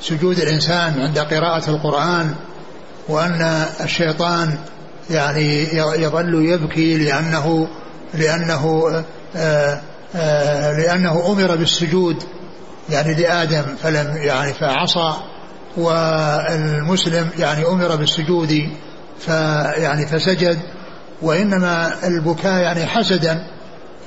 سجود 0.00 0.38
الإنسان 0.38 1.00
عند 1.00 1.18
قراءة 1.18 1.70
القرآن 1.70 2.34
وأن 3.08 3.66
الشيطان 3.80 4.58
يعني 5.10 5.68
يظل 5.74 6.34
يبكي 6.34 6.98
لأنه 6.98 7.68
لأنه 8.14 8.90
لأنه 10.78 11.32
أمر 11.32 11.56
بالسجود 11.56 12.22
يعني 12.90 13.14
لآدم 13.14 13.62
فلم 13.82 14.16
يعني 14.16 14.52
فعصى 14.52 15.14
والمسلم 15.76 17.28
يعني 17.38 17.66
أمر 17.66 17.96
بالسجود 17.96 18.68
فيعني 19.18 20.06
فسجد 20.06 20.58
وإنما 21.22 21.92
البكاء 22.06 22.62
يعني 22.62 22.86
حسدا 22.86 23.46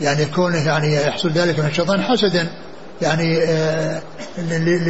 يعني 0.02 0.26
كونه 0.26 0.68
يعني 0.68 0.96
يحصل 0.96 1.30
ذلك 1.30 1.60
من 1.60 1.66
الشيطان 1.66 2.02
حسدا 2.02 2.48
يعني 3.02 3.40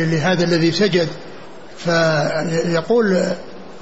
لهذا 0.06 0.44
الذي 0.44 0.72
سجد. 0.72 1.08
فيقول 1.78 3.24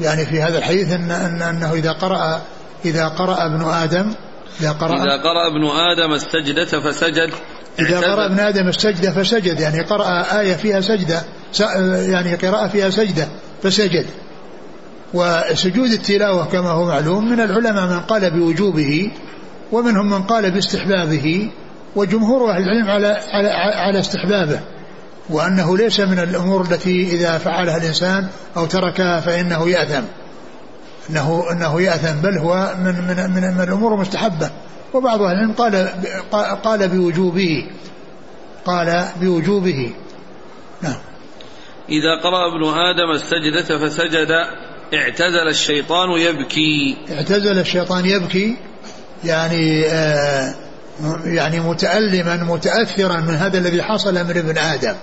يعني 0.01 0.25
في 0.25 0.41
هذا 0.41 0.57
الحديث 0.57 0.91
إن 0.91 1.11
أنه 1.41 1.73
إذا 1.73 1.91
قرأ 1.91 2.41
إذا 2.85 3.07
قرأ 3.07 3.45
ابن 3.45 3.63
آدم 3.63 4.13
إذا 4.61 4.71
قرأ, 4.71 5.03
إذا 5.03 5.17
قرأ 5.17 5.47
ابن 5.47 5.65
آدم 5.65 6.13
السجدة 6.13 6.65
فسجد 6.65 7.33
إذا 7.79 7.99
قرأ 7.99 8.25
ابن 8.25 8.39
آدم 8.39 8.67
السجدة 8.67 9.11
فسجد 9.11 9.59
يعني 9.59 9.81
قرأ 9.81 10.39
آية 10.39 10.55
فيها 10.55 10.81
سجدة 10.81 11.21
يعني 12.09 12.35
قراءة 12.35 12.67
فيها 12.67 12.89
سجدة 12.89 13.27
فسجد. 13.63 14.05
وسجود 15.13 15.91
التلاوة 15.91 16.45
كما 16.45 16.69
هو 16.69 16.85
معلوم 16.85 17.29
من 17.29 17.39
العلماء 17.39 17.85
من 17.85 17.99
قال 17.99 18.31
بوجوبه 18.31 19.11
ومنهم 19.71 20.09
من 20.09 20.23
قال 20.23 20.51
باستحبابه 20.51 21.49
وجمهور 21.95 22.51
أهل 22.51 22.63
العلم 22.63 22.89
على 22.89 23.07
على 23.07 23.49
على 23.75 23.99
استحبابه 23.99 24.59
وأنه 25.29 25.77
ليس 25.77 25.99
من 25.99 26.19
الأمور 26.19 26.61
التي 26.61 27.09
إذا 27.11 27.37
فعلها 27.37 27.77
الإنسان 27.77 28.27
أو 28.57 28.65
تركها 28.65 29.19
فإنه 29.19 29.69
يأثم. 29.69 30.03
إنه 31.09 31.43
إنه 31.51 31.81
يأثم 31.81 32.21
بل 32.21 32.37
هو 32.37 32.75
من 32.79 32.91
من 32.91 33.31
من, 33.35 33.57
من 33.57 33.63
الأمور 33.63 33.93
المستحبة. 33.93 34.49
وبعض 34.93 35.21
أهل 35.21 35.33
العلم 35.33 35.53
قال 35.53 35.87
قال 36.63 36.87
بوجوبه 36.87 37.69
قال 38.65 39.05
بوجوبه. 39.21 39.93
نعم. 40.81 40.97
إذا 41.89 42.21
قرأ 42.23 42.47
ابن 42.47 42.63
آدم 42.63 43.11
السجدة 43.11 43.87
فسجد 43.87 44.31
اعتزل 44.93 45.47
الشيطان 45.49 46.11
يبكي. 46.11 46.97
اعتزل 47.11 47.59
الشيطان 47.59 48.05
يبكي 48.05 48.57
يعني 49.23 49.85
آه 49.85 50.53
يعني 51.25 51.59
متألما 51.59 52.35
متأثرا 52.43 53.17
من 53.19 53.35
هذا 53.35 53.57
الذي 53.57 53.83
حصل 53.83 54.13
من 54.13 54.37
ابن 54.37 54.57
آدم. 54.57 54.95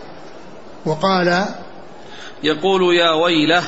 وقال 0.87 1.45
يقول 2.43 2.97
يا 2.97 3.11
ويله 3.11 3.63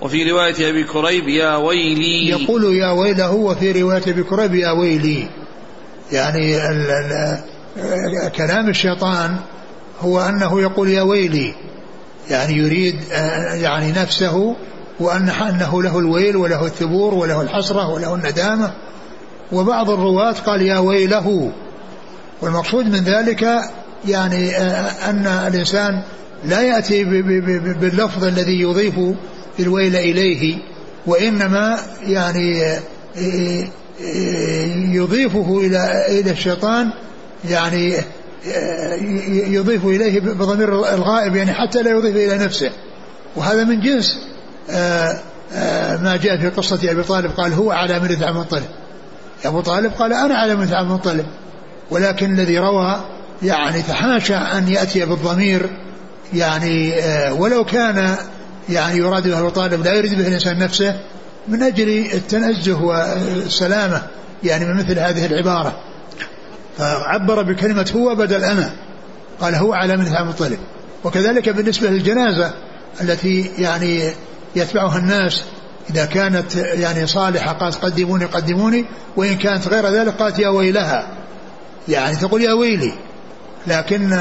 وفي 0.00 0.30
رواية 0.30 0.70
أبي 0.70 0.84
كريب 0.84 1.28
يا 1.28 1.56
ويلي. 1.56 2.28
يقول 2.28 2.76
يا 2.76 2.90
ويله 2.90 3.32
وفي 3.32 3.82
رواية 3.82 4.02
أبي 4.08 4.22
كريب 4.22 4.54
يا 4.54 4.70
ويلي. 4.70 5.28
يعني 6.12 6.68
ال 6.70 6.90
ال 7.76 8.32
كلام 8.32 8.68
الشيطان 8.68 9.36
هو 10.00 10.20
أنه 10.20 10.60
يقول 10.60 10.88
يا 10.88 11.02
ويلي. 11.02 11.54
يعني 12.30 12.54
يريد 12.54 12.96
آه، 13.12 13.54
يعني 13.54 13.92
نفسه 13.92 14.56
وأن 15.00 15.28
أنه 15.28 15.82
له 15.82 15.98
الويل 15.98 16.36
وله 16.36 16.66
الثبور 16.66 17.14
وله 17.14 17.42
الحسرة 17.42 17.90
وله 17.90 18.14
الندامة. 18.14 18.72
وبعض 19.52 19.90
الرواة 19.90 20.32
قال 20.32 20.62
يا 20.62 20.78
ويله. 20.78 21.52
والمقصود 22.42 22.86
من 22.86 23.04
ذلك 23.04 23.46
يعني 24.08 24.56
آه، 24.56 25.10
أن 25.10 25.26
الإنسان 25.26 26.02
لا 26.44 26.60
يأتي 26.60 27.04
باللفظ 27.74 28.24
الذي 28.24 28.60
يضيف 28.60 28.94
الويل 29.60 29.96
إليه 29.96 30.58
وإنما 31.06 31.78
يعني 32.02 32.62
آه، 32.62 33.68
يضيفه 34.92 35.58
إلى 35.60 36.06
إلى 36.20 36.30
الشيطان 36.30 36.90
يعني 37.50 37.96
يضيف 39.54 39.84
إليه 39.84 40.20
بضمير 40.20 40.94
الغائب 40.94 41.36
يعني 41.36 41.52
حتى 41.52 41.82
لا 41.82 41.90
يضيف 41.90 42.16
إلى 42.16 42.44
نفسه. 42.44 42.70
وهذا 43.36 43.64
من 43.64 43.80
جنس 43.80 44.16
آه، 44.16 44.18
آه، 44.18 44.33
ما 46.02 46.18
جاء 46.22 46.36
في 46.36 46.48
قصة 46.48 46.90
أبي 46.90 47.02
طالب 47.02 47.30
قال 47.30 47.52
هو 47.52 47.70
على 47.70 48.00
من 48.00 48.10
عبد 48.10 48.22
المطلب. 48.22 48.64
أبو 49.44 49.60
طالب 49.60 49.92
قال 49.92 50.12
أنا 50.12 50.34
على 50.34 50.54
من 50.54 50.74
عبد 50.74 50.90
المطلب. 50.90 51.26
ولكن 51.90 52.32
الذي 52.32 52.58
روى 52.58 53.04
يعني 53.42 53.82
تحاشى 53.82 54.34
أن 54.34 54.68
يأتي 54.68 55.04
بالضمير 55.04 55.70
يعني 56.32 56.94
آه، 56.94 57.32
ولو 57.32 57.64
كان 57.64 58.16
يعني 58.68 58.98
يراد 58.98 59.28
به 59.28 59.38
أبو 59.38 59.48
طالب 59.48 59.84
لا 59.84 59.94
يريد 59.94 60.14
به 60.14 60.26
الإنسان 60.26 60.58
نفسه 60.58 61.00
من 61.48 61.62
أجل 61.62 61.88
التنزه 62.14 62.82
والسلامة 62.82 64.02
يعني 64.44 64.64
من 64.64 64.74
مثل 64.76 64.98
هذه 64.98 65.26
العبارة. 65.26 65.80
فعبر 66.78 67.42
بكلمة 67.42 67.92
هو 67.96 68.14
بدل 68.14 68.44
أنا. 68.44 68.72
قال 69.40 69.54
هو 69.54 69.72
على 69.72 69.96
من 69.96 70.06
عبد 70.06 70.20
المطلب. 70.20 70.58
وكذلك 71.04 71.48
بالنسبة 71.48 71.88
للجنازة 71.88 72.54
التي 73.00 73.50
يعني 73.58 74.12
يتبعها 74.56 74.98
الناس. 74.98 75.44
إذا 75.90 76.04
كانت 76.04 76.56
يعني 76.56 77.06
صالحة 77.06 77.52
قالت 77.52 77.76
قدموني 77.76 78.24
قدموني. 78.24 78.84
وإن 79.16 79.36
كانت 79.36 79.68
غير 79.68 79.88
ذلك 79.88 80.14
قالت 80.14 80.38
يا 80.38 80.48
ويلها. 80.48 81.08
يعني 81.88 82.16
تقول 82.16 82.42
يا 82.42 82.52
ويلي. 82.52 82.92
لكن 83.66 84.12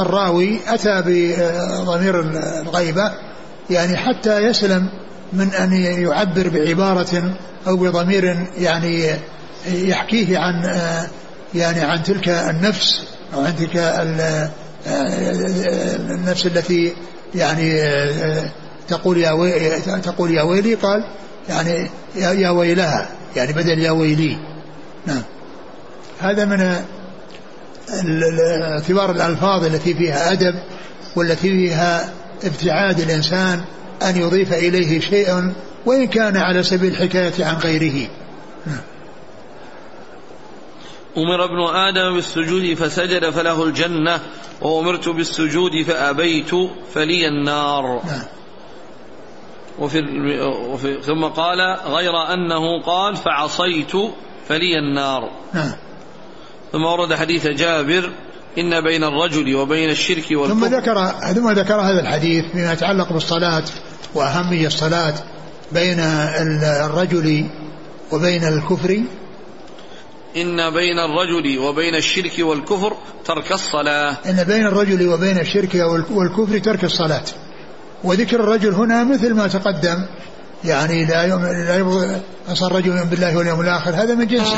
الراوي 0.00 0.58
أتى 0.68 1.02
بضمير 1.06 2.20
الغيبة. 2.62 3.12
يعني 3.70 3.96
حتى 3.96 4.38
يسلم 4.38 4.88
من 5.32 5.48
أن 5.54 5.72
يعبر 5.72 6.48
بعبارة 6.48 7.36
أو 7.66 7.76
بضمير 7.76 8.46
يعني 8.58 9.10
يحكيه 9.66 10.38
عن 10.38 10.54
يعني 11.54 11.80
عن 11.80 12.02
تلك 12.02 12.28
النفس 12.28 13.02
أو 13.34 13.40
عن 13.40 13.56
تلك 13.56 13.76
النفس 16.10 16.46
التي 16.46 16.92
يعني 17.34 17.82
تقول 18.92 19.18
يا 19.18 19.30
وي 19.30 19.80
تقول 19.80 20.30
يا 20.30 20.42
ويلي 20.42 20.74
قال 20.74 21.04
يعني 21.48 21.90
يا 22.16 22.50
ويلها 22.50 23.08
يعني 23.36 23.52
بدل 23.52 23.78
يا 23.78 23.90
ويلي. 23.90 24.38
نعم. 25.06 25.22
هذا 26.20 26.44
من 26.44 26.82
اعتبار 28.62 29.10
الألفاظ 29.10 29.64
التي 29.64 29.94
فيها 29.94 30.32
أدب 30.32 30.54
والتي 31.16 31.50
فيها 31.50 32.12
ابتعاد 32.44 33.00
الإنسان 33.00 33.64
أن 34.02 34.16
يضيف 34.16 34.52
إليه 34.52 35.00
شيئا 35.00 35.52
وإن 35.86 36.06
كان 36.06 36.36
على 36.36 36.62
سبيل 36.62 36.92
الحكاية 36.92 37.44
عن 37.44 37.56
غيره. 37.56 38.08
نعم. 38.66 38.80
أمر 41.16 41.44
ابن 41.44 41.76
آدم 41.76 42.14
بالسجود 42.14 42.74
فسجد 42.74 43.30
فله 43.30 43.64
الجنة 43.64 44.20
وأمرت 44.60 45.08
بالسجود 45.08 45.82
فأبيت 45.86 46.50
فلي 46.94 47.28
النار. 47.28 48.02
نعم. 48.06 48.22
وفي, 49.78 50.00
وفي 50.68 51.02
ثم 51.02 51.24
قال 51.24 51.58
غير 51.86 52.12
أنه 52.34 52.82
قال 52.82 53.16
فعصيت 53.16 53.92
فلي 54.48 54.78
النار. 54.78 55.30
نعم. 55.54 55.72
ثم 56.72 56.84
ورد 56.84 57.14
حديث 57.14 57.46
جابر 57.46 58.12
إن 58.58 58.80
بين 58.80 59.04
الرجل 59.04 59.54
وبين 59.54 59.90
الشرك 59.90 60.24
والكفر. 60.30 60.54
ثم 60.54 60.64
ذكر 60.64 61.06
ثم 61.34 61.50
ذكر 61.50 61.74
هذا 61.74 62.00
الحديث 62.00 62.44
فيما 62.52 62.72
يتعلق 62.72 63.12
بالصلاة 63.12 63.64
وأهمية 64.14 64.66
الصلاة 64.66 65.14
بين 65.72 66.00
الرجل 66.62 67.50
وبين 68.12 68.44
الكفر. 68.44 69.02
إن 70.36 70.70
بين 70.70 70.98
الرجل 70.98 71.58
وبين 71.58 71.94
الشرك 71.94 72.32
والكفر 72.38 72.96
ترك 73.24 73.52
الصلاة. 73.52 74.16
إن 74.26 74.44
بين 74.44 74.66
الرجل 74.66 75.08
وبين 75.08 75.38
الشرك 75.38 75.74
والكفر 76.10 76.58
ترك 76.58 76.84
الصلاة. 76.84 77.24
وذكر 78.04 78.40
الرجل 78.40 78.74
هنا 78.74 79.04
مثل 79.04 79.34
ما 79.34 79.48
تقدم. 79.48 80.06
يعني 80.64 81.04
لا 81.04 81.22
يوم 81.22 81.46
لا 81.46 82.20
أصل 82.48 82.72
رجل 82.72 83.04
بالله 83.04 83.36
واليوم 83.36 83.60
الآخر. 83.60 83.90
هذا 83.90 84.14
من 84.14 84.26
جنسه. 84.26 84.56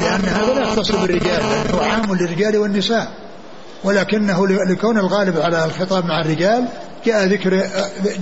لأن 0.00 0.24
هذا 0.24 0.54
لا 0.54 0.62
يختص 0.62 0.92
بالرجال 0.92 1.42
هو 1.74 1.80
عام 1.80 2.14
للرجال 2.14 2.58
والنساء. 2.58 3.08
ولكنه 3.84 4.46
لكون 4.48 4.98
الغالب 4.98 5.40
على 5.40 5.64
الخطاب 5.64 6.04
مع 6.04 6.20
الرجال 6.20 6.64
جاء 7.06 7.24
ذكر 7.24 7.62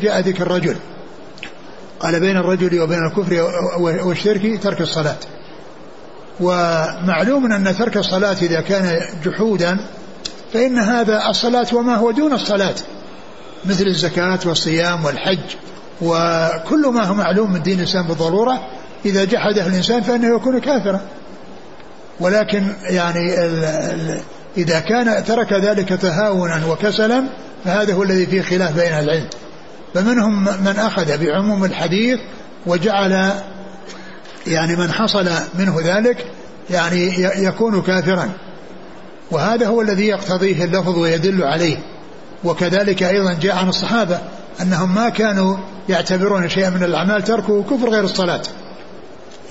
جاء 0.02 0.20
ذكر 0.20 0.42
الرجل. 0.42 0.76
قال 2.00 2.20
بين 2.20 2.36
الرجل 2.36 2.80
وبين 2.80 3.06
الكفر 3.06 3.50
والشرك 3.78 4.62
ترك 4.62 4.80
الصلاة. 4.80 5.16
ومعلوم 6.40 7.52
أن 7.52 7.76
ترك 7.76 7.96
الصلاة 7.96 8.36
إذا 8.42 8.60
كان 8.60 9.00
جحودا 9.24 9.78
فإن 10.52 10.78
هذا 10.78 11.30
الصلاة 11.30 11.66
وما 11.72 11.96
هو 11.96 12.10
دون 12.10 12.32
الصلاة. 12.32 12.74
مثل 13.64 13.86
الزكاة 13.86 14.38
والصيام 14.46 15.04
والحج 15.04 15.56
وكل 16.02 16.86
ما 16.86 17.04
هو 17.04 17.14
معلوم 17.14 17.52
من 17.52 17.62
دين 17.62 17.78
الإسلام 17.78 18.06
بالضرورة 18.06 18.68
إذا 19.04 19.24
جحده 19.24 19.66
الإنسان 19.66 20.02
فإنه 20.02 20.36
يكون 20.36 20.60
كافرا. 20.60 21.00
ولكن 22.20 22.72
يعني 22.82 23.44
ال 23.44 23.64
ال 23.64 24.20
إذا 24.56 24.80
كان 24.80 25.24
ترك 25.24 25.52
ذلك 25.52 25.88
تهاونا 25.88 26.66
وكسلا 26.66 27.24
فهذا 27.64 27.94
هو 27.94 28.02
الذي 28.02 28.26
فيه 28.26 28.42
خلاف 28.42 28.74
بين 28.74 28.92
العلم. 28.92 29.28
فمنهم 29.94 30.44
من 30.44 30.74
أخذ 30.78 31.24
بعموم 31.24 31.64
الحديث 31.64 32.18
وجعل 32.66 33.30
يعني 34.46 34.76
من 34.76 34.92
حصل 34.92 35.28
منه 35.58 35.76
ذلك 35.84 36.26
يعني 36.70 37.22
يكون 37.44 37.82
كافرا. 37.82 38.30
وهذا 39.30 39.66
هو 39.66 39.82
الذي 39.82 40.06
يقتضيه 40.06 40.64
اللفظ 40.64 40.98
ويدل 40.98 41.44
عليه. 41.44 41.76
وكذلك 42.46 43.02
أيضا 43.02 43.32
جاء 43.32 43.56
عن 43.56 43.68
الصحابة 43.68 44.18
أنهم 44.60 44.94
ما 44.94 45.08
كانوا 45.08 45.56
يعتبرون 45.88 46.48
شيئا 46.48 46.70
من 46.70 46.82
الأعمال 46.82 47.24
تركه 47.24 47.62
كفر 47.62 47.90
غير 47.90 48.04
الصلاة. 48.04 48.42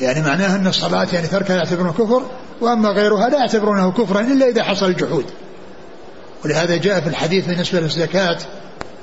يعني 0.02 0.22
معناه 0.22 0.56
أن 0.56 0.68
الصلاة 0.68 1.08
يعني 1.14 1.28
تركها 1.28 1.56
يعتبرونه 1.56 1.94
كفر 1.94 2.22
وأما 2.62 2.90
غيرها 2.90 3.30
لا 3.30 3.38
يعتبرونه 3.38 3.92
كفرا 3.92 4.22
إلا 4.22 4.50
إذا 4.50 4.64
حصل 4.64 4.86
الجحود 4.86 5.26
ولهذا 6.46 6.78
جاء 6.78 7.02
في 7.02 7.08
الحديث 7.08 7.46
بالنسبة 7.46 7.80
للزكاة 7.80 8.38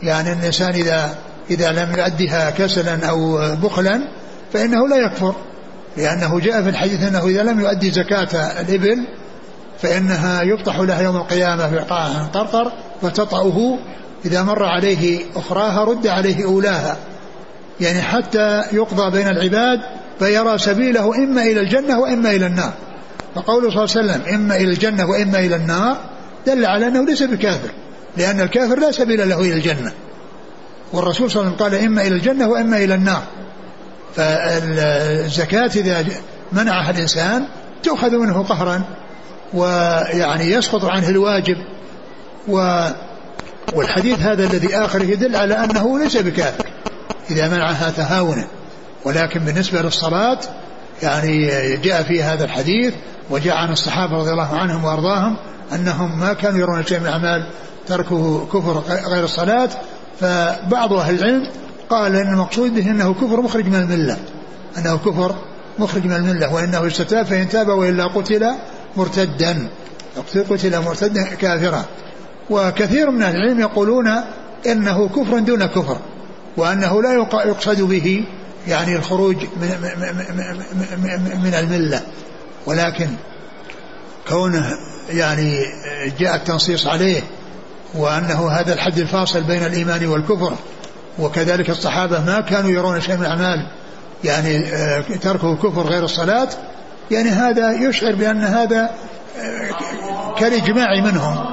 يعني 0.03 0.33
الإنسان 0.33 0.71
إذا 0.75 1.15
إذا 1.51 1.73
لم 1.73 1.95
يؤدها 1.99 2.51
كسلا 2.51 3.07
أو 3.07 3.39
بخلا 3.55 4.09
فإنه 4.53 4.89
لا 4.89 4.97
يكفر. 4.97 5.35
لأنه 5.97 6.41
جاء 6.41 6.63
في 6.63 6.69
الحديث 6.69 7.03
أنه 7.03 7.27
إذا 7.27 7.43
لم 7.43 7.61
يؤدي 7.61 7.91
زكاة 7.91 8.61
الإبل 8.61 9.07
فإنها 9.79 10.43
يفتح 10.43 10.79
لها 10.79 11.03
يوم 11.03 11.17
القيامة 11.17 11.69
في 11.69 11.79
قاعها 11.79 12.31
قرقر 12.35 12.73
وتطأه 13.03 13.79
إذا 14.25 14.43
مر 14.43 14.65
عليه 14.65 15.21
أخراها 15.37 15.85
رد 15.85 16.07
عليه 16.07 16.45
أولاها. 16.45 16.97
يعني 17.81 18.03
حتى 18.03 18.63
يقضى 18.73 19.11
بين 19.11 19.29
العباد 19.29 19.81
فيرى 20.19 20.59
سبيله 20.59 21.15
إما 21.17 21.43
إلى 21.43 21.61
الجنة 21.61 21.99
وإما 22.01 22.31
إلى 22.31 22.47
النار. 22.47 22.73
فقوله 23.35 23.71
صلى 23.71 24.01
الله 24.01 24.13
عليه 24.13 24.23
وسلم 24.23 24.35
إما 24.35 24.57
إلى 24.57 24.73
الجنة 24.73 25.07
وإما 25.07 25.39
إلى 25.39 25.57
النار 25.57 25.97
دل 26.47 26.67
على 26.67 26.89
أنه 26.89 27.07
ليس 27.07 27.23
بكافر 27.23 27.71
لأن 28.17 28.41
الكافر 28.41 28.79
لا 28.79 28.91
سبيل 28.91 29.29
له 29.29 29.41
إلى 29.41 29.53
الجنة. 29.53 29.93
والرسول 30.93 31.31
صلى 31.31 31.41
الله 31.43 31.55
عليه 31.55 31.65
وسلم 31.65 31.79
قال 31.79 31.87
إما 31.87 32.07
إلى 32.07 32.15
الجنة 32.15 32.49
وإما 32.49 32.77
إلى 32.77 32.95
النار. 32.95 33.23
فالزكاة 34.17 35.71
إذا 35.77 36.05
منعها 36.53 36.91
الإنسان 36.91 37.45
تؤخذ 37.83 38.17
منه 38.17 38.43
قهرا 38.43 38.83
ويعني 39.55 40.51
يسقط 40.51 40.85
عنه 40.85 41.09
الواجب. 41.09 41.57
و 42.49 42.89
والحديث 43.75 44.19
هذا 44.19 44.45
الذي 44.45 44.77
آخره 44.77 45.03
يدل 45.03 45.37
على 45.37 45.55
أنه 45.55 45.99
ليس 45.99 46.17
بكافر 46.17 46.65
إذا 47.31 47.49
منعها 47.49 47.91
تهاونا 47.91 48.47
ولكن 49.05 49.41
بالنسبة 49.41 49.83
للصلاة 49.83 50.39
يعني 51.03 51.49
جاء 51.77 52.03
في 52.03 52.23
هذا 52.23 52.45
الحديث 52.45 52.95
وجاء 53.31 53.57
عن 53.57 53.73
الصحابة 53.73 54.17
رضي 54.17 54.31
الله 54.31 54.59
عنهم 54.59 54.85
وأرضاهم 54.85 55.37
أنهم 55.75 56.21
ما 56.21 56.33
كانوا 56.33 56.59
يرون 56.59 56.87
شيء 56.87 57.01
من 57.01 57.07
الأعمال 57.07 57.47
تركه 57.87 58.47
كفر 58.47 58.83
غير 58.89 59.25
الصلاة. 59.25 59.69
فبعض 60.21 60.93
أهل 60.93 61.15
العلم 61.15 61.49
قال 61.91 62.17
أن 62.17 62.33
المقصود 62.33 62.75
به 62.75 62.91
أنه 62.91 63.15
كفر 63.15 63.41
مخرج 63.41 63.67
من 63.67 63.75
الملة. 63.75 64.17
أنه 64.79 64.99
كفر 64.99 65.35
مخرج 65.79 66.05
من 66.05 66.13
الملة 66.13 66.55
وإنه 66.55 66.87
استتاب 66.87 67.27
فإن 67.27 67.49
تاب 67.49 67.69
وإلا 67.69 68.07
قتل 68.07 68.51
مرتدا. 68.97 69.69
قتل 70.51 70.81
مرتدا 70.81 71.25
كافرا. 71.25 71.85
وكثير 72.53 73.11
من 73.11 73.23
أهل 73.23 73.37
العلم 73.37 73.61
يقولون 73.61 74.09
إنه 74.67 75.09
كفر 75.09 75.39
دون 75.39 75.67
كفر 75.67 75.99
وأنه 76.57 77.03
لا 77.03 77.13
يقصد 77.45 77.83
به 77.83 78.25
يعني 78.69 78.97
الخروج 78.97 79.37
من, 79.37 79.69
من 81.45 81.55
الملة 81.55 82.03
ولكن 82.67 83.09
كونه 84.29 84.67
يعني 85.11 85.65
جاء 86.19 86.37
التنصيص 86.37 86.87
عليه 86.87 87.21
وأنه 87.95 88.51
هذا 88.51 88.73
الحد 88.73 88.99
الفاصل 88.99 89.43
بين 89.43 89.67
الإيمان 89.67 90.07
والكفر 90.07 90.55
وكذلك 91.19 91.71
الصحابة 91.71 92.25
ما 92.25 92.41
كانوا 92.41 92.71
يرون 92.71 93.01
شيء 93.01 93.17
من 93.17 93.23
الأعمال 93.23 93.67
يعني 94.25 94.75
آه، 94.75 95.01
تركه 95.01 95.57
كفر 95.57 95.87
غير 95.87 96.05
الصلاة 96.05 96.49
يعني 97.11 97.29
هذا 97.29 97.73
يشعر 97.73 98.15
بأن 98.15 98.43
هذا 98.43 98.91
آه، 99.41 100.35
كالإجماع 100.39 101.01
منهم 101.01 101.52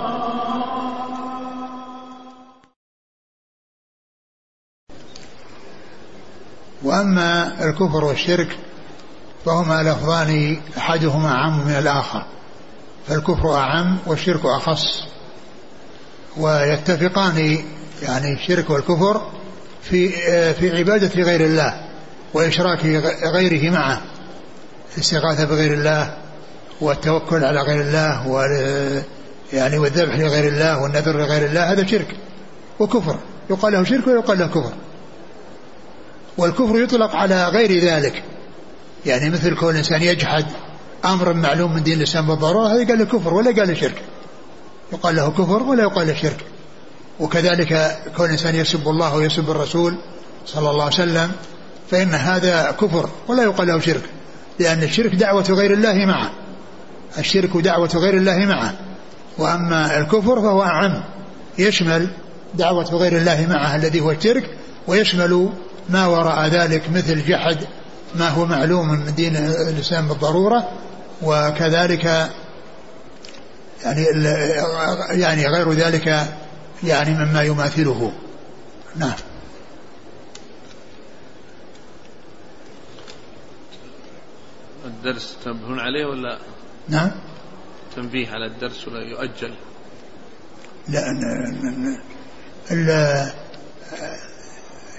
وأما 6.84 7.51
الكفر 7.65 8.03
والشرك 8.05 8.57
فهما 9.45 9.84
لفظان 9.84 10.57
أحدهما 10.77 11.32
أعم 11.32 11.67
من 11.67 11.73
الآخر. 11.73 12.25
فالكفر 13.07 13.55
أعم 13.55 13.97
والشرك 14.05 14.45
أخص. 14.45 15.03
ويتفقان 16.38 17.57
يعني 18.01 18.34
الشرك 18.34 18.69
والكفر 18.69 19.32
في 19.82 20.09
في 20.53 20.77
عبادة 20.77 21.23
غير 21.23 21.45
الله 21.45 21.82
وإشراك 22.34 22.86
غيره 23.34 23.71
معه. 23.71 24.01
الاستغاثة 24.93 25.45
بغير 25.45 25.73
الله 25.73 26.17
والتوكل 26.82 27.43
على 27.43 27.61
غير 27.61 27.82
الله 27.82 28.27
يعني 29.53 29.77
والذبح 29.77 30.15
لغير 30.15 30.47
الله 30.47 30.82
والنذر 30.82 31.17
لغير 31.17 31.45
الله 31.45 31.71
هذا 31.71 31.86
شرك 31.86 32.15
وكفر. 32.80 33.19
يقال 33.49 33.73
له 33.73 33.84
شرك 33.84 34.07
ويقال 34.07 34.39
له 34.39 34.47
كفر. 34.47 34.73
والكفر 36.39 36.83
يطلق 36.83 37.15
على 37.15 37.47
غير 37.47 37.83
ذلك. 37.83 38.23
يعني 39.05 39.29
مثل 39.29 39.55
كون 39.55 39.69
الإنسان 39.69 40.01
يجحد 40.01 40.45
أمر 41.05 41.33
معلوم 41.33 41.73
من 41.73 41.83
دين 41.83 41.97
الإسلام 41.97 42.27
بالضرورة 42.27 42.67
هذا 42.67 42.87
قال 42.87 42.99
له 42.99 43.05
كفر 43.05 43.33
ولا 43.33 43.51
قال 43.51 43.67
له 43.67 43.73
شرك. 43.73 44.01
يقال 44.93 45.15
له 45.15 45.29
كفر 45.31 45.63
ولا 45.63 45.83
يقال 45.83 46.07
له 46.07 46.13
شرك. 46.13 46.45
وكذلك 47.19 47.99
كون 48.17 48.25
الإنسان 48.25 48.55
يسب 48.55 48.87
الله 48.87 49.15
ويسب 49.15 49.49
الرسول 49.51 49.95
صلى 50.45 50.69
الله 50.69 50.83
عليه 50.83 50.93
وسلم 50.93 51.31
فإن 51.91 52.13
هذا 52.13 52.71
كفر 52.81 53.09
ولا 53.27 53.43
يقال 53.43 53.67
له 53.67 53.79
شرك 53.79 54.03
لأن 54.59 54.83
الشرك 54.83 55.15
دعوة 55.15 55.45
غير 55.49 55.73
الله 55.73 56.05
معه. 56.05 56.31
الشرك 57.17 57.57
دعوة 57.57 57.91
غير 57.95 58.17
الله 58.17 58.37
معه. 58.37 58.73
وأما 59.37 59.97
الكفر 59.97 60.41
فهو 60.41 60.63
أعم. 60.63 61.03
يشمل 61.57 62.07
دعوة 62.55 62.85
غير 62.85 63.17
الله 63.17 63.47
معه 63.49 63.75
الذي 63.75 63.99
هو 63.99 64.11
الشرك 64.11 64.49
ويشمل 64.87 65.49
ما 65.89 66.07
وراء 66.07 66.47
ذلك 66.47 66.89
مثل 66.89 67.25
جحد 67.27 67.67
ما 68.15 68.29
هو 68.29 68.45
معلوم 68.45 68.89
من 68.89 69.15
دين 69.15 69.35
الإسلام 69.35 70.07
بالضرورة 70.07 70.71
وكذلك 71.21 72.29
يعني 73.83 74.05
يعني 75.09 75.47
غير 75.47 75.71
ذلك 75.71 76.27
يعني 76.83 77.25
مما 77.25 77.43
يماثله. 77.43 78.13
نعم. 78.95 79.13
الدرس 84.85 85.37
تنبهون 85.45 85.79
عليه 85.79 86.05
ولا؟ 86.05 86.39
نعم. 86.89 87.11
تنبيه 87.95 88.29
على 88.29 88.45
الدرس 88.45 88.87
ولا 88.87 88.99
يؤجل؟ 88.99 89.53
لا 90.87 91.05
لا 92.71 93.33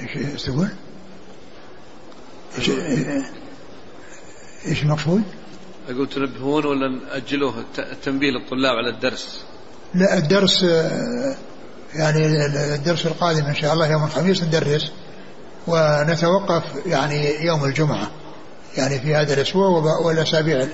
إيش 0.01 0.43
تقول؟ 0.43 0.69
إيش 2.59 2.71
إيش 4.67 4.83
المقصود؟ 4.83 5.23
أقول 5.89 6.09
تنبهون 6.09 6.67
ولا 6.67 6.89
نأجلوه 6.89 7.65
التنبيه 7.79 8.31
للطلاب 8.31 8.77
على 8.77 8.91
الدرس؟ 8.91 9.45
لا 9.95 10.19
الدرس 10.19 10.63
يعني 11.95 12.47
الدرس 12.75 13.07
القادم 13.07 13.45
إن 13.45 13.55
شاء 13.55 13.73
الله 13.73 13.87
يوم 13.87 14.05
الخميس 14.05 14.43
ندرس 14.43 14.91
ونتوقف 15.67 16.63
يعني 16.87 17.45
يوم 17.45 17.65
الجمعة 17.65 18.11
يعني 18.77 19.01
في 19.01 19.15
هذا 19.15 19.35
الأسبوع 19.35 19.69
والأسابيع 20.05 20.67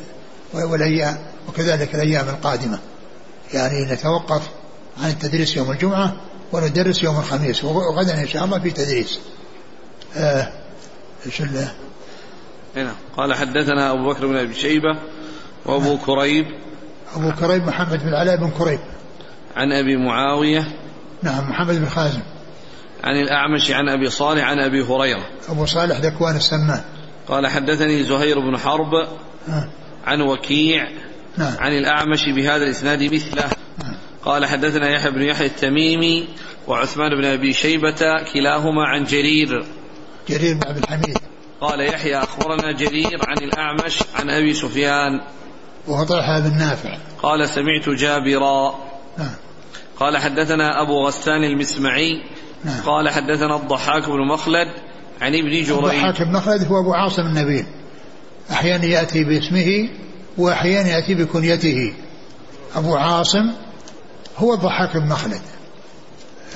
والأيام 0.54 1.16
وكذلك 1.48 1.94
الأيام 1.94 2.28
القادمة 2.28 2.78
يعني 3.54 3.84
نتوقف 3.84 4.42
عن 5.02 5.10
التدريس 5.10 5.56
يوم 5.56 5.70
الجمعة 5.70 6.16
وندرس 6.52 7.02
يوم 7.02 7.18
الخميس 7.18 7.64
وغدا 7.64 8.20
إن 8.20 8.28
شاء 8.28 8.44
الله 8.44 8.58
في 8.58 8.70
تدريس 8.70 9.20
آه 10.16 10.48
إيش 11.26 11.42
هنا 11.42 11.72
نعم. 12.76 12.94
قال 13.16 13.34
حدثنا 13.34 13.92
أبو 13.92 14.12
بكر 14.12 14.26
بن 14.26 14.36
أبي 14.36 14.54
شيبة 14.54 14.98
وأبو 15.66 15.94
نعم. 15.94 15.96
كريب 15.96 16.46
أبو 17.16 17.32
كريب 17.32 17.66
محمد 17.66 18.04
بن 18.04 18.14
علاء 18.14 18.36
بن 18.36 18.50
كريب 18.50 18.80
عن 19.56 19.72
أبي 19.72 19.96
معاوية 19.96 20.76
نعم 21.22 21.50
محمد 21.50 21.74
بن 21.74 21.88
خازم 21.88 22.20
عن 23.04 23.16
الأعمش 23.16 23.70
عن 23.70 23.88
أبي 23.88 24.10
صالح 24.10 24.44
عن 24.44 24.58
أبي 24.58 24.82
هريرة 24.82 25.26
أبو 25.48 25.66
صالح 25.66 25.98
ذكوان 26.00 26.36
السمان 26.36 26.80
قال 27.28 27.46
حدثني 27.46 28.02
زهير 28.02 28.40
بن 28.40 28.58
حرب 28.58 28.92
نعم. 29.48 29.68
عن 30.06 30.20
وكيع 30.20 30.88
نعم. 31.36 31.54
عن 31.58 31.72
الأعمش 31.72 32.28
بهذا 32.36 32.64
الإسناد 32.64 33.02
مثله. 33.02 33.50
قال 34.26 34.46
حدثنا 34.46 34.90
يحيى 34.90 35.10
بن 35.10 35.22
يحيى 35.22 35.46
التميمي 35.46 36.28
وعثمان 36.66 37.10
بن 37.10 37.24
أبي 37.24 37.52
شيبة 37.52 38.24
كلاهما 38.32 38.84
عن 38.84 39.04
جرير. 39.04 39.64
جرير 40.28 40.54
بن 40.54 40.68
عبد 40.68 40.78
الحميد. 40.78 41.18
قال 41.60 41.80
يحيى 41.80 42.18
أخبرنا 42.18 42.72
جرير 42.72 43.18
عن 43.28 43.36
الأعمش 43.38 43.98
عن 44.14 44.30
أبي 44.30 44.54
سفيان. 44.54 45.20
وهو 45.86 46.04
طلحه 46.04 46.40
بن 46.40 46.58
نافع 46.58 46.98
قال 47.22 47.48
سمعت 47.48 47.88
جابرا. 47.88 48.74
نعم. 49.18 49.34
قال 50.00 50.18
حدثنا 50.18 50.82
أبو 50.82 51.06
غسان 51.06 51.44
المسمعي. 51.44 52.22
نعم. 52.64 52.80
قال 52.80 53.08
حدثنا 53.08 53.56
الضحاك 53.56 54.08
بن 54.08 54.26
مخلد 54.26 54.68
عن 55.20 55.34
ابن 55.34 55.48
جريج 55.48 55.70
الضحاك 55.70 56.22
بن 56.22 56.32
مخلد 56.32 56.66
هو 56.66 56.80
أبو 56.80 56.94
عاصم 56.94 57.22
النبيل. 57.22 57.66
أحيانا 58.50 58.84
يأتي 58.84 59.24
باسمه 59.24 59.88
وأحيانا 60.38 60.88
يأتي 60.88 61.14
بكنيته. 61.14 61.94
أبو 62.76 62.96
عاصم 62.96 63.52
هو 64.36 64.54
الضحاك 64.54 64.96
بن 64.96 65.08
مخلد 65.08 65.42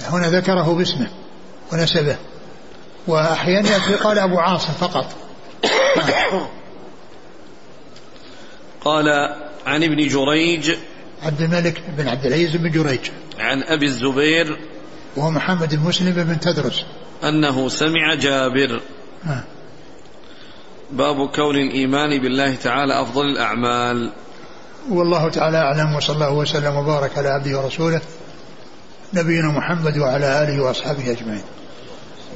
هنا 0.04 0.30
ذكره 0.30 0.74
باسمه 0.74 1.10
ونسبه. 1.72 2.16
وأحيانا 3.06 3.70
يأتي 3.70 3.94
قال 3.94 4.18
أبو 4.18 4.38
عاصم 4.38 4.72
فقط. 4.72 5.06
قال 8.84 9.04
عن 9.66 9.82
ابن 9.82 10.06
جريج. 10.06 10.72
عبد 11.22 11.40
الملك 11.40 11.82
بن 11.98 12.08
عبد 12.08 12.26
العزيز 12.26 12.56
بن 12.56 12.70
جريج. 12.70 13.10
عن 13.38 13.62
أبي 13.62 13.86
الزبير. 13.86 14.58
وهو 15.16 15.30
محمد 15.30 15.72
المسلم 15.72 16.12
بن 16.12 16.40
تدرس. 16.40 16.84
أنه 17.24 17.68
سمع 17.68 18.14
جابر. 18.14 18.80
باب 20.90 21.28
كون 21.28 21.56
الإيمان 21.56 22.22
بالله 22.22 22.54
تعالى 22.54 23.02
أفضل 23.02 23.24
الأعمال. 23.26 24.12
والله 24.88 25.30
تعالى 25.30 25.56
أعلم 25.58 25.94
وصلى 25.96 26.14
الله 26.14 26.32
وسلم 26.32 26.76
وبارك 26.76 27.18
على 27.18 27.28
عبده 27.28 27.60
ورسوله 27.60 28.00
نبينا 29.14 29.48
محمد 29.48 29.98
وعلى 29.98 30.42
آله 30.42 30.62
وأصحابه 30.62 31.10
أجمعين. 31.10 31.42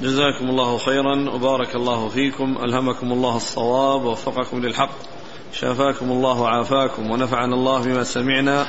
جزاكم 0.01 0.51
الله 0.51 0.78
خيرا 0.78 1.30
وبارك 1.30 1.74
الله 1.74 2.09
فيكم 2.09 2.57
ألهمكم 2.64 3.12
الله 3.12 3.36
الصواب 3.36 4.05
ووفقكم 4.05 4.61
للحق 4.61 4.95
شافاكم 5.53 6.11
الله 6.11 6.40
وعافاكم 6.40 7.11
ونفعنا 7.11 7.55
الله 7.55 7.82
بما 7.82 8.05
سمعنا 8.05 8.66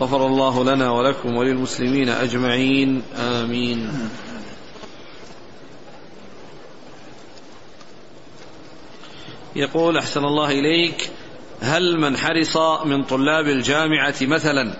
غفر 0.00 0.26
الله 0.26 0.64
لنا 0.64 0.90
ولكم 0.90 1.36
وللمسلمين 1.36 2.08
أجمعين 2.08 3.02
آمين. 3.18 4.08
يقول 9.56 9.98
أحسن 9.98 10.24
الله 10.24 10.50
إليك 10.50 11.10
هل 11.62 12.00
من 12.00 12.16
حرص 12.16 12.56
من 12.86 13.04
طلاب 13.04 13.46
الجامعة 13.46 14.14
مثلا 14.22 14.74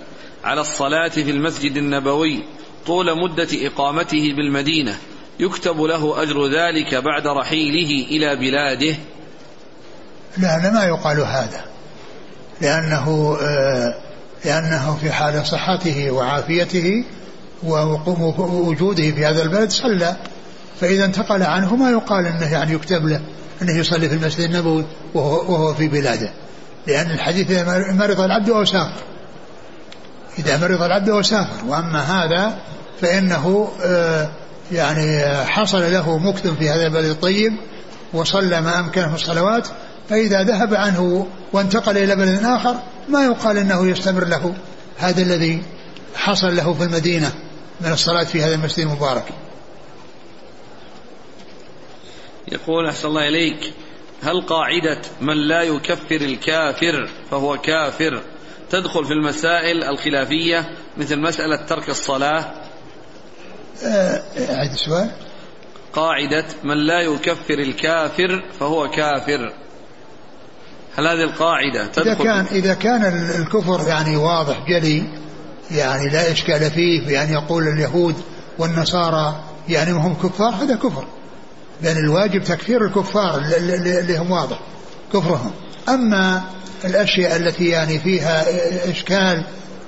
على 0.44 0.60
الصلاة 0.60 1.08
في 1.08 1.30
المسجد 1.30 1.76
النبوي 1.76 2.44
طول 2.86 3.06
مدة 3.18 3.48
إقامته 3.52 4.34
بالمدينة 4.36 4.96
يكتب 5.40 5.80
له 5.80 6.22
أجر 6.22 6.46
ذلك 6.46 6.94
بعد 6.94 7.26
رحيله 7.26 8.06
إلى 8.06 8.36
بلاده؟ 8.36 8.96
لا 10.38 10.70
ما 10.70 10.84
يقال 10.84 11.20
هذا 11.20 11.64
لأنه 12.60 13.36
آه، 13.42 13.94
لأنه 14.44 14.98
في 15.02 15.10
حال 15.10 15.46
صحته 15.46 16.10
وعافيته 16.10 17.04
ووجوده 17.64 19.10
في 19.10 19.26
هذا 19.26 19.42
البلد 19.42 19.70
صلى. 19.70 20.16
فإذا 20.80 21.04
انتقل 21.04 21.42
عنه 21.42 21.76
ما 21.76 21.90
يقال 21.90 22.26
أنه 22.26 22.52
يعني 22.52 22.72
يكتب 22.72 23.06
له 23.06 23.20
أنه 23.62 23.78
يصلي 23.78 24.08
في 24.08 24.14
المسجد 24.14 24.40
النبوي 24.40 24.84
وهو, 25.14 25.52
وهو 25.52 25.74
في 25.74 25.88
بلاده. 25.88 26.32
لأن 26.88 27.10
الحديث 27.10 27.50
مرض 27.94 28.20
العبد 28.20 28.50
أو 28.50 28.64
سافر. 28.64 29.02
إذا 30.38 30.58
مرض 30.58 30.82
العبد 30.82 31.10
وسافر 31.10 31.64
وأما 31.66 32.00
هذا 32.00 32.58
فإنه 33.00 33.72
آه، 33.82 34.30
يعني 34.72 35.24
حصل 35.44 35.92
له 35.92 36.18
مكث 36.18 36.46
في 36.46 36.70
هذا 36.70 36.86
البلد 36.86 37.10
الطيب 37.10 37.52
وصلى 38.12 38.60
ما 38.60 38.80
أمكنه 38.80 39.14
الصلوات 39.14 39.68
فإذا 40.10 40.42
ذهب 40.42 40.74
عنه 40.74 41.26
وانتقل 41.52 41.98
إلى 41.98 42.16
بلد 42.16 42.44
آخر 42.44 42.76
ما 43.08 43.24
يقال 43.24 43.58
أنه 43.58 43.86
يستمر 43.86 44.24
له. 44.24 44.54
هذا 44.98 45.22
الذي 45.22 45.62
حصل 46.16 46.56
له 46.56 46.74
في 46.74 46.84
المدينة 46.84 47.32
من 47.80 47.92
الصلاة 47.92 48.24
في 48.24 48.42
هذا 48.42 48.54
المسجد 48.54 48.86
المبارك. 48.86 49.24
يقول 52.52 52.88
أحسن 52.88 53.08
الله 53.08 53.28
إليك. 53.28 53.72
هل 54.22 54.40
قاعدة 54.40 55.00
من 55.20 55.36
لا 55.48 55.62
يكفر 55.62 56.16
الكافر 56.16 57.10
فهو 57.30 57.58
كافر 57.58 58.22
تدخل 58.70 59.04
في 59.04 59.12
المسائل 59.12 59.84
الخلافية 59.84 60.68
مثل 60.96 61.20
مسألة 61.20 61.56
ترك 61.56 61.88
الصلاة؟ 61.88 62.52
آه، 63.84 64.22
أعد 64.50 64.70
السؤال 64.70 65.10
قاعدة 65.92 66.44
من 66.64 66.76
لا 66.76 67.00
يكفر 67.00 67.58
الكافر 67.58 68.44
فهو 68.60 68.90
كافر. 68.90 69.52
هل 70.96 71.06
هذه 71.06 71.22
القاعدة 71.24 71.86
تدخل 71.86 72.10
إذا 72.10 72.24
كان 72.24 72.46
إذا 72.50 72.74
كان 72.74 73.04
الكفر 73.40 73.88
يعني 73.88 74.16
واضح 74.16 74.66
جلي 74.68 75.02
يعني 75.70 76.08
لا 76.08 76.32
إشكال 76.32 76.70
فيه 76.70 77.06
بأن 77.06 77.32
يقول 77.32 77.68
اليهود 77.68 78.14
والنصارى 78.58 79.40
يعني 79.68 79.92
هم 79.92 80.14
كفار 80.14 80.54
هذا 80.54 80.76
كفر. 80.76 81.06
لأن 81.82 81.96
الواجب 81.96 82.44
تكفير 82.44 82.84
الكفار 82.84 83.42
اللي 83.56 84.18
هم 84.18 84.30
واضح 84.30 84.60
كفرهم. 85.12 85.50
أما 85.88 86.42
الأشياء 86.84 87.36
التي 87.36 87.68
يعني 87.68 87.98
فيها 87.98 88.44
إشكال 88.90 89.44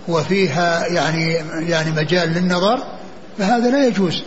وفيها 0.08 0.86
يعني 0.86 1.32
يعني 1.68 1.90
مجال 1.90 2.28
للنظر 2.28 2.82
فهذا 3.38 3.70
لا 3.70 3.86
يجوز. 3.86 4.22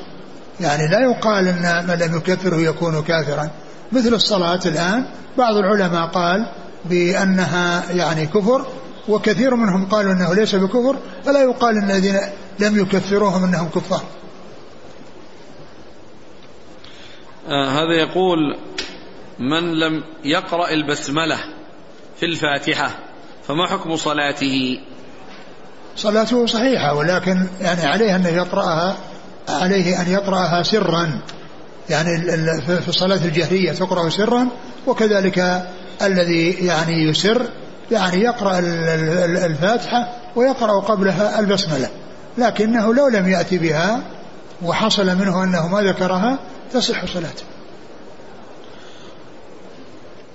يعني 0.59 0.87
لا 0.87 0.99
يقال 0.99 1.47
إن 1.47 1.87
من 1.87 1.93
لم 1.93 2.17
يكفره 2.17 2.55
يكون 2.55 3.03
كافرا. 3.03 3.49
مثل 3.91 4.13
الصلاة 4.13 4.59
الآن 4.65 5.05
بعض 5.37 5.55
العلماء 5.55 6.07
قال 6.07 6.51
بأنها 6.85 7.91
يعني 7.91 8.25
كفر 8.25 8.65
وكثير 9.07 9.55
منهم 9.55 9.85
قالوا 9.85 10.13
أنه 10.13 10.35
ليس 10.35 10.55
بكفر 10.55 10.95
فلا 11.25 11.41
يقال 11.41 11.77
أن 11.77 11.91
الذين 11.91 12.19
لم 12.59 12.79
يكفروهم 12.79 13.43
أنهم 13.43 13.69
كفار 13.69 14.01
آه 14.01 14.23
هذا 17.49 17.93
يقول 17.93 18.57
من 19.39 19.79
لم 19.79 20.03
يقرأ 20.23 20.69
البسملة 20.69 21.37
في 22.19 22.25
الفاتحة 22.25 22.89
فما 23.47 23.67
حكم 23.67 23.95
صلاته؟ 23.95 24.79
صلاته 25.95 26.45
صحيحة 26.45 26.93
ولكن 26.93 27.47
يعني 27.61 27.85
عليه 27.85 28.15
أن 28.15 28.25
يقرأها 28.25 28.95
عليه 29.49 30.01
أن 30.01 30.11
يقرأها 30.11 30.63
سرا. 30.63 31.21
يعني 31.89 32.21
في 32.81 32.89
الصلاة 32.89 33.25
الجهرية 33.25 33.71
تقرأ 33.71 34.09
سرا 34.09 34.47
وكذلك 34.87 35.67
الذي 36.01 36.51
يعني 36.51 37.09
يسر 37.09 37.45
يعني 37.91 38.23
يقرأ 38.23 38.59
الفاتحة 39.45 40.07
ويقرأ 40.35 40.79
قبلها 40.79 41.39
البسملة. 41.39 41.89
لكنه 42.37 42.93
لو 42.93 43.07
لم 43.07 43.27
يأتي 43.27 43.57
بها 43.57 44.01
وحصل 44.61 45.05
منه 45.05 45.43
أنه 45.43 45.67
ما 45.67 45.81
ذكرها 45.81 46.39
تصح 46.73 47.05
صلاته. 47.05 47.43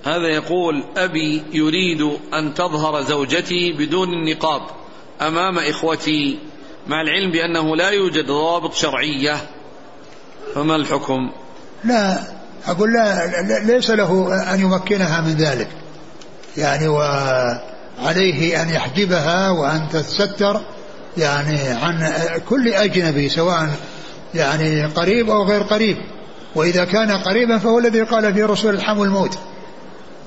هذا 0.05 0.29
يقول 0.29 0.85
أبي 0.97 1.43
يريد 1.53 2.01
أن 2.35 2.55
تظهر 2.55 3.03
زوجتي 3.03 3.73
بدون 3.73 4.09
النقاب 4.09 4.63
أمام 5.21 5.59
إخوتي 5.59 6.39
مع 6.87 7.01
العلم 7.01 7.31
بأنه 7.33 7.77
لا 7.77 7.91
يوجد 7.91 8.27
ضوابط 8.27 8.75
شرعية 8.75 9.37
فما 10.55 10.77
الحكم؟ 10.77 11.31
لا 11.85 12.19
أقول 12.67 12.93
لا 12.93 13.63
ليس 13.65 13.91
له 13.91 14.43
أن 14.55 14.61
يمكنها 14.61 15.21
من 15.21 15.35
ذلك. 15.35 15.69
يعني 16.57 16.89
وعليه 16.89 18.63
أن 18.63 18.71
يحجبها 18.71 19.51
وأن 19.51 19.89
تتستر 19.93 20.61
يعني 21.17 21.69
عن 21.69 22.13
كل 22.49 22.69
أجنبي 22.69 23.29
سواء 23.29 23.69
يعني 24.35 24.85
قريب 24.85 25.31
أو 25.31 25.45
غير 25.45 25.63
قريب. 25.63 25.97
وإذا 26.55 26.85
كان 26.85 27.11
قريبا 27.11 27.59
فهو 27.59 27.79
الذي 27.79 28.03
قال 28.03 28.35
فيه 28.35 28.45
الرسول 28.45 28.75
الحم 28.75 29.03
الموت. 29.03 29.39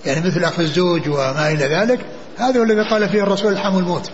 يعني 0.06 0.28
مثل 0.28 0.44
أخ 0.44 0.60
الزوج 0.60 1.10
وما 1.10 1.52
إلى 1.52 1.66
ذلك 1.66 2.06
هذا 2.38 2.60
هو 2.60 2.64
الذي 2.64 2.90
قال 2.90 3.10
فيه 3.10 3.24
الرسول 3.24 3.52
الحم 3.52 3.78
الموت. 3.78 4.12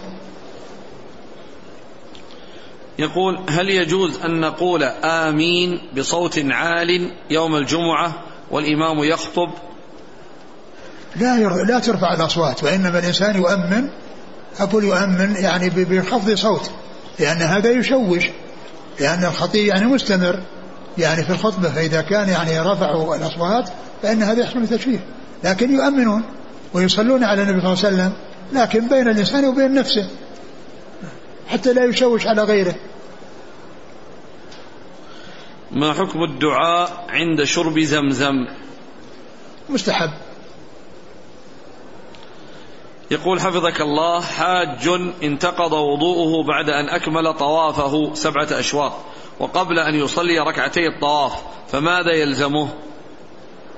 يقول 3.00 3.40
هل 3.50 3.70
يجوز 3.70 4.20
أن 4.26 4.40
نقول 4.40 4.84
آمين 5.04 5.80
بصوت 5.98 6.40
عال 6.50 7.12
يوم 7.30 7.56
الجمعة 7.56 8.24
والإمام 8.52 9.04
يخطب؟ 9.04 9.50
لا 11.16 11.38
لا 11.64 11.80
ترفع 11.80 12.14
الأصوات 12.14 12.64
وإنما 12.64 13.00
الإنسان 13.00 13.36
يؤمن 13.36 13.90
أقول 14.60 14.84
يؤمن 14.84 15.36
يعني 15.40 15.70
بخفض 15.70 16.34
صوت 16.34 16.72
لأن 17.20 17.38
هذا 17.38 17.72
يشوش 17.72 18.24
لأن 19.00 19.26
الخطيب 19.26 19.68
يعني 19.68 19.86
مستمر. 19.86 20.40
يعني 20.98 21.24
في 21.24 21.30
الخطبة 21.30 21.70
فإذا 21.70 22.02
كان 22.02 22.30
يعني 22.30 22.60
رفعوا 22.60 23.16
الأصوات 23.16 23.70
فإن 24.04 24.24
هذا 24.24 24.42
يحصل 24.42 24.68
تشويه 24.68 25.00
لكن 25.44 25.74
يؤمنون 25.74 26.24
ويصلون 26.74 27.24
على 27.24 27.44
النبي 27.44 27.62
صلى 27.62 27.74
الله 27.74 27.86
عليه 27.86 27.96
وسلم 27.96 28.14
لكن 28.54 28.88
بين 28.88 29.08
الإنسان 29.08 29.46
وبين 29.46 29.74
نفسه 29.74 30.10
حتى 31.48 31.74
لا 31.74 31.86
يشوش 31.86 32.28
على 32.28 32.44
غيره. 32.44 32.76
ما 35.72 35.94
حكم 35.94 36.24
الدعاء 36.24 37.06
عند 37.10 37.44
شرب 37.44 37.80
زمزم؟ 37.80 38.48
مستحب. 39.70 40.10
يقول 43.12 43.42
حفظك 43.42 43.82
الله 43.82 44.22
حاج 44.22 44.90
انتقض 45.24 45.74
وضوءه 45.74 46.48
بعد 46.48 46.70
أن 46.70 46.90
أكمل 46.90 47.34
طوافه 47.34 48.14
سبعة 48.14 48.48
أشواط 48.52 48.94
وقبل 49.40 49.80
أن 49.80 49.96
يصلي 49.96 50.40
ركعتي 50.40 50.88
الطواف 50.88 51.34
فماذا 51.72 52.12
يلزمه؟ 52.12 52.70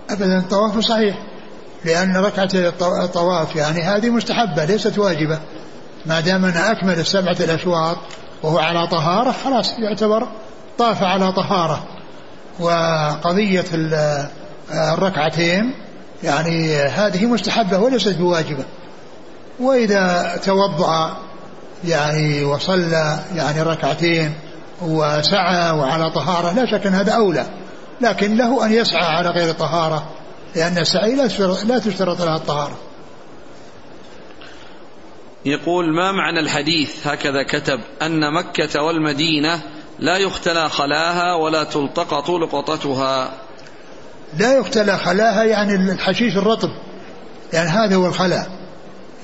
أبدا 0.10 0.38
الطواف 0.38 0.80
صحيح 0.80 1.18
لأن 1.86 2.18
ركعتي 2.18 2.68
الطواف 3.04 3.56
يعني 3.56 3.82
هذه 3.82 4.10
مستحبة 4.10 4.66
ليست 4.66 4.98
واجبة. 5.00 5.40
ما 6.06 6.20
دام 6.20 6.46
أنه 6.46 6.72
أكمل 6.72 7.00
السبعة 7.00 7.38
الأشواط 7.40 7.98
وهو 8.44 8.58
على 8.58 8.88
طهارة 8.88 9.32
خلاص 9.32 9.72
يعتبر 9.80 10.28
طاف 10.78 11.04
على 11.04 11.32
طهارة. 11.32 11.84
وقضية 12.60 13.66
الركعتين 14.72 15.74
يعني 16.24 16.76
هذه 16.76 17.26
مستحبة 17.26 17.80
وليست 17.80 18.16
بواجبة. 18.16 18.66
وإذا 19.60 20.36
توضأ 20.44 21.18
يعني 21.86 22.44
وصلى 22.44 23.20
يعني 23.36 23.62
ركعتين 23.62 24.34
وسعى 24.82 25.72
وعلى 25.72 26.12
طهارة 26.12 26.54
لا 26.54 26.66
شك 26.66 26.88
أن 26.88 26.94
هذا 26.94 27.12
أولى. 27.12 27.46
لكن 28.02 28.38
له 28.38 28.66
أن 28.66 28.74
يسعى 28.74 29.06
على 29.06 29.30
غير 29.30 29.54
طهارة 29.54 30.10
لأن 30.56 30.78
السعي 30.78 31.16
لا 31.66 31.80
تشترط 31.80 32.22
لها 32.22 32.36
الطهارة. 32.36 32.78
يقول 35.46 35.96
ما 35.96 36.12
معنى 36.12 36.40
الحديث؟ 36.40 37.08
هكذا 37.08 37.44
كتب 37.44 37.80
أن 38.02 38.34
مكة 38.34 38.82
والمدينة 38.84 39.62
لا 40.00 40.18
يختلى 40.18 40.70
خلاها 40.70 41.36
ولا 41.36 41.64
تلتقط 41.64 42.30
لقطتها 42.30 43.32
لا 44.38 44.58
يختلى 44.58 44.98
خلاها 44.98 45.44
يعني 45.44 45.76
الحشيش 45.76 46.38
الرطب 46.38 46.70
يعني 47.54 47.70
هذا 47.70 47.96
هو 47.96 48.06
الخلا 48.06 48.59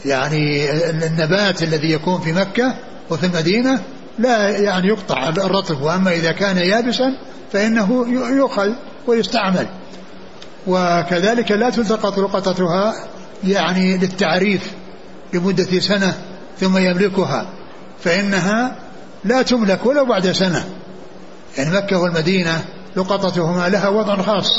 يعني 0.05 0.71
النبات 0.89 1.63
الذي 1.63 1.91
يكون 1.91 2.21
في 2.21 2.33
مكة 2.33 2.75
وفي 3.09 3.25
المدينة 3.25 3.81
لا 4.19 4.49
يعني 4.49 4.87
يقطع 4.87 5.29
الرطب 5.29 5.81
وأما 5.81 6.11
إذا 6.11 6.31
كان 6.31 6.57
يابسا 6.57 7.17
فإنه 7.53 8.05
يؤخذ 8.37 8.69
ويستعمل. 9.07 9.67
وكذلك 10.67 11.51
لا 11.51 11.69
تلتقط 11.69 12.17
لقطتها 12.17 12.93
يعني 13.43 13.97
للتعريف 13.97 14.71
لمدة 15.33 15.79
سنة 15.79 16.13
ثم 16.59 16.77
يملكها 16.77 17.49
فإنها 17.99 18.75
لا 19.23 19.41
تملك 19.41 19.85
ولو 19.85 20.05
بعد 20.05 20.31
سنة. 20.31 20.65
يعني 21.57 21.75
مكة 21.75 21.99
والمدينة 21.99 22.63
لقطتهما 22.95 23.69
لها 23.69 23.89
وضع 23.89 24.21
خاص. 24.21 24.49